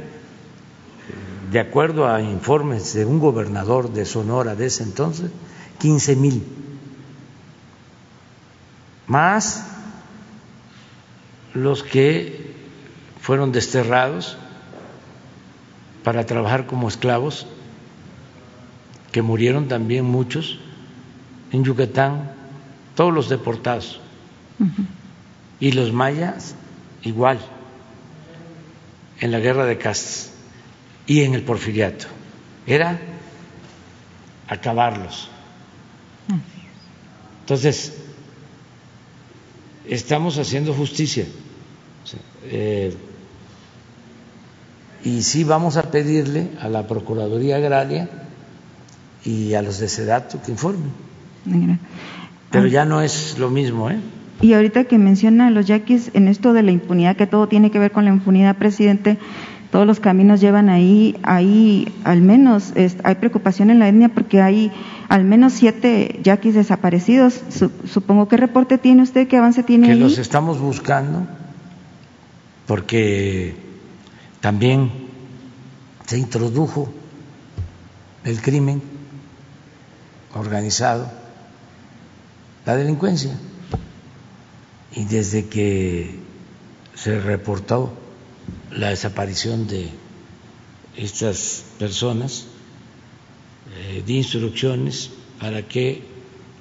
[1.51, 5.31] de acuerdo a informes de un gobernador de Sonora de ese entonces,
[5.79, 6.43] 15 mil,
[9.07, 9.65] más
[11.53, 12.53] los que
[13.21, 14.37] fueron desterrados
[16.03, 17.47] para trabajar como esclavos,
[19.11, 20.59] que murieron también muchos
[21.51, 22.31] en Yucatán,
[22.95, 24.01] todos los deportados,
[25.59, 26.55] y los mayas
[27.03, 27.39] igual,
[29.19, 30.36] en la guerra de castas
[31.07, 32.05] y en el porfiriato.
[32.67, 32.99] Era
[34.47, 35.29] acabarlos.
[37.41, 37.93] Entonces,
[39.87, 41.25] estamos haciendo justicia.
[42.43, 42.95] Eh,
[45.03, 48.09] y sí vamos a pedirle a la Procuraduría Agraria
[49.23, 50.91] y a los de Sedato que informen.
[52.51, 53.99] Pero ya no es lo mismo, ¿eh?
[54.41, 57.71] Y ahorita que menciona a los yaquis en esto de la impunidad, que todo tiene
[57.71, 59.17] que ver con la impunidad, presidente,
[59.71, 62.73] todos los caminos llevan ahí, ahí al menos
[63.03, 64.71] hay preocupación en la etnia porque hay
[65.09, 67.41] al menos siete yaquis desaparecidos.
[67.85, 69.99] supongo qué reporte tiene usted, qué avance tiene que ahí.
[69.99, 71.27] los estamos buscando
[72.65, 73.55] porque
[74.39, 74.91] también
[76.05, 76.89] se introdujo
[78.23, 78.81] el crimen
[80.33, 81.09] organizado,
[82.65, 83.37] la delincuencia.
[84.93, 86.19] Y desde que
[86.95, 87.93] se reportó
[88.71, 89.89] la desaparición de
[90.95, 92.47] estas personas,
[93.75, 96.03] eh, di instrucciones para que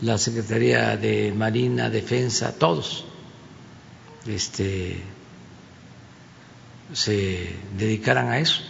[0.02, 3.04] la Secretaría de Marina, Defensa, todos,
[4.26, 5.00] este,
[6.92, 8.60] se dedicaran a eso,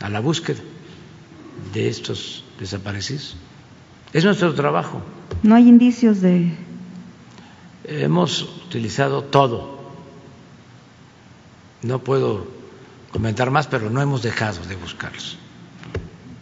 [0.00, 0.60] a la búsqueda
[1.72, 3.36] de estos desaparecidos.
[4.12, 5.02] Es nuestro trabajo.
[5.42, 6.52] No hay indicios de.
[7.84, 9.81] Hemos utilizado todo.
[11.82, 12.46] No puedo
[13.10, 15.38] comentar más, pero no hemos dejado de buscarlos.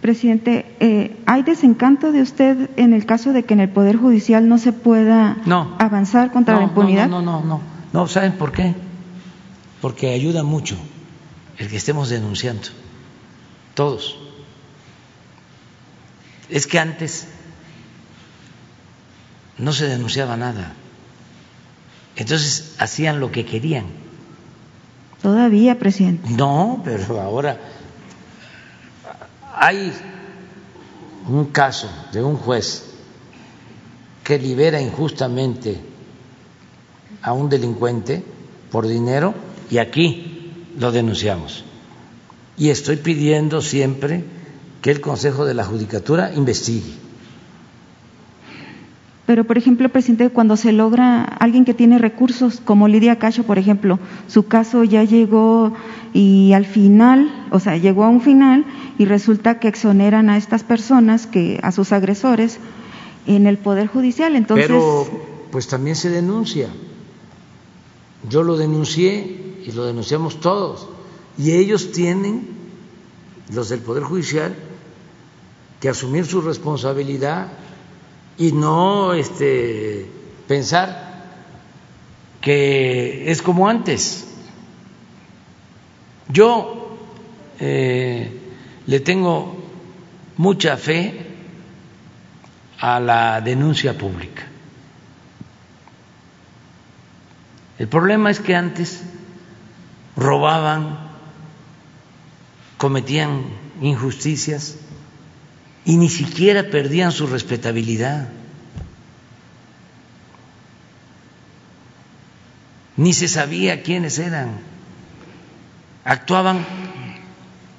[0.01, 4.49] Presidente, eh, ¿hay desencanto de usted en el caso de que en el Poder Judicial
[4.49, 5.37] no se pueda
[5.79, 7.09] avanzar contra la impunidad?
[7.09, 7.61] No, no, no, no,
[7.93, 8.07] no.
[8.09, 8.75] ¿Saben por qué?
[9.83, 10.77] Porque ayuda mucho
[11.59, 12.69] el que estemos denunciando,
[13.75, 14.19] todos.
[16.49, 17.29] Es que antes
[19.59, 20.73] no se denunciaba nada.
[22.17, 24.00] Entonces hacían lo que querían.
[25.23, 26.31] Todavía, presidente.
[26.31, 27.59] No, pero ahora
[29.55, 29.93] hay
[31.29, 32.85] un caso de un juez
[34.25, 35.79] que libera injustamente
[37.23, 38.25] a un delincuente
[38.71, 39.35] por dinero
[39.71, 41.65] y aquí lo denunciamos.
[42.57, 44.25] Y estoy pidiendo siempre
[44.81, 47.10] que el Consejo de la Judicatura investigue
[49.31, 53.59] pero, por ejemplo, presidente, cuando se logra alguien que tiene recursos, como Lidia Cacho, por
[53.59, 55.73] ejemplo, su caso ya llegó
[56.13, 58.65] y al final, o sea, llegó a un final
[58.99, 62.59] y resulta que exoneran a estas personas, que a sus agresores,
[63.29, 64.35] en el Poder Judicial.
[64.35, 65.07] Entonces, pero,
[65.53, 66.69] pues también se denuncia.
[68.29, 70.89] Yo lo denuncié y lo denunciamos todos.
[71.39, 72.49] Y ellos tienen,
[73.55, 74.57] los del Poder Judicial,
[75.79, 77.53] que asumir su responsabilidad
[78.39, 80.07] y no este,
[80.49, 81.11] pensar
[82.41, 84.27] que es como antes.
[86.29, 86.99] Yo
[87.59, 88.41] eh,
[88.87, 89.57] le tengo
[90.37, 91.27] mucha fe
[92.79, 94.47] a la denuncia pública.
[97.79, 99.03] El problema es que antes
[100.17, 100.99] robaban,
[102.79, 103.45] cometían
[103.81, 104.77] injusticias
[105.85, 108.29] y ni siquiera perdían su respetabilidad.
[112.97, 114.59] Ni se sabía quiénes eran.
[116.05, 116.65] Actuaban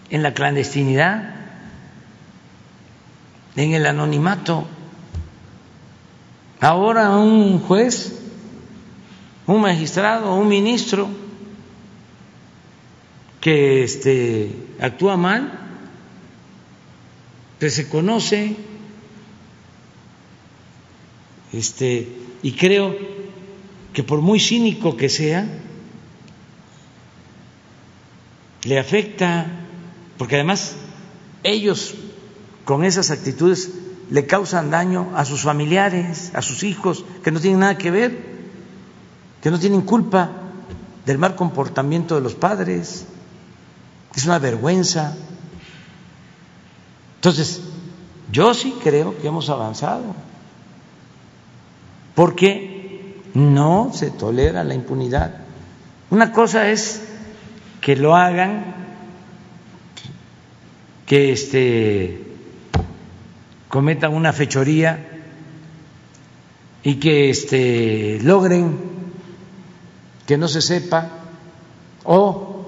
[0.10, 1.36] en la clandestinidad,
[3.56, 4.68] en el anonimato.
[6.60, 8.20] Ahora un juez,
[9.48, 11.10] un magistrado, un ministro
[13.40, 15.71] que este, actúa mal,
[17.62, 18.56] que se conoce,
[21.54, 22.12] este,
[22.42, 22.98] y creo
[23.94, 25.48] que por muy cínico que sea,
[28.64, 29.46] le afecta,
[30.18, 30.74] porque además
[31.44, 31.94] ellos
[32.66, 33.70] con esas actitudes
[34.10, 38.18] le causan daño a sus familiares, a sus hijos, que no tienen nada que ver,
[39.40, 40.32] que no tienen culpa
[41.06, 43.06] del mal comportamiento de los padres.
[44.16, 45.16] Es una vergüenza.
[47.22, 47.62] Entonces,
[48.32, 50.16] yo sí creo que hemos avanzado,
[52.16, 55.36] porque no se tolera la impunidad.
[56.10, 57.04] Una cosa es
[57.80, 58.74] que lo hagan,
[61.06, 62.26] que este,
[63.70, 65.22] cometan una fechoría
[66.82, 68.80] y que este, logren
[70.26, 71.08] que no se sepa
[72.04, 72.66] o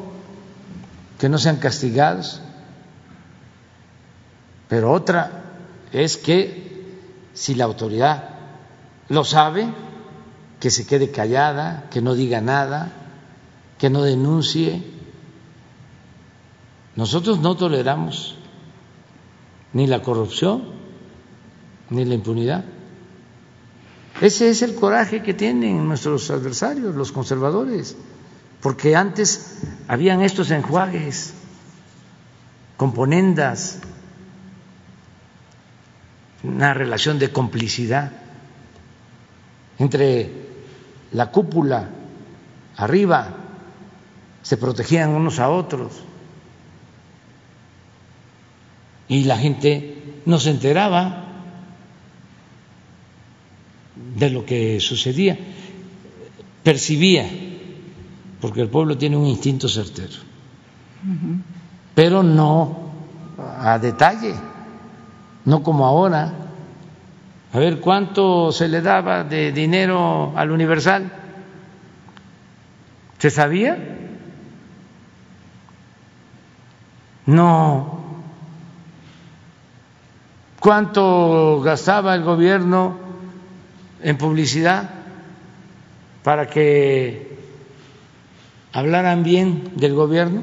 [1.18, 2.44] que no sean castigados
[4.68, 5.44] pero otra
[5.91, 6.64] es que
[7.34, 8.30] si la autoridad
[9.10, 9.68] lo sabe,
[10.60, 12.91] que se quede callada, que no diga nada,
[13.77, 14.81] que no denuncie.
[16.95, 18.38] Nosotros no toleramos
[19.73, 20.64] ni la corrupción
[21.90, 22.64] ni la impunidad.
[24.22, 27.98] Ese es el coraje que tienen nuestros adversarios, los conservadores,
[28.61, 29.57] porque antes
[29.88, 31.34] habían estos enjuagues,
[32.77, 33.80] componendas,
[36.44, 38.11] una relación de complicidad
[39.80, 40.32] entre
[41.14, 41.90] la cúpula
[42.76, 43.30] arriba,
[44.41, 45.94] se protegían unos a otros,
[49.07, 51.26] y la gente no se enteraba
[54.15, 55.38] de lo que sucedía,
[56.64, 57.30] percibía,
[58.41, 60.14] porque el pueblo tiene un instinto certero,
[61.94, 62.91] pero no
[63.38, 64.34] a detalle,
[65.45, 66.32] no como ahora.
[67.53, 71.11] A ver, ¿cuánto se le daba de dinero al Universal?
[73.20, 73.78] ¿Se sabía?
[77.26, 78.02] No.
[80.60, 82.98] ¿Cuánto gastaba el gobierno
[84.02, 84.90] en publicidad
[86.24, 87.38] para que
[88.72, 90.41] hablaran bien del gobierno?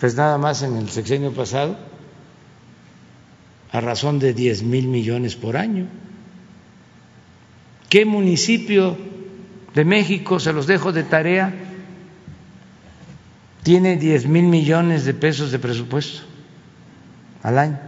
[0.00, 1.76] Pues nada más en el sexenio pasado,
[3.76, 5.86] a razón de 10 mil millones por año.
[7.90, 8.96] ¿Qué municipio
[9.74, 11.52] de México, se los dejo de tarea,
[13.62, 16.22] tiene 10 mil millones de pesos de presupuesto
[17.42, 17.78] al año?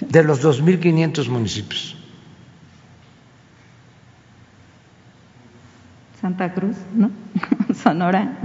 [0.00, 1.99] de los 2.500 municipios.
[6.20, 7.10] Santa Cruz, ¿no?
[7.74, 8.38] Sonora.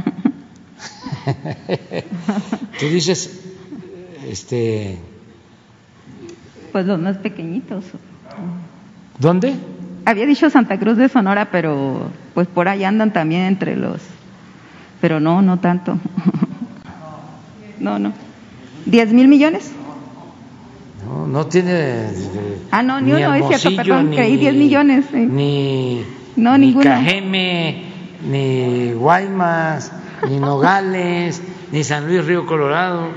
[2.79, 3.41] Tú dices,
[4.27, 4.97] este...
[6.71, 7.83] Pues los más pequeñitos.
[9.19, 9.55] ¿Dónde?
[10.05, 14.01] Había dicho Santa Cruz de Sonora, pero pues por ahí andan también entre los...
[15.01, 15.97] Pero no, no tanto.
[17.77, 18.13] No, no.
[18.85, 19.69] ¿Diez mil millones?
[21.05, 22.07] No, no tiene.
[22.71, 25.05] Ah, no, ni, uno, es cierto, perdón, creí 10 millones.
[25.13, 26.03] Ni.
[26.35, 26.95] No, ni ninguna.
[26.95, 27.83] Cajeme,
[28.29, 29.91] ni Guaymas,
[30.29, 31.41] ni Nogales,
[31.71, 33.09] ni San Luis Río Colorado,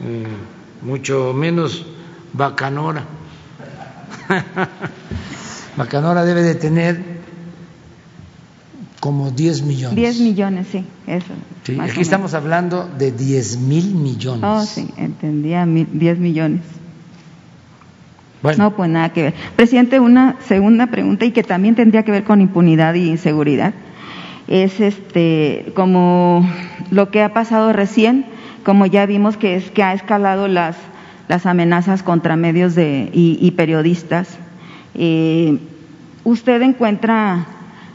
[0.00, 1.84] mm, mucho menos
[2.32, 3.04] Bacanora.
[5.76, 7.14] Bacanora debe de tener
[9.00, 9.96] como 10 millones.
[9.96, 11.34] 10 millones, sí, eso.
[11.64, 14.44] Sí, aquí estamos hablando de 10 mil millones.
[14.44, 16.62] Oh, sí, entendía, 10 millones.
[18.58, 19.34] No, pues nada que ver.
[19.56, 23.72] Presidente, una segunda pregunta y que también tendría que ver con impunidad y inseguridad.
[24.48, 26.46] Es este, como
[26.90, 28.26] lo que ha pasado recién,
[28.62, 30.76] como ya vimos que es que ha escalado las,
[31.28, 34.38] las amenazas contra medios de, y, y periodistas.
[34.94, 35.58] Eh,
[36.24, 37.46] ¿Usted encuentra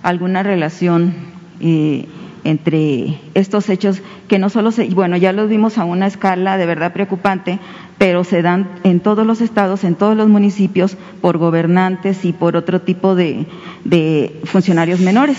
[0.01, 1.13] alguna relación
[1.59, 2.07] eh,
[2.43, 6.65] entre estos hechos que no solo se, bueno, ya los vimos a una escala de
[6.65, 7.59] verdad preocupante,
[7.97, 12.55] pero se dan en todos los estados, en todos los municipios, por gobernantes y por
[12.55, 13.45] otro tipo de,
[13.83, 15.37] de funcionarios menores.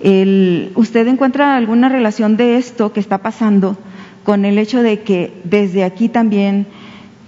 [0.00, 3.76] El, ¿Usted encuentra alguna relación de esto que está pasando
[4.24, 6.66] con el hecho de que desde aquí también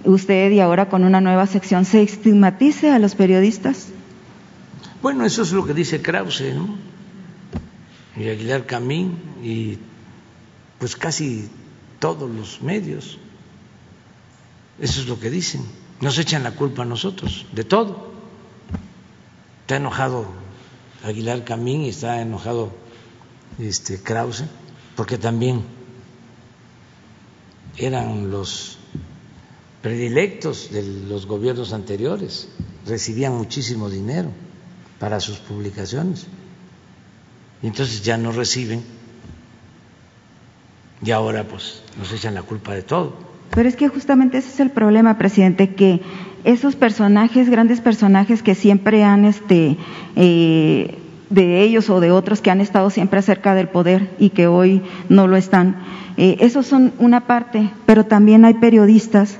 [0.03, 3.87] usted y ahora con una nueva sección se estigmatice a los periodistas?
[5.01, 6.90] Bueno, eso es lo que dice Krause, ¿no?
[8.15, 9.77] Y Aguilar Camín y
[10.79, 11.49] pues casi
[11.99, 13.17] todos los medios.
[14.79, 15.61] Eso es lo que dicen.
[16.01, 18.11] Nos echan la culpa a nosotros de todo.
[19.61, 20.25] Está enojado
[21.03, 22.71] Aguilar Camín y está enojado
[23.59, 24.45] este Krause
[24.95, 25.63] porque también
[27.77, 28.77] eran los
[29.81, 32.49] predilectos de los gobiernos anteriores,
[32.85, 34.29] recibían muchísimo dinero
[34.99, 36.27] para sus publicaciones.
[37.63, 38.83] Y entonces ya no reciben
[41.03, 43.13] y ahora pues nos echan la culpa de todo.
[43.53, 46.01] Pero es que justamente ese es el problema, presidente, que
[46.43, 49.77] esos personajes, grandes personajes que siempre han, este,
[50.15, 50.97] eh,
[51.29, 54.81] de ellos o de otros que han estado siempre cerca del poder y que hoy
[55.09, 55.77] no lo están,
[56.17, 59.37] eh, esos son una parte, pero también hay periodistas,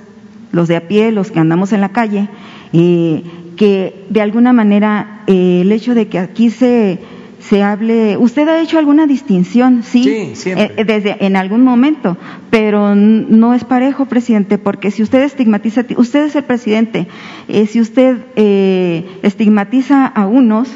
[0.51, 2.27] los de a pie, los que andamos en la calle,
[2.73, 3.23] eh,
[3.55, 6.99] que de alguna manera el hecho de que aquí se
[7.41, 10.71] se hable, usted ha hecho alguna distinción, sí, Sí, siempre.
[10.77, 12.15] Eh, desde en algún momento,
[12.49, 17.07] pero no es parejo, presidente, porque si usted estigmatiza, usted es el presidente,
[17.47, 20.69] eh, si usted eh, estigmatiza a unos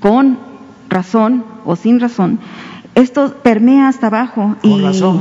[0.00, 0.38] con
[0.88, 2.38] razón o sin razón,
[2.94, 5.20] esto permea hasta abajo Con y, razón,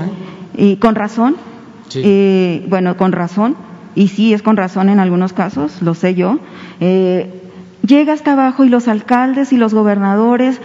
[0.56, 0.64] ¿eh?
[0.72, 1.36] y con razón,
[1.90, 2.02] Sí.
[2.04, 3.56] eh, bueno, con razón,
[3.95, 6.38] y sí es con razón en algunos casos, lo sé yo,
[6.80, 7.32] eh,
[7.88, 10.60] llega hasta abajo y los alcaldes y los gobernadores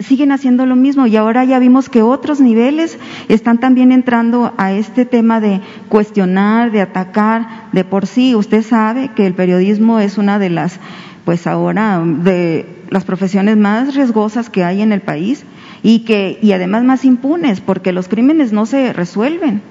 [0.00, 4.72] siguen haciendo lo mismo y ahora ya vimos que otros niveles están también entrando a
[4.72, 10.18] este tema de cuestionar, de atacar, de por sí usted sabe que el periodismo es
[10.18, 10.78] una de las
[11.24, 15.44] pues ahora de las profesiones más riesgosas que hay en el país
[15.82, 19.62] y que y además más impunes porque los crímenes no se resuelven.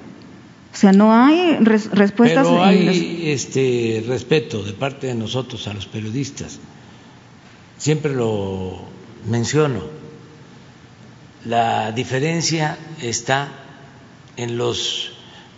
[0.72, 5.14] O sea, no hay res- respuestas Pero en los- hay este respeto de parte de
[5.14, 6.60] nosotros a los periodistas.
[7.78, 8.80] Siempre lo
[9.26, 9.98] menciono.
[11.44, 13.48] la diferencia está
[14.36, 15.12] en los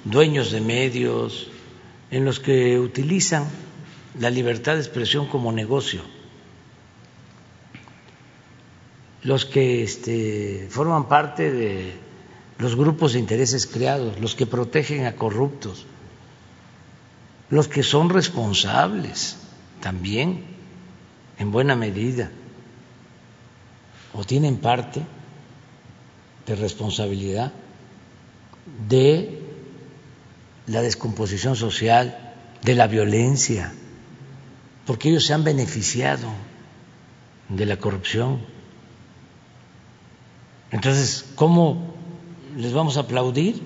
[0.04, 1.48] dueños de medios,
[2.10, 3.48] en los que utilizan
[4.18, 6.02] la libertad de expresión como negocio,
[9.22, 11.94] los que este, forman parte de
[12.58, 15.86] los grupos de intereses creados, los que protegen a corruptos,
[17.48, 19.38] los que son responsables
[19.80, 20.49] también,
[21.40, 22.30] en buena medida,
[24.12, 25.00] o tienen parte
[26.44, 27.50] de responsabilidad
[28.86, 29.42] de
[30.66, 33.72] la descomposición social, de la violencia,
[34.84, 36.28] porque ellos se han beneficiado
[37.48, 38.42] de la corrupción.
[40.70, 41.94] Entonces, ¿cómo
[42.54, 43.62] les vamos a aplaudir?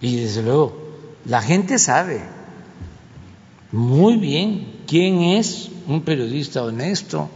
[0.00, 0.94] Y desde luego,
[1.24, 2.22] la gente sabe
[3.72, 7.28] muy bien quién es un periodista honesto.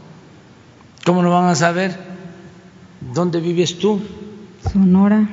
[1.04, 1.96] ¿Cómo lo van a saber?
[3.14, 4.00] ¿Dónde vives tú?
[4.72, 5.28] Sonora.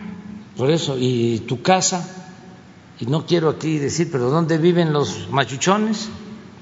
[0.56, 2.08] Por eso, ¿y tu casa?
[3.00, 6.10] Y no quiero aquí decir, pero ¿dónde viven los machuchones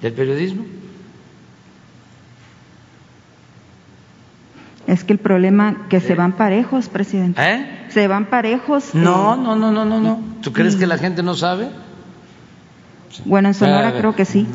[0.01, 0.65] del periodismo?
[4.87, 7.41] Es que el problema que se van parejos, presidente.
[7.41, 7.87] ¿Eh?
[7.89, 8.93] Se van parejos.
[8.93, 10.19] No, eh, no, no, no, no, no.
[10.41, 11.69] ¿Tú crees que la gente no sabe?
[13.25, 14.47] Bueno, en Sonora creo que sí.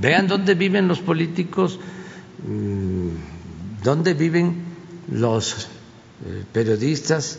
[0.00, 1.80] Vean dónde viven los políticos,
[2.46, 4.64] mm, dónde viven
[5.10, 5.68] los
[6.26, 7.38] eh, periodistas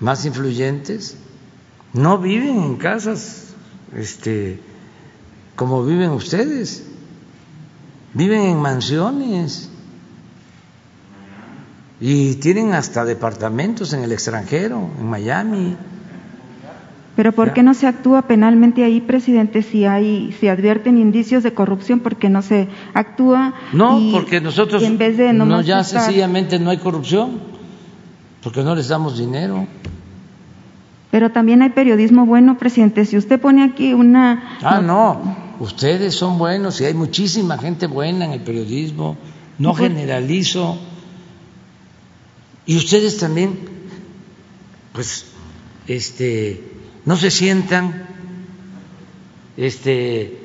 [0.00, 1.16] más influyentes.
[1.92, 3.54] No viven en casas
[3.96, 4.60] este,
[5.56, 6.84] como viven ustedes,
[8.14, 9.70] viven en mansiones
[12.00, 15.76] y tienen hasta departamentos en el extranjero, en Miami.
[17.18, 21.52] Pero ¿por qué no se actúa penalmente ahí, presidente, si hay, si advierten indicios de
[21.52, 21.98] corrupción?
[21.98, 23.54] ¿Por qué no se actúa?
[23.72, 27.40] No, y- porque nosotros en vez de no ya estar- sencillamente no hay corrupción,
[28.40, 29.66] porque no les damos dinero.
[31.10, 33.04] Pero también hay periodismo bueno, presidente.
[33.04, 34.56] Si usted pone aquí una...
[34.62, 35.20] Ah, no,
[35.58, 39.16] ustedes son buenos y hay muchísima gente buena en el periodismo,
[39.58, 40.78] no generalizo.
[42.64, 43.58] Y ustedes también,
[44.92, 45.26] pues,
[45.88, 46.77] este,
[47.08, 48.04] no se sientan,
[49.56, 50.40] este,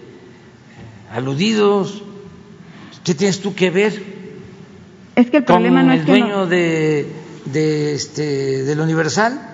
[1.12, 2.04] aludidos.
[3.04, 4.02] ¿Qué tienes tú que ver
[5.14, 7.12] Es que el con problema no es el que dueño no, de,
[7.52, 9.50] de, este, del Universal?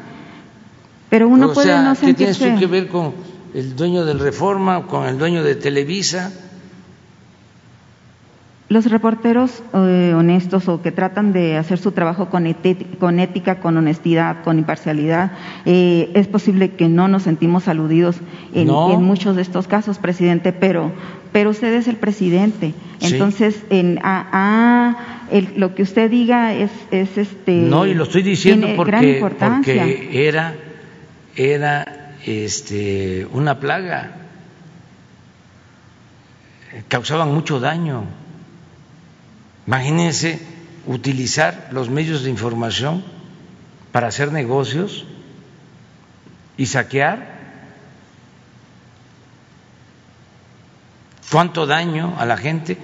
[1.10, 2.53] pero uno o puede sea, no ¿qué tienes sentirse...
[2.53, 3.15] tú que ver con
[3.56, 6.31] el dueño del Reforma, con el dueño de Televisa?
[8.70, 12.46] Los reporteros eh, honestos o que tratan de hacer su trabajo con,
[13.00, 15.32] con ética, con honestidad, con imparcialidad,
[15.66, 18.18] eh, es posible que no nos sentimos aludidos
[18.54, 18.94] en, No.
[18.94, 20.91] en muchos de estos casos, presidente, pero,
[21.32, 22.76] pero usted es el presidente.
[23.00, 23.14] Sí.
[23.14, 27.54] Entonces, en, a- a- el- lo que usted diga es, es este.
[27.54, 29.20] No, y lo estoy diciendo porque
[30.14, 30.54] era,
[31.36, 34.12] era este, una plaga.
[36.88, 38.04] Causaban mucho daño.
[39.70, 40.40] Imagínense
[40.88, 43.04] utilizar los medios de información
[43.91, 45.06] para hacer negocios
[46.58, 47.38] y saquear.
[51.32, 52.80] ¿Cuánto daño a la gente?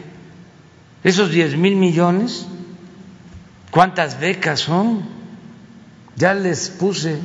[1.04, 2.46] Esos 10 mil millones,
[3.72, 5.10] ¿cuántas becas son?
[6.16, 7.18] Ya les puse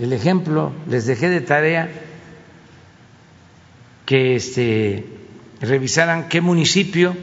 [0.00, 1.88] el ejemplo, les dejé de tarea
[4.06, 5.06] que este,
[5.60, 7.16] revisaran qué municipio,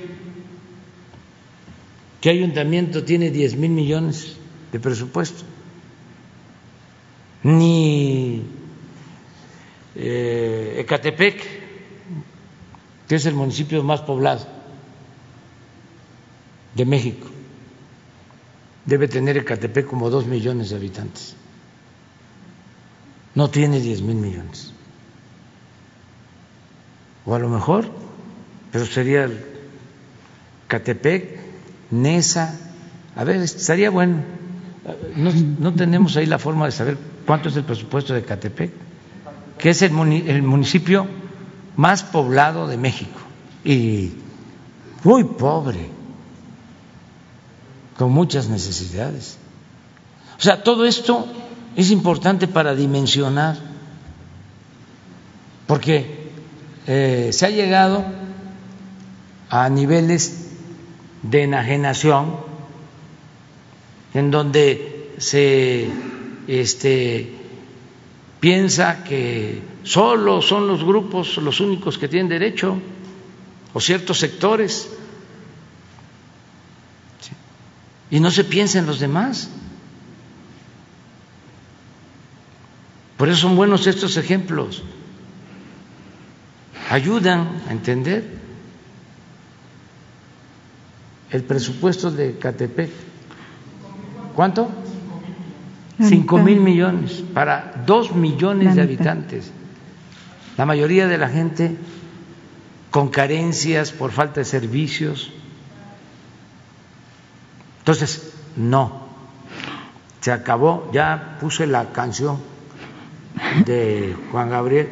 [2.23, 4.37] qué ayuntamiento tiene 10 mil millones
[4.71, 5.43] de presupuesto.
[7.43, 8.43] Ni
[9.93, 11.43] eh, Ecatepec,
[13.09, 14.47] que es el municipio más poblado
[16.75, 17.27] de México,
[18.85, 21.35] debe tener Ecatepec como dos millones de habitantes.
[23.35, 24.71] No tiene diez mil millones.
[27.25, 27.83] O a lo mejor,
[28.71, 29.43] pero sería el
[30.69, 31.43] Catepec,
[31.93, 32.57] Nesa.
[33.15, 34.23] A ver, estaría bueno.
[35.59, 38.71] No, tenemos ahí la forma de saber cuánto es el presupuesto de Catepec,
[39.57, 41.07] que es el municipio
[41.75, 43.19] más poblado de México
[43.63, 44.11] y
[45.03, 45.89] muy pobre,
[47.97, 49.37] con muchas necesidades.
[50.37, 51.27] O sea, todo esto
[51.75, 53.57] es importante para dimensionar,
[55.67, 56.31] porque
[56.87, 58.03] eh, se ha llegado
[59.49, 60.42] a niveles
[61.23, 62.35] de enajenación
[64.13, 65.89] en donde se
[66.47, 67.31] este,
[68.39, 72.77] piensa que solo son los grupos los únicos que tienen derecho
[73.73, 74.89] o ciertos sectores.
[78.11, 79.49] Y no se piensa en los demás.
[83.17, 84.83] Por eso son buenos estos ejemplos.
[86.91, 88.42] Ayudan a entender
[91.33, 92.91] el presupuesto de Catepec.
[94.35, 94.69] ¿Cuánto?
[96.01, 99.51] Cinco mil millones para dos millones de habitantes.
[100.57, 101.75] La mayoría de la gente
[102.91, 105.31] con carencias por falta de servicios.
[107.79, 109.07] Entonces, no.
[110.21, 112.37] Se acabó, ya puse la canción
[113.65, 114.89] de Juan Gabriel.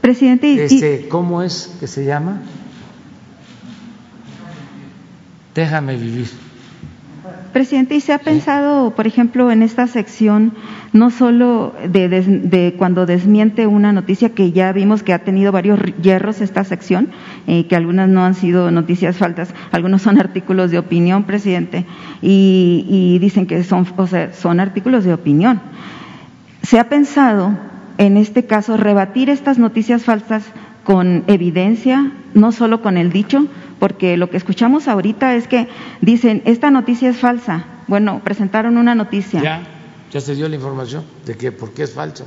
[0.00, 2.40] Presidente, este, ¿cómo es que se llama?
[5.54, 6.28] Déjame vivir.
[7.52, 10.52] Presidente, ¿y se ha pensado, por ejemplo, en esta sección,
[10.92, 16.40] no solo de, cuando desmiente una noticia que ya vimos que ha tenido varios hierros
[16.40, 17.08] esta sección,
[17.48, 21.86] eh, que algunas no han sido noticias faltas, algunos son artículos de opinión, presidente,
[22.22, 25.60] y, y dicen que son, o sea, son artículos de opinión.
[26.62, 27.50] ¿Se ha pensado,
[27.98, 30.44] en este caso, rebatir estas noticias falsas
[30.84, 33.46] con evidencia, no solo con el dicho,
[33.80, 35.66] porque lo que escuchamos ahorita es que
[36.02, 37.64] dicen, esta noticia es falsa.
[37.88, 39.42] Bueno, presentaron una noticia.
[39.42, 39.62] Ya,
[40.12, 42.24] ya se dio la información de que por qué es falsa.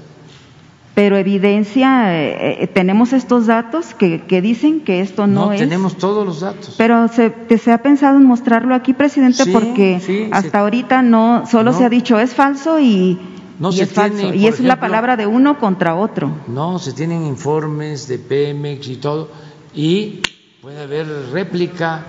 [0.96, 5.62] Pero evidencia, eh, eh, tenemos estos datos que, dicen que esto no, es.
[5.62, 6.76] No, tenemos todos los datos.
[6.78, 11.86] Pero se, se ha pensado en mostrarlo aquí, presidente, porque hasta ahorita no, solo se
[11.86, 13.20] ha dicho es falso y,
[13.60, 14.34] no y es falso.
[14.34, 16.32] Y es la palabra de uno contra otro.
[16.48, 19.30] No, se tienen informes de Pemex y todo,
[19.74, 20.22] y
[20.64, 22.04] puede haber réplica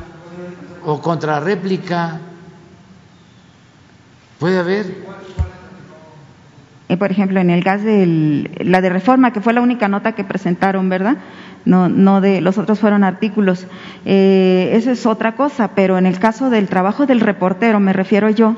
[0.87, 2.21] o contrarréplica,
[4.39, 4.87] puede haber.
[6.97, 10.23] por ejemplo, en el gas de la de reforma, que fue la única nota que
[10.23, 11.17] presentaron, ¿verdad?
[11.65, 13.67] No, no de los otros fueron artículos.
[14.05, 18.31] Eh, eso es otra cosa, pero en el caso del trabajo del reportero, me refiero
[18.31, 18.55] yo,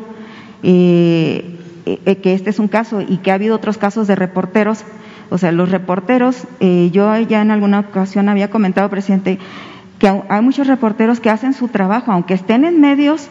[0.62, 4.85] eh, eh, que este es un caso y que ha habido otros casos de reporteros.
[5.31, 9.40] O sea, los reporteros, yo ya en alguna ocasión había comentado, presidente,
[9.98, 13.28] que hay muchos reporteros que hacen su trabajo, aunque estén en medios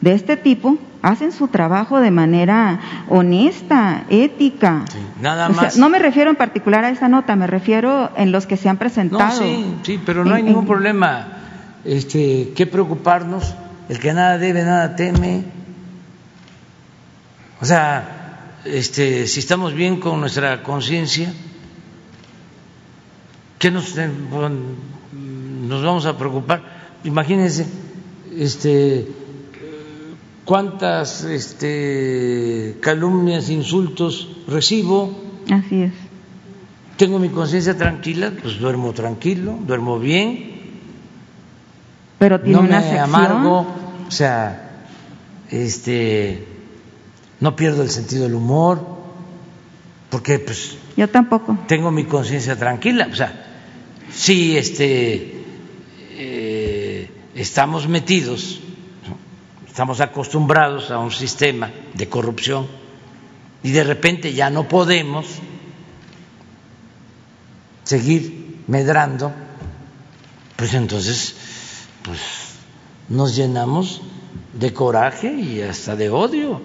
[0.00, 4.84] de este tipo, hacen su trabajo de manera honesta, ética.
[5.20, 5.76] nada más.
[5.76, 8.76] no me refiero en particular a esa nota, me refiero en los que se han
[8.76, 9.38] presentado.
[9.38, 11.28] sí, sí, pero no hay ningún problema.
[11.84, 13.54] Este, ¿Qué preocuparnos?
[13.88, 15.44] El que nada debe, nada teme.
[17.60, 21.32] O sea, este, si estamos bien con nuestra conciencia,
[23.58, 23.94] ¿qué nos
[25.68, 26.62] nos vamos a preocupar.
[27.04, 27.66] Imagínense,
[28.36, 29.06] este,
[30.44, 35.18] cuántas este, calumnias, insultos recibo.
[35.50, 35.92] Así es.
[36.96, 40.54] Tengo mi conciencia tranquila, pues duermo tranquilo, duermo bien.
[42.18, 43.66] Pero tiene no una me amargo,
[44.06, 44.86] o sea,
[45.50, 46.46] este,
[47.40, 48.86] no pierdo el sentido del humor,
[50.08, 50.78] porque pues.
[50.96, 51.58] Yo tampoco.
[51.66, 53.44] Tengo mi conciencia tranquila, o sea,
[54.12, 55.43] sí, este
[56.16, 58.60] eh, estamos metidos,
[59.66, 62.66] estamos acostumbrados a un sistema de corrupción
[63.62, 65.26] y de repente ya no podemos
[67.82, 69.32] seguir medrando,
[70.56, 71.34] pues entonces
[72.02, 72.20] pues
[73.08, 74.00] nos llenamos
[74.52, 76.60] de coraje y hasta de odio.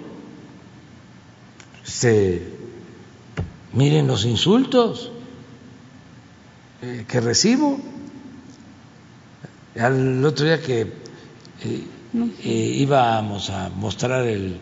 [1.82, 2.42] Se,
[3.72, 5.10] miren los insultos
[6.82, 7.78] eh, que recibo
[9.78, 11.86] al otro día que eh,
[12.44, 14.60] eh, íbamos a mostrar el,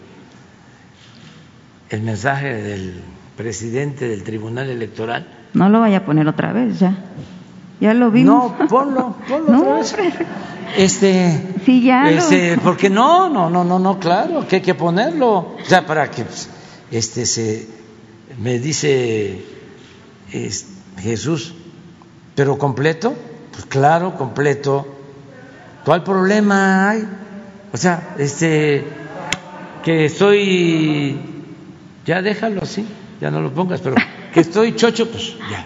[1.89, 3.02] el mensaje del
[3.36, 5.26] presidente del Tribunal Electoral.
[5.55, 6.94] No lo vaya a poner otra vez, ya.
[7.80, 8.52] Ya lo vimos.
[8.59, 10.14] No, ponlo, ponlo otra vez.
[10.76, 15.56] Este, sí, ya este, porque no, no, no, no, no, claro, que hay que ponerlo,
[15.66, 16.26] ya para que
[16.90, 17.66] este se
[18.39, 19.43] me dice
[20.98, 21.55] Jesús,
[22.35, 23.14] pero completo,
[23.52, 24.98] pues claro, completo
[25.89, 27.02] ¿Cuál problema hay?
[27.73, 28.85] O sea, este,
[29.82, 31.19] que estoy,
[32.05, 32.85] ya déjalo así,
[33.19, 33.97] ya no lo pongas, pero
[34.35, 35.65] que estoy chocho, pues ya.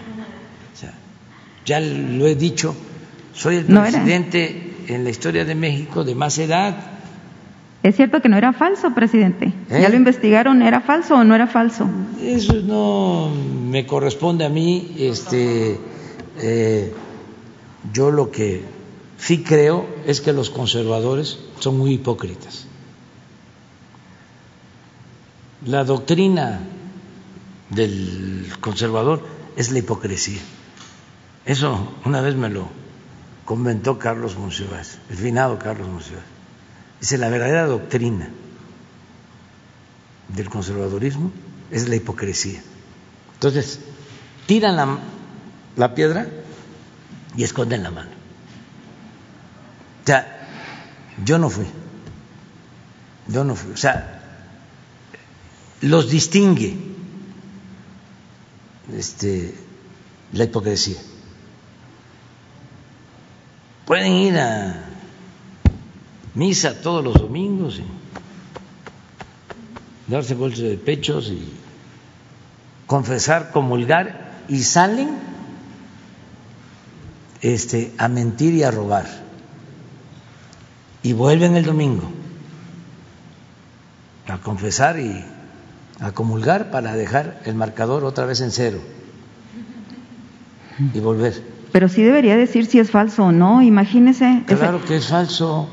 [0.73, 0.93] O sea,
[1.65, 2.73] ya lo he dicho,
[3.33, 6.73] soy el presidente en la historia de México de más edad.
[7.83, 9.51] Es cierto que no era falso, presidente.
[9.69, 9.89] ¿Ya ¿Eh?
[9.89, 10.61] lo investigaron?
[10.61, 11.85] ¿Era falso o no era falso?
[12.21, 14.95] Eso no me corresponde a mí.
[14.97, 15.77] Este,
[16.41, 16.93] eh,
[17.91, 18.82] yo lo que
[19.23, 22.65] sí creo es que los conservadores son muy hipócritas.
[25.65, 26.59] La doctrina
[27.69, 29.25] del conservador
[29.55, 30.41] es la hipocresía.
[31.45, 32.67] Eso una vez me lo
[33.45, 36.25] comentó Carlos Monsiváis, el finado Carlos Monsiváis.
[36.99, 38.29] Dice, la verdadera doctrina
[40.27, 41.31] del conservadurismo
[41.71, 42.61] es la hipocresía.
[43.35, 43.79] Entonces,
[44.47, 44.97] tiran la,
[45.77, 46.27] la piedra
[47.37, 48.12] y esconden la mano.
[50.03, 50.47] O sea,
[51.23, 51.65] yo no fui,
[53.27, 54.21] yo no fui, o sea,
[55.79, 56.77] los distingue
[58.91, 59.55] este,
[60.33, 60.97] la hipocresía.
[63.85, 64.89] Pueden ir a
[66.35, 67.83] misa todos los domingos y
[70.11, 71.53] darse golpes de pechos y
[72.87, 75.17] confesar, comulgar y salen
[77.41, 79.22] este, a mentir y a robar.
[81.03, 82.09] Y vuelven el domingo
[84.27, 85.23] a confesar y
[85.99, 88.79] a comulgar para dejar el marcador otra vez en cero
[90.93, 91.43] y volver.
[91.71, 94.43] Pero sí debería decir si es falso o no, imagínese.
[94.45, 95.67] Claro que es falso.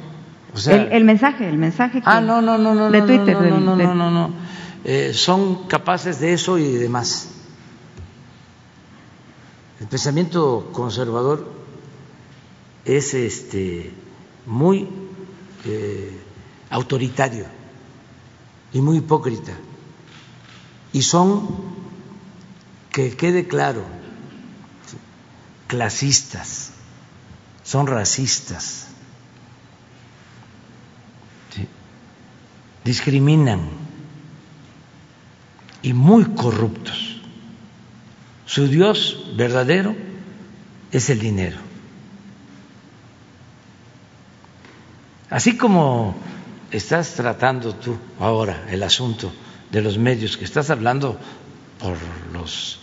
[0.66, 3.36] el, mensaje, el mensaje ah, no, no, no, no, de Twitter.
[3.36, 4.30] No, no, no, no, no,
[4.84, 7.28] eh, son capaces de eso y de demás.
[9.80, 11.50] El pensamiento conservador
[12.84, 13.92] es este
[14.46, 14.88] muy
[15.64, 16.18] eh,
[16.70, 17.46] autoritario
[18.72, 19.52] y muy hipócrita.
[20.92, 21.48] Y son,
[22.90, 23.84] que quede claro,
[25.66, 26.72] clasistas,
[27.62, 28.88] son racistas,
[32.84, 33.60] discriminan
[35.82, 37.20] y muy corruptos.
[38.46, 39.94] Su Dios verdadero
[40.90, 41.69] es el dinero.
[45.30, 46.16] Así como
[46.70, 49.32] estás tratando tú ahora el asunto
[49.70, 51.18] de los medios, que estás hablando
[51.78, 51.96] por
[52.32, 52.80] los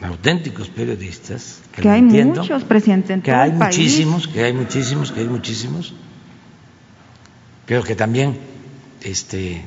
[0.00, 5.94] auténticos periodistas, que, hay muchos, presidente, que hay muchísimos, que hay muchísimos, que hay muchísimos,
[7.66, 8.38] pero que también
[9.02, 9.64] este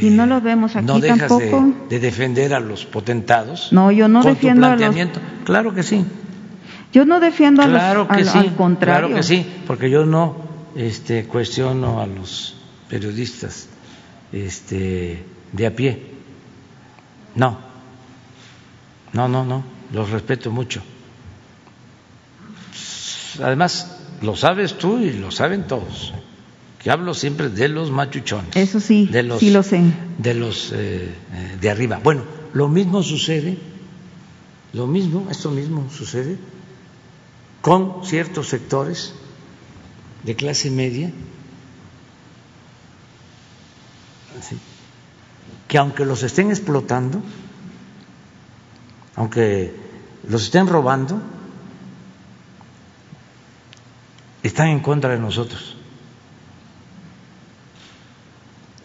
[0.00, 1.74] y no lo vemos aquí no dejas tampoco.
[1.90, 3.72] De, defender a los potentados.
[3.72, 4.96] No, yo no defiendo a los.
[5.44, 6.04] Claro que sí.
[6.96, 8.08] Yo no defiendo a los.
[8.08, 9.08] Que sí, al contrario.
[9.08, 10.34] Claro que sí, porque yo no
[10.74, 12.54] este, cuestiono a los
[12.88, 13.68] periodistas
[14.32, 16.00] este, de a pie.
[17.34, 17.58] No,
[19.12, 19.62] no, no, no,
[19.92, 20.80] los respeto mucho.
[23.42, 26.14] Además, lo sabes tú y lo saben todos.
[26.82, 28.56] Que hablo siempre de los machuchones.
[28.56, 29.82] Eso sí, de los, sí lo sé.
[30.16, 32.00] De los eh, eh, de arriba.
[32.02, 32.22] Bueno,
[32.54, 33.58] lo mismo sucede,
[34.72, 36.55] lo mismo, esto mismo sucede
[37.62, 39.14] con ciertos sectores
[40.24, 41.10] de clase media
[45.68, 47.20] que aunque los estén explotando,
[49.16, 49.74] aunque
[50.28, 51.20] los estén robando,
[54.42, 55.76] están en contra de nosotros.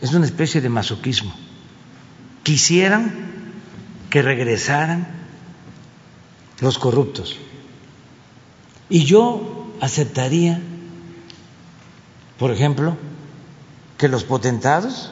[0.02, 1.34] Es una especie de masoquismo.
[2.44, 3.14] Quisieran
[4.10, 5.08] que regresaran
[6.60, 7.38] los corruptos.
[8.92, 10.62] Y yo aceptaría,
[12.38, 12.96] por ejemplo,
[13.98, 15.12] que los potentados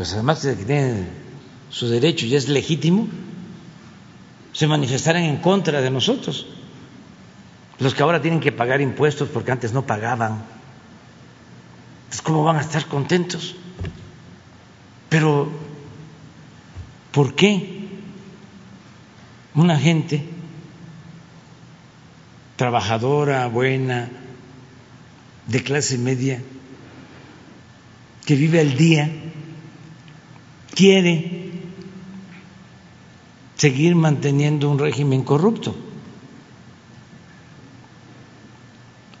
[0.00, 1.08] pues además de que tienen
[1.68, 3.06] su derecho y es legítimo,
[4.54, 6.46] se manifestaran en contra de nosotros,
[7.78, 10.42] los que ahora tienen que pagar impuestos porque antes no pagaban.
[12.08, 13.56] Pues ¿cómo van a estar contentos?
[15.10, 15.50] Pero,
[17.12, 17.79] ¿por qué
[19.54, 20.24] una gente
[22.56, 24.10] trabajadora, buena,
[25.46, 26.42] de clase media,
[28.26, 29.10] que vive al día,
[30.74, 31.50] quiere
[33.56, 35.74] seguir manteniendo un régimen corrupto.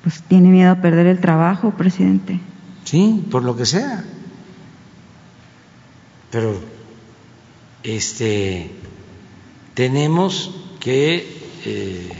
[0.02, 2.40] Pues tiene miedo a perder el trabajo, presidente.
[2.84, 4.04] Sí, por lo que sea.
[6.30, 6.60] Pero
[7.82, 8.70] este
[9.74, 12.12] tenemos que eh,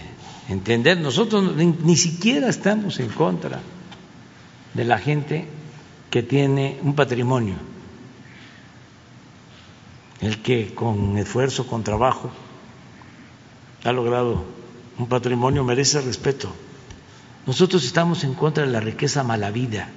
[0.48, 3.60] entender, nosotros ni, ni siquiera estamos en contra
[4.74, 5.46] de la gente
[6.10, 7.56] que tiene un patrimonio
[10.20, 12.30] el que con esfuerzo, con trabajo,
[13.84, 14.44] ha logrado
[14.98, 16.52] un patrimonio merece respeto.
[17.46, 19.88] Nosotros estamos en contra de la riqueza mala vida,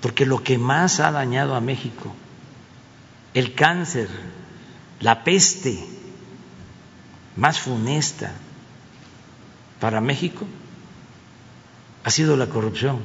[0.00, 2.12] porque lo que más ha dañado a México,
[3.34, 4.08] el cáncer,
[5.02, 5.78] la peste
[7.36, 8.32] más funesta
[9.80, 10.46] para México,
[12.04, 13.00] ha sido la corrupción.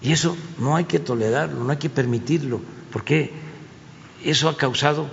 [0.00, 2.60] Y eso no hay que tolerarlo, no hay que permitirlo,
[2.92, 3.32] porque
[4.24, 5.08] eso ha causado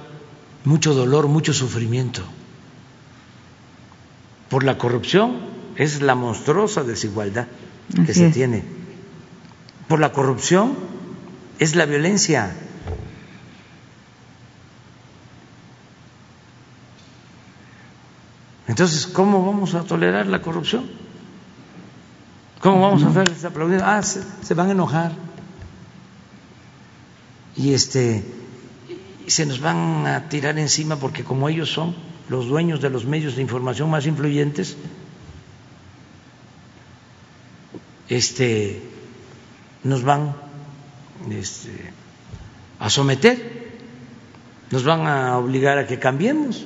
[0.63, 2.21] mucho dolor, mucho sufrimiento.
[4.49, 5.37] Por la corrupción
[5.75, 7.47] es la monstruosa desigualdad
[7.93, 8.33] que Así se es.
[8.33, 8.63] tiene.
[9.87, 10.75] Por la corrupción
[11.59, 12.55] es la violencia.
[18.67, 20.85] Entonces, ¿cómo vamos a tolerar la corrupción?
[22.59, 23.81] ¿Cómo vamos a hacerles aplaudir?
[23.83, 25.11] Ah, se, se van a enojar.
[27.55, 28.25] Y este
[29.27, 31.95] se nos van a tirar encima porque como ellos son
[32.29, 34.77] los dueños de los medios de información más influyentes,
[38.07, 38.81] este
[39.83, 40.35] nos van
[41.29, 41.93] este,
[42.79, 43.77] a someter,
[44.71, 46.65] nos van a obligar a que cambiemos.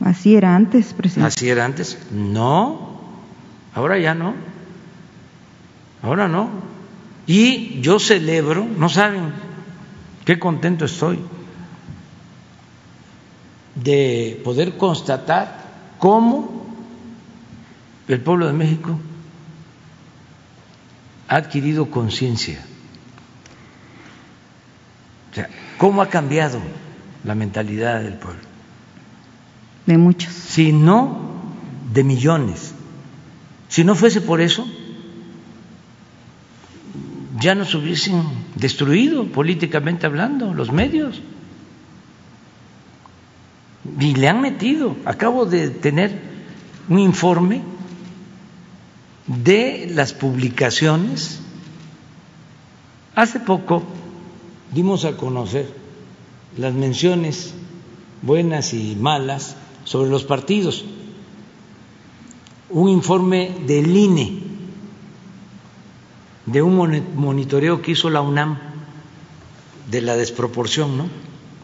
[0.00, 1.28] Así era antes, presidente.
[1.28, 1.98] Así era antes.
[2.10, 3.00] No,
[3.74, 4.34] ahora ya no.
[6.02, 6.50] Ahora no.
[7.26, 9.32] Y yo celebro, no saben
[10.24, 11.18] qué contento estoy
[13.74, 15.64] de poder constatar
[15.98, 16.66] cómo
[18.08, 18.98] el pueblo de México
[21.28, 22.64] ha adquirido conciencia.
[25.32, 25.48] O sea,
[25.78, 26.60] cómo ha cambiado
[27.24, 28.45] la mentalidad del pueblo
[29.86, 30.32] De muchos.
[30.32, 31.26] si no
[31.92, 32.74] de millones.
[33.68, 34.66] Si no fuese por eso,
[37.40, 38.22] ya nos hubiesen
[38.54, 41.20] destruido políticamente hablando los medios.
[44.00, 44.96] Y le han metido.
[45.04, 46.20] Acabo de tener
[46.88, 47.62] un informe
[49.26, 51.40] de las publicaciones.
[53.14, 53.82] Hace poco
[54.72, 55.72] dimos a conocer
[56.56, 57.54] las menciones
[58.22, 59.56] buenas y malas
[59.86, 60.84] sobre los partidos.
[62.68, 64.42] Un informe del INE,
[66.44, 68.58] de un moni- monitoreo que hizo la UNAM
[69.90, 71.06] de la desproporción, ¿no?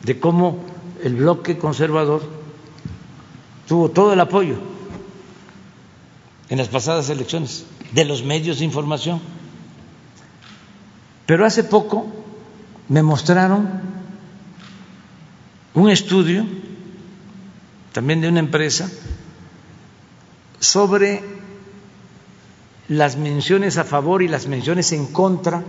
[0.05, 0.65] De cómo
[1.03, 2.23] el bloque conservador
[3.69, 4.57] tuvo todo el apoyo
[6.49, 9.21] en las pasadas elecciones de los medios de información.
[11.27, 12.07] Pero hace poco
[12.89, 13.81] me mostraron
[15.75, 16.45] un estudio
[17.93, 18.91] también de una empresa
[20.59, 21.23] sobre
[22.89, 25.63] las menciones a favor y las menciones en contra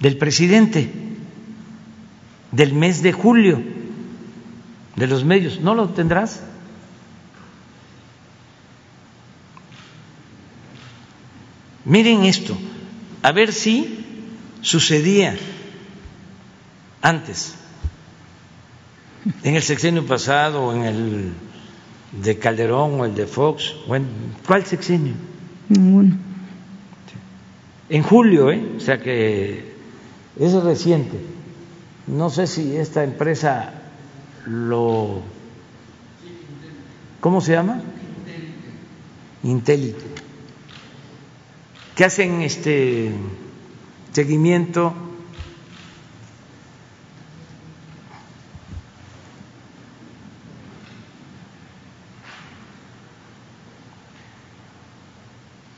[0.00, 0.90] del presidente
[2.52, 3.62] del mes de julio
[4.96, 5.60] de los medios.
[5.60, 6.40] ¿No lo tendrás?
[11.84, 12.56] Miren esto,
[13.22, 14.04] a ver si
[14.60, 15.36] sucedía
[17.02, 17.54] antes,
[19.42, 21.32] en el sexenio pasado, en el
[22.12, 24.06] de Calderón, o el de Fox, o en
[24.46, 25.14] cuál sexenio.
[25.68, 26.16] Ninguno.
[27.88, 28.72] En julio, ¿eh?
[28.76, 29.74] o sea que
[30.38, 31.18] es reciente.
[32.06, 33.72] No sé si esta empresa
[34.46, 35.22] lo.
[37.20, 37.82] ¿Cómo se llama?
[39.42, 40.04] Intelite.
[41.94, 43.12] Que hacen este
[44.12, 44.94] seguimiento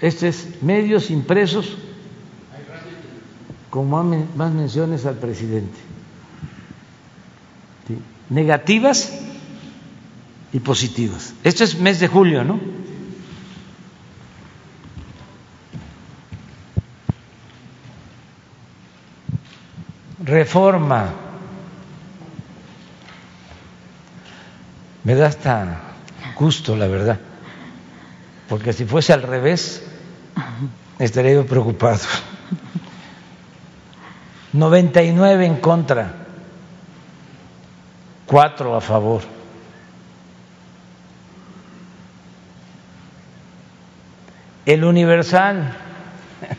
[0.03, 1.77] Este es medios impresos
[3.71, 5.79] con más, men- más menciones al presidente.
[8.29, 9.13] Negativas
[10.53, 11.35] y positivas.
[11.45, 12.59] Esto es mes de julio, ¿no?
[20.25, 21.11] Reforma.
[25.05, 25.81] Me da hasta
[26.39, 27.19] gusto, la verdad,
[28.49, 29.83] porque si fuese al revés,
[30.99, 32.01] estaría yo preocupado.
[34.53, 36.15] 99 en contra,
[38.27, 39.23] 4 a favor.
[44.65, 45.77] El Universal,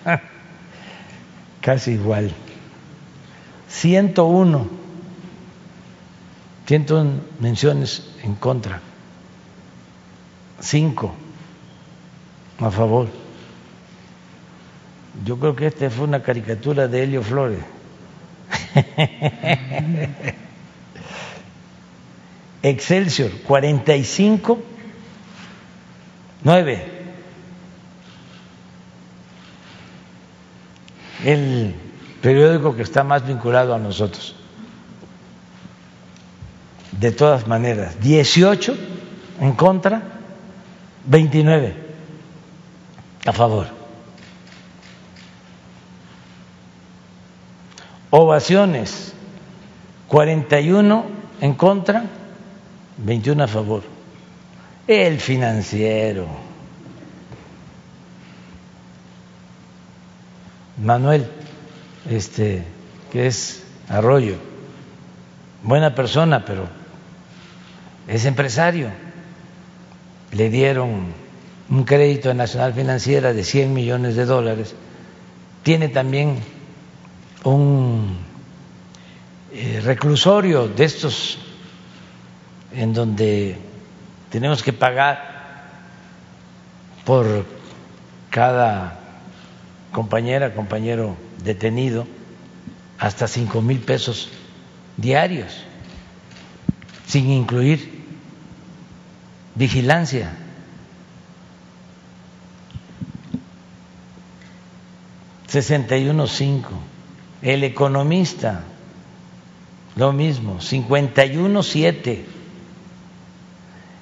[1.61, 2.33] casi igual.
[3.69, 4.67] 101,
[6.65, 8.81] 101 menciones en contra,
[10.59, 11.13] 5
[12.59, 13.22] a favor.
[15.23, 17.59] Yo creo que esta fue una caricatura de Helio Flores.
[22.61, 24.61] Excelsior, 45,
[26.43, 26.87] 9.
[31.25, 31.75] El
[32.21, 34.35] periódico que está más vinculado a nosotros.
[36.91, 38.77] De todas maneras, 18
[39.39, 40.01] en contra,
[41.05, 41.75] 29
[43.25, 43.82] a favor.
[48.15, 49.11] ovaciones,
[50.07, 51.05] 41
[51.41, 52.03] en contra,
[52.97, 53.81] 21 a favor.
[54.87, 56.27] El financiero.
[60.77, 61.27] Manuel,
[62.07, 62.63] este,
[63.11, 64.35] que es Arroyo,
[65.63, 66.67] buena persona, pero
[68.07, 68.91] es empresario.
[70.33, 71.13] Le dieron
[71.67, 74.75] un crédito a Nacional Financiera de 100 millones de dólares.
[75.63, 76.52] Tiene también
[77.43, 78.17] un
[79.51, 81.37] eh, reclusorio de estos
[82.71, 83.57] en donde
[84.29, 85.33] tenemos que pagar
[87.05, 87.45] por
[88.29, 88.99] cada
[89.91, 92.07] compañera, compañero detenido,
[92.97, 94.29] hasta cinco mil pesos
[94.97, 95.53] diarios,
[97.05, 98.03] sin incluir
[99.55, 100.31] vigilancia.
[105.47, 106.71] Sesenta y uno cinco.
[107.43, 108.63] El economista,
[109.97, 112.25] lo mismo, cincuenta y uno siete.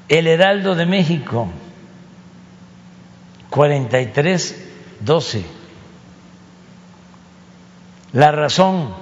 [0.07, 1.49] El Heraldo de México,
[3.49, 4.69] cuarenta y tres
[4.99, 5.43] doce.
[8.13, 8.93] La razón,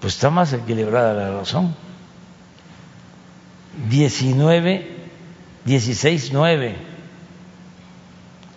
[0.00, 1.74] pues está más equilibrada la razón.
[3.88, 4.96] 19,
[5.64, 6.76] 16, 9.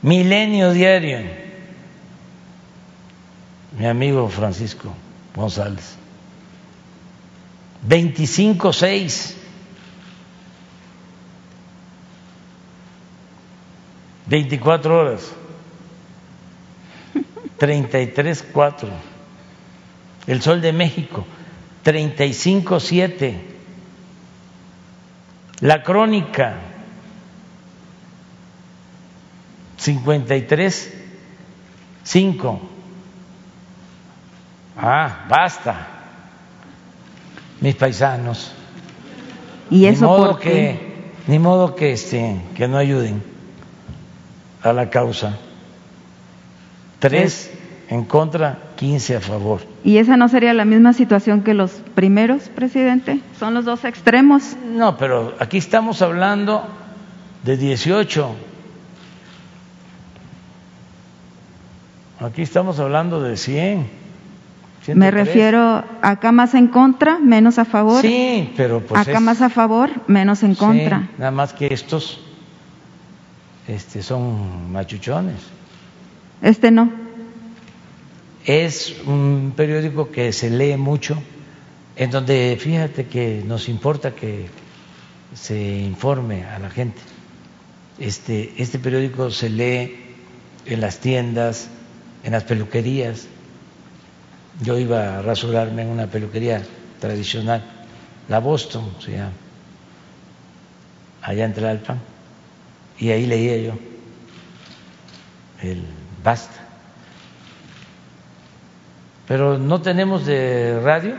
[0.04, 1.47] Milenio diario.
[3.78, 4.92] Mi amigo Francisco
[5.36, 5.96] González.
[7.84, 9.38] 25, 6.
[14.26, 15.32] 24 horas.
[17.58, 18.90] 33, 4.
[20.28, 21.26] El Sol de México,
[21.84, 23.42] 35, 7.
[25.62, 26.56] La Crónica,
[29.78, 30.94] 53,
[32.04, 32.77] 5.
[34.78, 35.88] Ah, basta,
[37.60, 38.54] mis paisanos.
[39.72, 40.50] ¿Y eso ni modo por qué?
[40.52, 40.88] que
[41.28, 43.24] ni modo que este que no ayuden
[44.62, 45.38] a la causa.
[47.00, 47.52] Tres
[47.90, 49.62] en contra, 15 a favor.
[49.84, 53.20] ¿Y esa no sería la misma situación que los primeros, presidente?
[53.40, 54.56] Son los dos extremos.
[54.66, 56.64] No, pero aquí estamos hablando
[57.44, 58.36] de 18.
[62.20, 64.07] Aquí estamos hablando de 100.
[64.96, 65.26] Me 103.
[65.28, 68.02] refiero acá más en contra, menos a favor.
[68.02, 71.10] Sí, pero pues acá es- más a favor, menos en sí, contra.
[71.18, 72.22] nada más que estos
[73.68, 75.36] este, son machuchones.
[76.42, 76.90] Este no.
[78.46, 81.18] Es un periódico que se lee mucho,
[81.98, 84.48] en donde fíjate que nos importa que
[85.34, 87.02] se informe a la gente.
[88.00, 89.98] Este, este periódico se lee
[90.66, 91.70] en las tiendas,
[92.24, 93.28] en las peluquerías.
[94.62, 96.64] Yo iba a rasurarme en una peluquería
[97.00, 97.64] tradicional,
[98.28, 99.32] la Boston se llama,
[101.22, 102.00] allá en Tlalpan,
[102.98, 103.74] y ahí leía yo
[105.62, 105.86] el
[106.24, 106.68] Basta.
[109.28, 111.16] Pero no tenemos de radio.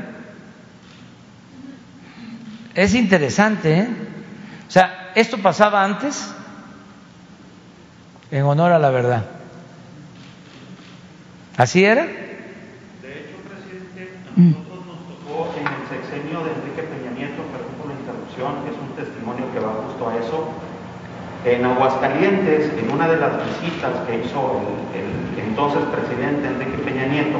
[2.74, 3.88] Es interesante, ¿eh?
[4.66, 6.30] O sea, esto pasaba antes
[8.30, 9.24] en honor a la verdad.
[11.56, 12.04] ¿Así era?
[12.04, 17.74] De hecho, presidente, a nosotros nos tocó en el sexenio de Enrique Peña Nieto, perdón
[17.82, 20.38] por la interrupción, es un testimonio que va justo a eso.
[21.44, 24.62] En Aguascalientes, en una de las visitas que hizo
[24.94, 25.06] el,
[25.38, 27.38] el entonces presidente Enrique Peña Nieto,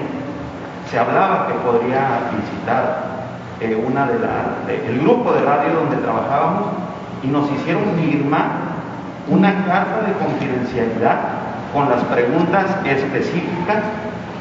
[0.91, 3.29] se hablaba que podría visitar
[3.61, 6.67] eh, una de la, de- el grupo de radio donde trabajábamos
[7.23, 8.75] y nos hicieron firmar
[9.29, 11.19] una carta de confidencialidad
[11.75, 13.83] con las preguntas específicas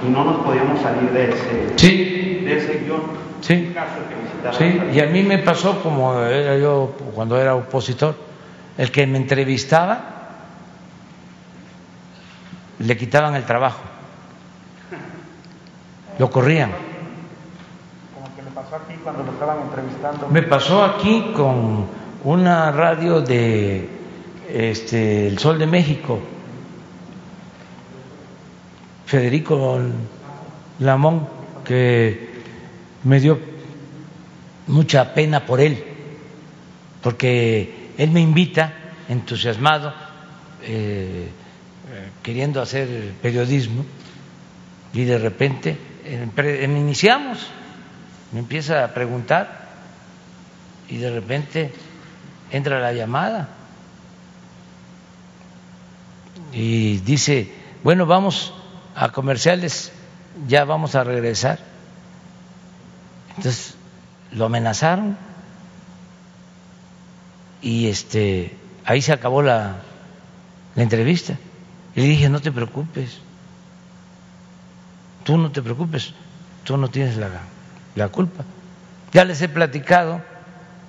[0.06, 2.41] y no nos podíamos salir de ese, Sí.
[2.45, 3.02] de ese guion.
[3.41, 3.53] Sí.
[3.68, 7.56] Un caso que visitara Sí, y a mí me pasó como era yo cuando era
[7.56, 8.15] opositor,
[8.78, 10.14] el que me entrevistaba
[12.80, 13.80] le quitaban el trabajo,
[16.19, 16.72] lo corrían.
[18.14, 20.28] Como que le pasó aquí cuando lo estaban entrevistando.
[20.30, 21.88] Me pasó aquí con
[22.24, 23.90] una radio de
[24.49, 26.19] este, El Sol de México,
[29.07, 29.79] Federico
[30.79, 31.27] Lamón,
[31.63, 32.29] que
[33.05, 33.39] me dio
[34.67, 35.81] mucha pena por él,
[37.01, 38.73] porque él me invita
[39.07, 39.93] entusiasmado,
[40.63, 41.29] eh,
[42.21, 43.85] queriendo hacer periodismo,
[44.93, 45.77] y de repente
[46.65, 47.47] iniciamos,
[48.34, 49.67] me empieza a preguntar
[50.89, 51.71] y de repente
[52.51, 53.47] entra la llamada.
[56.51, 57.49] Y dice,
[57.84, 58.53] bueno, vamos
[58.98, 59.91] a comerciales,
[60.48, 61.60] ya vamos a regresar.
[63.38, 63.76] Entonces
[64.32, 65.15] lo amenazaron
[67.61, 69.76] y este ahí se acabó la,
[70.76, 71.38] la entrevista.
[71.95, 73.19] Y le dije, no te preocupes,
[75.24, 76.14] tú no te preocupes,
[76.64, 77.30] tú no tienes la,
[77.95, 78.44] la culpa.
[79.14, 80.22] Ya les he platicado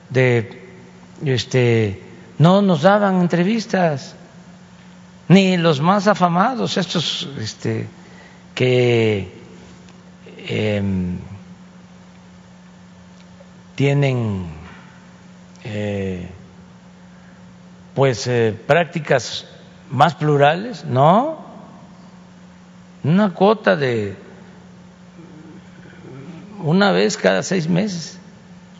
[0.09, 0.67] de
[1.27, 2.03] este
[2.39, 4.15] no nos daban entrevistas
[5.29, 7.87] ni los más afamados estos este
[8.59, 9.29] que
[10.49, 11.17] em,
[13.77, 14.47] tienen
[15.63, 16.29] eh,
[17.95, 19.47] pues eh, prácticas
[19.93, 21.39] más plurales no
[23.05, 24.17] una cuota de
[26.59, 28.19] una vez cada seis meses.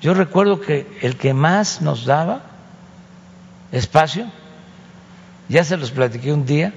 [0.01, 2.43] Yo recuerdo que el que más nos daba
[3.71, 4.27] espacio,
[5.49, 6.75] ya se los platiqué un día,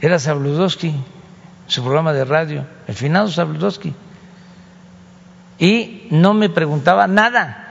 [0.00, 0.94] era Sabludowski,
[1.70, 3.94] su programa de radio, el finado Sabludowski,
[5.58, 7.66] y no me preguntaba nada,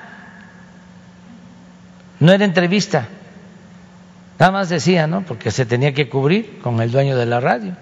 [2.19, 3.07] no era entrevista,
[4.39, 5.23] nada más decía, ¿no?
[5.23, 7.75] Porque se tenía que cubrir con el dueño de la radio.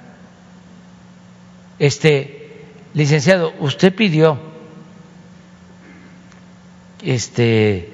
[1.78, 2.66] Este,
[2.96, 4.40] licenciado, usted pidió
[7.04, 7.94] este,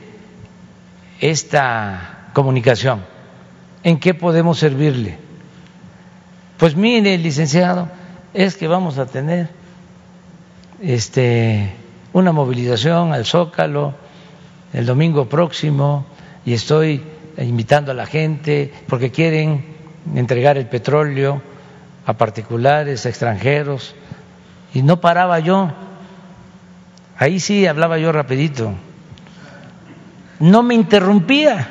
[1.20, 3.04] esta comunicación.
[3.84, 5.18] ¿En qué podemos servirle?
[6.58, 7.90] Pues mire, licenciado,
[8.34, 9.50] es que vamos a tener
[10.82, 11.72] este,
[12.14, 13.94] una movilización al Zócalo
[14.74, 16.06] el domingo próximo
[16.46, 17.02] y estoy
[17.38, 19.66] invitando a la gente porque quieren
[20.16, 21.42] entregar el petróleo
[22.06, 23.96] a particulares, a extranjeros
[24.74, 25.72] y no paraba yo.
[27.18, 28.74] Ahí sí hablaba yo rapidito.
[30.40, 31.70] No me interrumpía.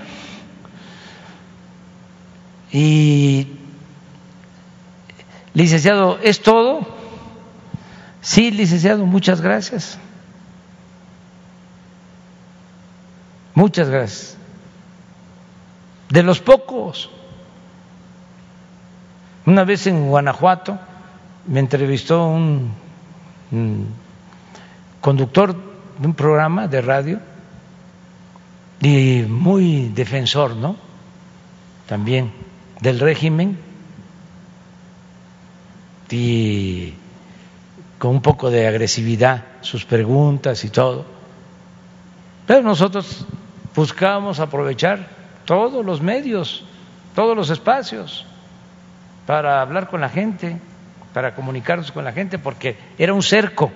[2.70, 3.48] Y,
[5.54, 6.86] licenciado, ¿es todo?
[8.20, 9.98] Sí, licenciado, muchas gracias.
[13.54, 14.36] Muchas gracias.
[16.08, 17.10] De los pocos.
[19.44, 20.78] Una vez en Guanajuato
[21.46, 22.72] me entrevistó un
[25.00, 25.54] conductor
[25.98, 27.20] de un programa de radio
[28.80, 30.76] y muy defensor, ¿no?
[31.86, 32.32] También
[32.80, 33.58] del régimen
[36.12, 36.94] y
[37.98, 41.04] con un poco de agresividad sus preguntas y todo.
[42.46, 43.26] Pero nosotros
[43.74, 45.08] buscábamos aprovechar
[45.44, 46.64] todos los medios,
[47.14, 48.26] todos los espacios
[49.26, 50.58] para hablar con la gente
[51.12, 53.70] para comunicarnos con la gente porque era un cerco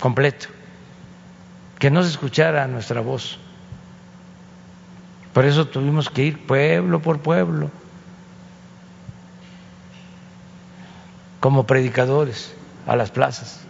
[0.00, 0.48] completo,
[1.78, 3.38] que no se escuchara nuestra voz.
[5.32, 7.70] Por eso tuvimos que ir pueblo por pueblo,
[11.44, 12.54] como predicadores,
[12.86, 13.60] a las plazas.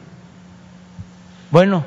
[1.51, 1.85] Bueno,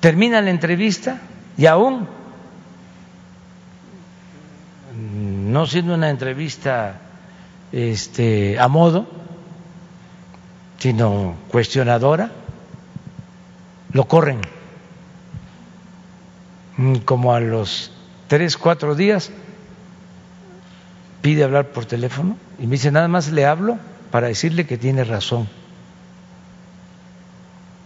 [0.00, 1.20] termina la entrevista
[1.56, 2.08] y aún,
[4.92, 7.00] no siendo una entrevista
[7.70, 9.06] este, a modo,
[10.78, 12.32] sino cuestionadora,
[13.92, 14.40] lo corren.
[17.04, 17.92] Como a los
[18.26, 19.30] tres, cuatro días
[21.22, 23.78] pide hablar por teléfono y me dice, nada más le hablo
[24.10, 25.48] para decirle que tiene razón.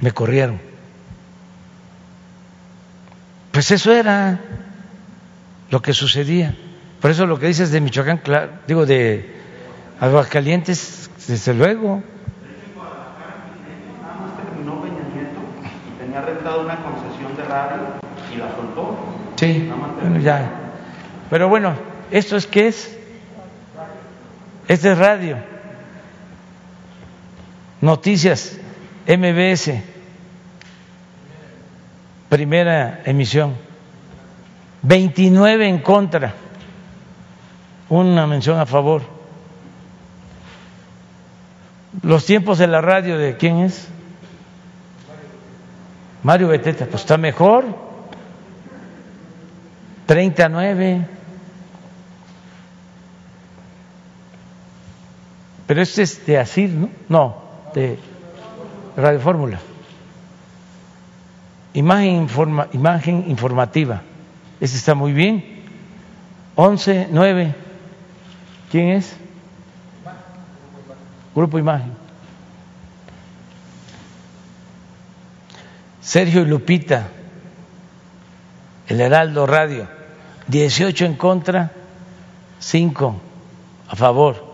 [0.00, 0.60] Me corrieron.
[3.50, 4.38] Pues eso era
[5.70, 6.54] lo que sucedía.
[7.00, 9.34] Por eso lo que dices de Michoacán, claro, digo de
[9.98, 12.02] Aguascalientes, desde luego.
[14.00, 15.40] Nada más terminó Peña Nieto
[15.88, 17.80] y tenía rentado una concesión de radio
[18.32, 18.98] y la soltó.
[19.36, 19.70] Sí,
[20.00, 20.50] bueno, ya.
[21.28, 21.74] Pero bueno,
[22.10, 22.99] ¿esto es qué es?
[24.70, 25.36] Este es radio.
[27.80, 28.56] Noticias,
[29.04, 29.72] MBS,
[32.28, 33.56] primera emisión.
[34.82, 36.34] 29 en contra,
[37.88, 39.02] una mención a favor.
[42.02, 43.88] Los tiempos de la radio de quién es?
[46.22, 47.64] Mario Beteta, pues está mejor.
[50.06, 51.19] 39.
[55.70, 56.90] Pero este es de ASIR, ¿no?
[57.08, 57.36] No,
[57.72, 57.96] de
[58.96, 59.60] Radio Fórmula.
[61.74, 64.02] Imagen, informa, imagen informativa.
[64.60, 65.62] Este está muy bien.
[66.56, 67.54] 11, 9.
[68.72, 69.14] ¿Quién es?
[71.36, 71.92] Grupo Imagen.
[76.00, 77.06] Sergio y Lupita,
[78.88, 79.86] el Heraldo Radio,
[80.48, 81.70] 18 en contra,
[82.58, 83.20] 5
[83.86, 84.49] a favor.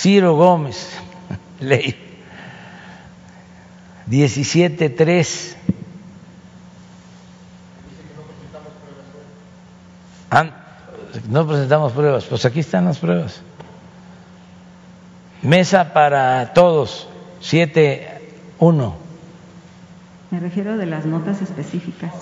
[0.00, 0.88] Ciro Gómez,
[1.60, 1.94] ley,
[4.08, 5.56] 17-3.
[11.28, 13.42] no presentamos pruebas, pues aquí están las pruebas.
[15.42, 17.06] Mesa para todos,
[17.42, 18.94] 7-1.
[20.30, 22.14] Me refiero de las notas específicas.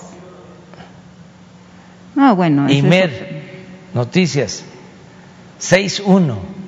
[2.17, 2.67] Ah, bueno.
[2.67, 3.09] es Imer,
[3.93, 4.01] otro.
[4.01, 4.65] noticias,
[5.61, 6.58] 6-1.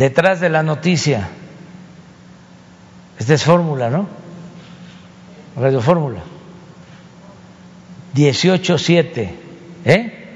[0.00, 1.28] Detrás de la noticia,
[3.18, 4.08] esta es fórmula, ¿no?
[5.58, 6.20] Radio Fórmula.
[8.14, 9.30] 18-7,
[9.84, 10.28] ¿eh?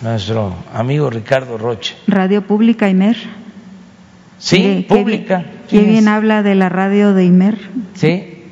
[0.00, 1.94] Nuestro amigo Ricardo Roche.
[2.08, 3.16] Radio Pública Imer.
[4.40, 5.44] Sí, qué pública.
[5.68, 7.56] Qué ¿Quién bien habla de la radio de Imer.
[7.94, 8.42] Sí,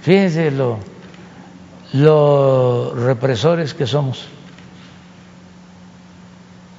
[0.00, 0.78] fíjense lo,
[1.92, 4.26] los represores que somos,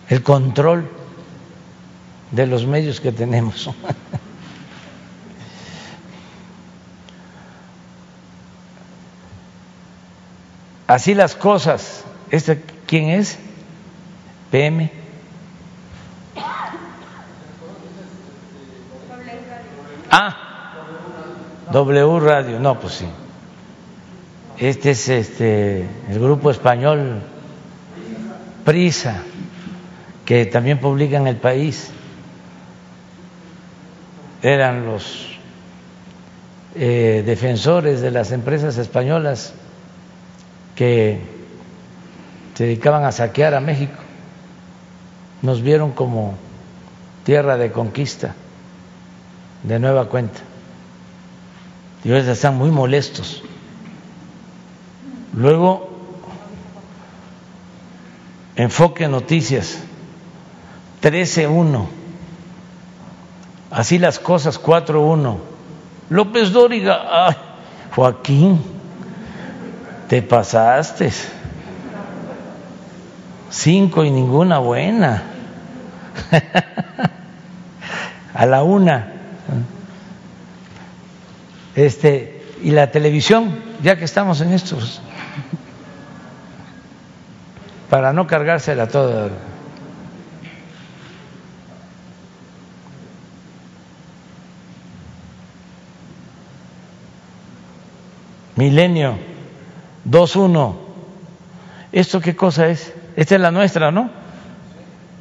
[0.10, 0.98] el control
[2.32, 3.70] de los medios que tenemos.
[10.88, 12.06] Así las cosas.
[12.32, 13.38] ¿Este quién es?
[14.50, 14.90] PM.
[20.10, 20.36] Ah,
[21.72, 23.08] W Radio, no, pues sí.
[24.58, 27.22] Este es este el grupo español
[28.64, 29.24] Prisa,
[30.26, 31.92] que también publica en el país.
[34.42, 35.28] Eran los
[36.76, 39.54] eh, defensores de las empresas españolas
[40.76, 41.20] que
[42.54, 43.98] se dedicaban a saquear a México.
[45.42, 46.36] Nos vieron como
[47.24, 48.36] tierra de conquista
[49.64, 50.40] de nueva cuenta.
[52.04, 53.44] Y ahora están muy molestos.
[55.34, 55.90] Luego,
[58.56, 59.80] Enfoque Noticias,
[61.02, 61.97] 13-1.
[63.78, 65.38] Así las cosas, 4-1.
[66.10, 67.38] López Dóriga,
[67.96, 68.60] Joaquín,
[70.10, 71.12] te pasaste.
[73.52, 75.22] Cinco y ninguna buena.
[78.34, 79.14] A la una.
[81.76, 85.02] Este, y la televisión, ya que estamos en estos,
[87.92, 89.30] para no cargársela toda.
[98.58, 99.18] Milenio
[100.10, 100.76] 2-1.
[101.92, 102.94] ¿Esto qué cosa es?
[103.16, 104.10] Esta es la nuestra, ¿no?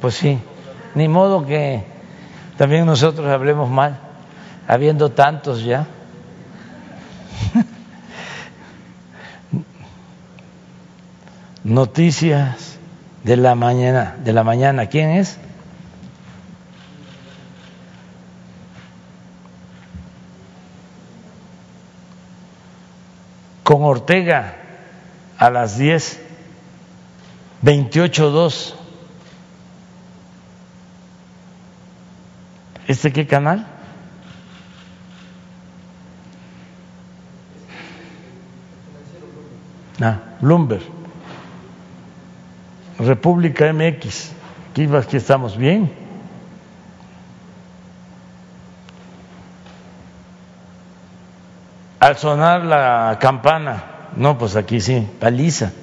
[0.01, 0.39] Pues sí,
[0.95, 1.83] ni modo que
[2.57, 3.99] también nosotros hablemos mal,
[4.67, 5.85] habiendo tantos ya.
[11.63, 12.79] Noticias
[13.23, 15.39] de la mañana, de la mañana, ¿quién es?
[23.67, 24.55] Con Ortega
[25.37, 26.21] a las 10,
[27.61, 28.73] 28.2.
[32.87, 33.67] ¿Este qué canal?
[39.99, 40.83] Ah, Bloomberg.
[42.99, 44.31] República MX.
[44.71, 46.06] Aquí, aquí estamos bien.
[52.07, 53.83] Al sonar la campana,
[54.15, 55.73] no, pues aquí sí, paliza.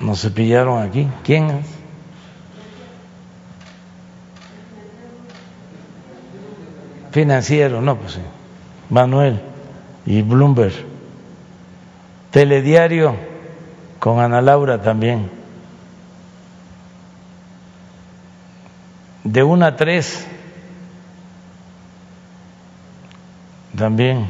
[0.00, 1.08] Nos cepillaron aquí.
[1.24, 1.66] ¿Quién es?
[7.12, 8.20] Financiero, no, pues sí.
[8.90, 9.40] Manuel
[10.04, 10.74] y Bloomberg.
[12.32, 13.16] Telediario
[13.98, 15.30] con Ana Laura también.
[19.24, 20.26] De una a tres
[23.82, 24.28] también.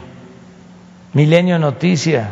[1.12, 2.30] Milenio Noticia,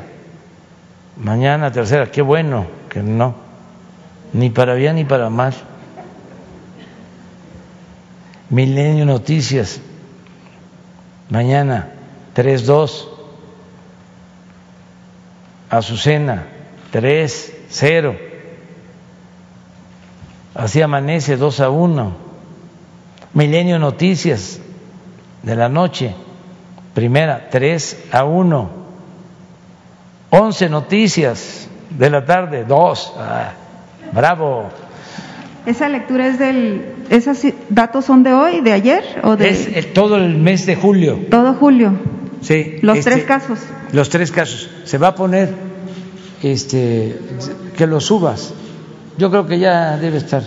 [1.19, 3.35] mañana tercera, qué bueno que no,
[4.33, 5.53] ni para bien ni para mal.
[8.49, 9.83] Milenio Noticias,
[11.29, 11.91] mañana
[12.35, 13.09] 3-2.
[15.69, 16.47] Azucena,
[16.91, 18.19] 3-0.
[20.55, 22.13] Así amanece 2 a 1.
[23.35, 24.59] Milenio Noticias
[25.43, 26.15] de la noche,
[26.95, 28.71] primera, 3 a 1.
[30.31, 33.13] 11 Noticias de la tarde, 2.
[33.19, 33.53] Ah,
[34.13, 34.69] bravo.
[35.67, 36.95] ¿Esa lectura es del.
[37.11, 37.39] ¿Esos
[37.69, 39.49] datos son de hoy, de ayer o de.?
[39.51, 41.19] Es el- todo el mes de julio.
[41.31, 41.93] Todo julio.
[42.41, 43.59] Sí, Los este, tres casos.
[43.93, 44.71] Los tres casos.
[44.85, 45.53] Se va a poner
[46.43, 47.19] este
[47.77, 48.55] que lo subas.
[49.19, 50.43] Yo creo que ya debe estar.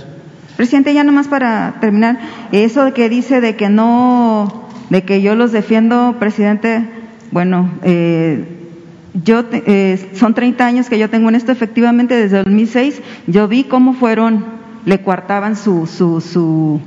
[0.57, 2.20] Presidente, ya nomás para terminar,
[2.52, 6.86] eso que dice de que no, de que yo los defiendo, presidente,
[7.32, 8.45] bueno, eh,
[9.24, 13.64] yo eh, son 30 años que yo tengo en esto, efectivamente desde 2006 yo vi
[13.64, 14.45] cómo fueron,
[14.86, 16.80] le coartaban su, su, su,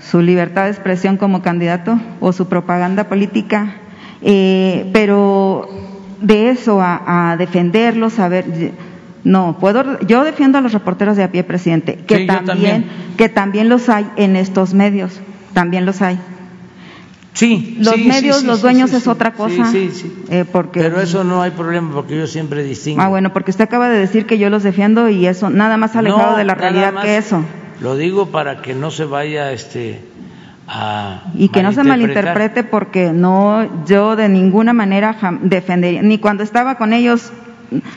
[0.00, 3.74] su libertad de expresión como candidato o su propaganda política,
[4.22, 5.68] eh, pero
[6.20, 8.44] de eso a, a defenderlos, a ver,
[9.24, 12.46] no, puedo, yo defiendo a los reporteros de a pie, presidente, que Sí, yo también,
[12.46, 12.84] también.
[13.16, 15.20] que también los hay en estos medios,
[15.54, 16.20] también los hay.
[17.36, 19.70] Sí, Los sí, medios, sí, los dueños es otra cosa.
[19.70, 20.12] Sí, sí, sí.
[20.30, 23.02] eh, porque, Pero eso no hay problema porque yo siempre distingo.
[23.02, 25.94] Ah, bueno, porque usted acaba de decir que yo los defiendo y eso, nada más
[25.96, 27.42] alejado No, de la realidad más que eso.
[27.82, 30.00] Lo digo para que no se vaya este
[30.66, 36.42] a Y que no se malinterprete porque no, yo de ninguna manera defendería, ni cuando
[36.42, 37.32] estaba con ellos,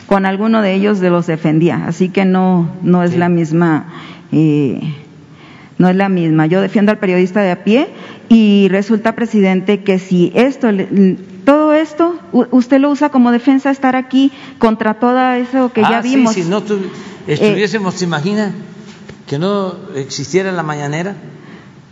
[0.06, 1.86] con alguno de ellos de los defendía.
[1.88, 3.86] Así que no, no es la misma,
[4.34, 4.82] eh,
[5.80, 6.46] no es la misma.
[6.46, 7.88] Yo defiendo al periodista de a pie
[8.30, 10.68] y resulta, presidente, que si esto,
[11.46, 12.20] todo esto,
[12.52, 16.38] usted lo usa como defensa estar aquí contra todo eso que ya Ah, sí, vimos.
[16.38, 16.80] Eh, si no tu-
[17.26, 18.52] estuviésemos, ¿se imagina
[19.26, 21.16] que no existiera la mañanera?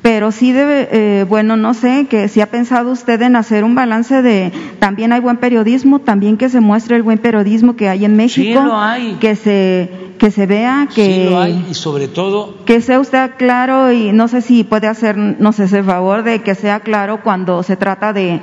[0.07, 3.75] Pero sí debe, eh, bueno, no sé, que si ha pensado usted en hacer un
[3.75, 8.05] balance de, también hay buen periodismo, también que se muestre el buen periodismo que hay
[8.05, 9.17] en México, lo hay.
[9.19, 13.31] que se, que se vea, que, Sí lo hay y sobre todo que sea usted
[13.37, 17.21] claro y no sé si puede hacer, no sé, ese favor de que sea claro
[17.21, 18.39] cuando se trata de,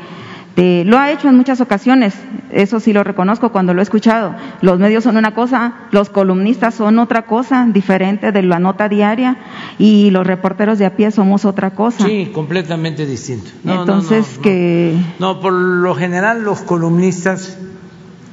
[0.57, 2.15] de, lo ha hecho en muchas ocasiones,
[2.51, 4.35] eso sí lo reconozco cuando lo he escuchado.
[4.61, 9.37] Los medios son una cosa, los columnistas son otra cosa, diferente de la nota diaria,
[9.79, 12.07] y los reporteros de a pie somos otra cosa.
[12.07, 13.51] sí, completamente distinto.
[13.65, 14.43] No, Entonces no, no.
[14.43, 17.59] que No, por lo general los columnistas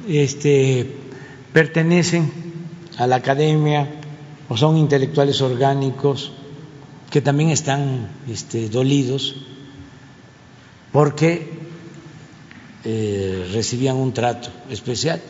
[0.08, 0.94] este,
[1.52, 2.30] pertenecen
[2.98, 3.88] a la academia
[4.48, 6.32] o son intelectuales orgánicos
[7.10, 9.36] que también están este, dolidos
[10.92, 11.51] porque
[12.84, 15.20] eh, recibían un trato especial.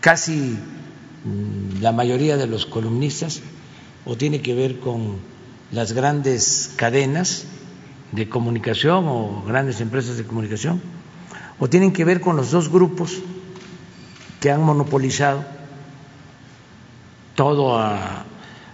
[0.00, 0.56] Casi
[1.24, 3.40] mm, la mayoría de los columnistas
[4.04, 5.18] o tiene que ver con
[5.72, 7.44] las grandes cadenas
[8.12, 10.80] de comunicación o grandes empresas de comunicación,
[11.58, 13.18] o tienen que ver con los dos grupos
[14.40, 15.44] que han monopolizado
[17.34, 17.80] todo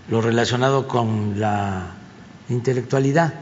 [0.08, 1.94] lo relacionado con la
[2.48, 3.32] intelectualidad,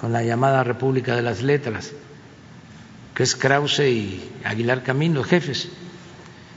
[0.00, 1.92] con la llamada República de las Letras,
[3.22, 5.68] es Krause y Aguilar Camino, jefes.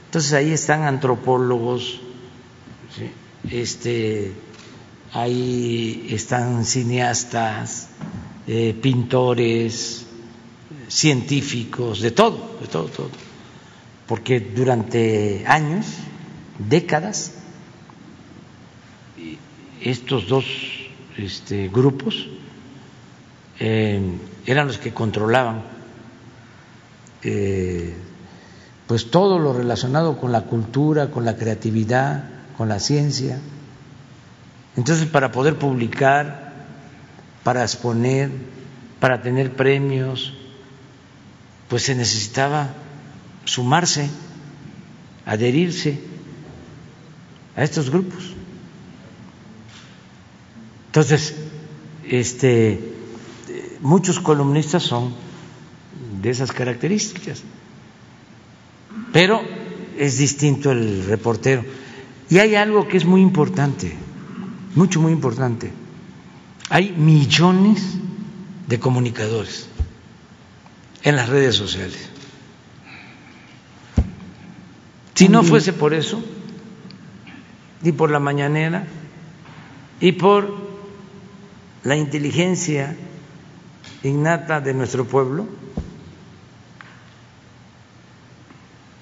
[0.06, 2.00] Entonces ahí están antropólogos,
[3.50, 4.32] este,
[5.12, 7.88] ahí están cineastas,
[8.46, 10.06] eh, pintores,
[10.88, 13.10] científicos, de todo, de todo, todo.
[14.06, 15.86] Porque durante años,
[16.58, 17.34] décadas,
[19.80, 20.44] estos dos
[21.18, 22.28] este, grupos
[23.58, 24.00] eh,
[24.46, 25.73] eran los que controlaban
[27.24, 27.94] eh,
[28.86, 32.24] pues todo lo relacionado con la cultura, con la creatividad,
[32.56, 33.38] con la ciencia.
[34.76, 36.52] Entonces, para poder publicar,
[37.42, 38.30] para exponer,
[39.00, 40.34] para tener premios,
[41.68, 42.68] pues se necesitaba
[43.44, 44.10] sumarse,
[45.24, 46.00] adherirse
[47.56, 48.34] a estos grupos.
[50.86, 51.34] Entonces,
[52.08, 52.92] este,
[53.80, 55.14] muchos columnistas son
[56.24, 57.42] de esas características,
[59.12, 59.42] pero
[59.98, 61.62] es distinto el reportero.
[62.30, 63.94] Y hay algo que es muy importante,
[64.74, 65.70] mucho, muy importante.
[66.70, 67.98] Hay millones
[68.66, 69.68] de comunicadores
[71.02, 72.08] en las redes sociales.
[75.12, 76.24] Si no fuese por eso,
[77.82, 78.86] y por la mañanera,
[80.00, 80.56] y por
[81.82, 82.96] la inteligencia
[84.02, 85.46] innata de nuestro pueblo,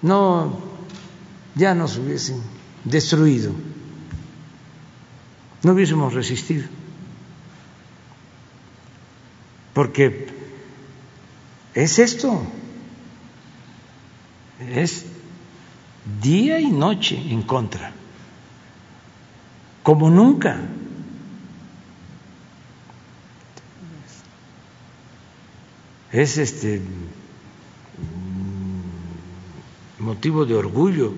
[0.02, 0.58] no,
[1.54, 2.42] ya nos hubiesen
[2.84, 3.52] destruido,
[5.62, 6.66] no hubiésemos resistido,
[9.72, 10.26] porque
[11.74, 12.42] es esto,
[14.60, 15.06] es
[16.20, 17.92] día y noche en contra,
[19.82, 20.60] como nunca.
[26.10, 26.82] Es este
[30.02, 31.12] motivo de orgullo,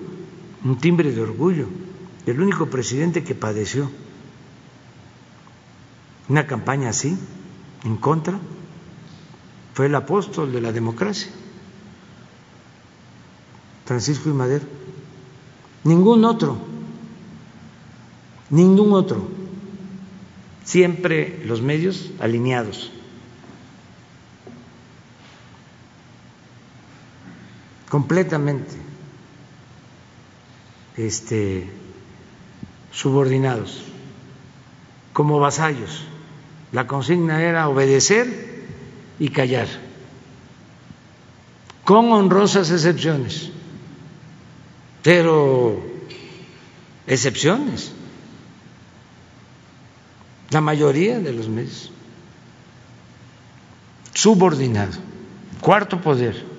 [0.63, 1.67] un timbre de orgullo.
[2.25, 3.89] El único presidente que padeció
[6.27, 7.17] una campaña así,
[7.83, 8.39] en contra,
[9.73, 11.29] fue el apóstol de la democracia,
[13.85, 14.65] Francisco y Madero.
[15.83, 16.57] Ningún otro,
[18.49, 19.27] ningún otro.
[20.63, 22.91] Siempre los medios alineados.
[27.95, 28.75] Completamente
[30.97, 31.65] este,
[32.91, 33.83] subordinados,
[35.13, 36.03] como vasallos.
[36.73, 38.65] La consigna era obedecer
[39.17, 39.69] y callar,
[41.85, 43.51] con honrosas excepciones,
[45.01, 45.81] pero
[47.07, 47.93] excepciones,
[50.49, 51.91] la mayoría de los medios,
[54.13, 54.97] subordinado,
[55.61, 56.54] cuarto poder,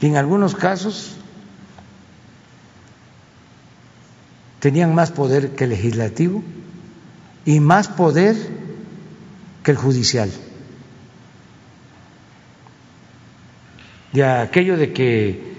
[0.00, 1.16] y en algunos casos
[4.60, 6.42] tenían más poder que el legislativo
[7.44, 8.36] y más poder
[9.62, 10.30] que el judicial.
[14.12, 15.54] Y aquello de que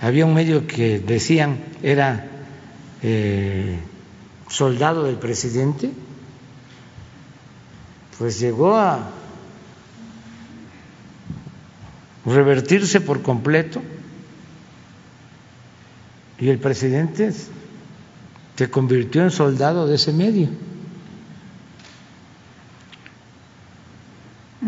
[0.00, 2.26] había un medio que decían era
[3.02, 3.78] eh,
[4.48, 5.90] soldado del presidente,
[8.18, 9.10] pues llegó a
[12.24, 13.82] revertirse por completo
[16.38, 17.32] y el presidente
[18.56, 20.48] se convirtió en soldado de ese medio.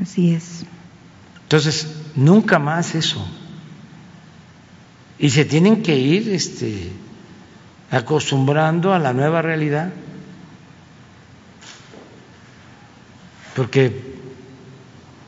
[0.00, 0.64] Así es.
[1.42, 3.24] Entonces, nunca más eso.
[5.18, 6.90] Y se tienen que ir este,
[7.90, 9.92] acostumbrando a la nueva realidad.
[13.54, 14.19] Porque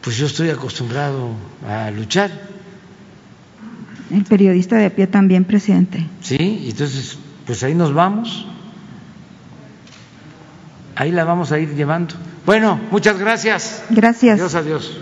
[0.03, 1.31] pues yo estoy acostumbrado
[1.67, 2.31] a luchar.
[4.11, 6.07] El periodista de pie también, presidente.
[6.21, 7.17] Sí, entonces,
[7.47, 8.47] pues ahí nos vamos.
[10.97, 12.15] Ahí la vamos a ir llevando.
[12.45, 13.85] Bueno, muchas gracias.
[13.89, 14.39] Gracias.
[14.39, 14.99] Adiós, adiós.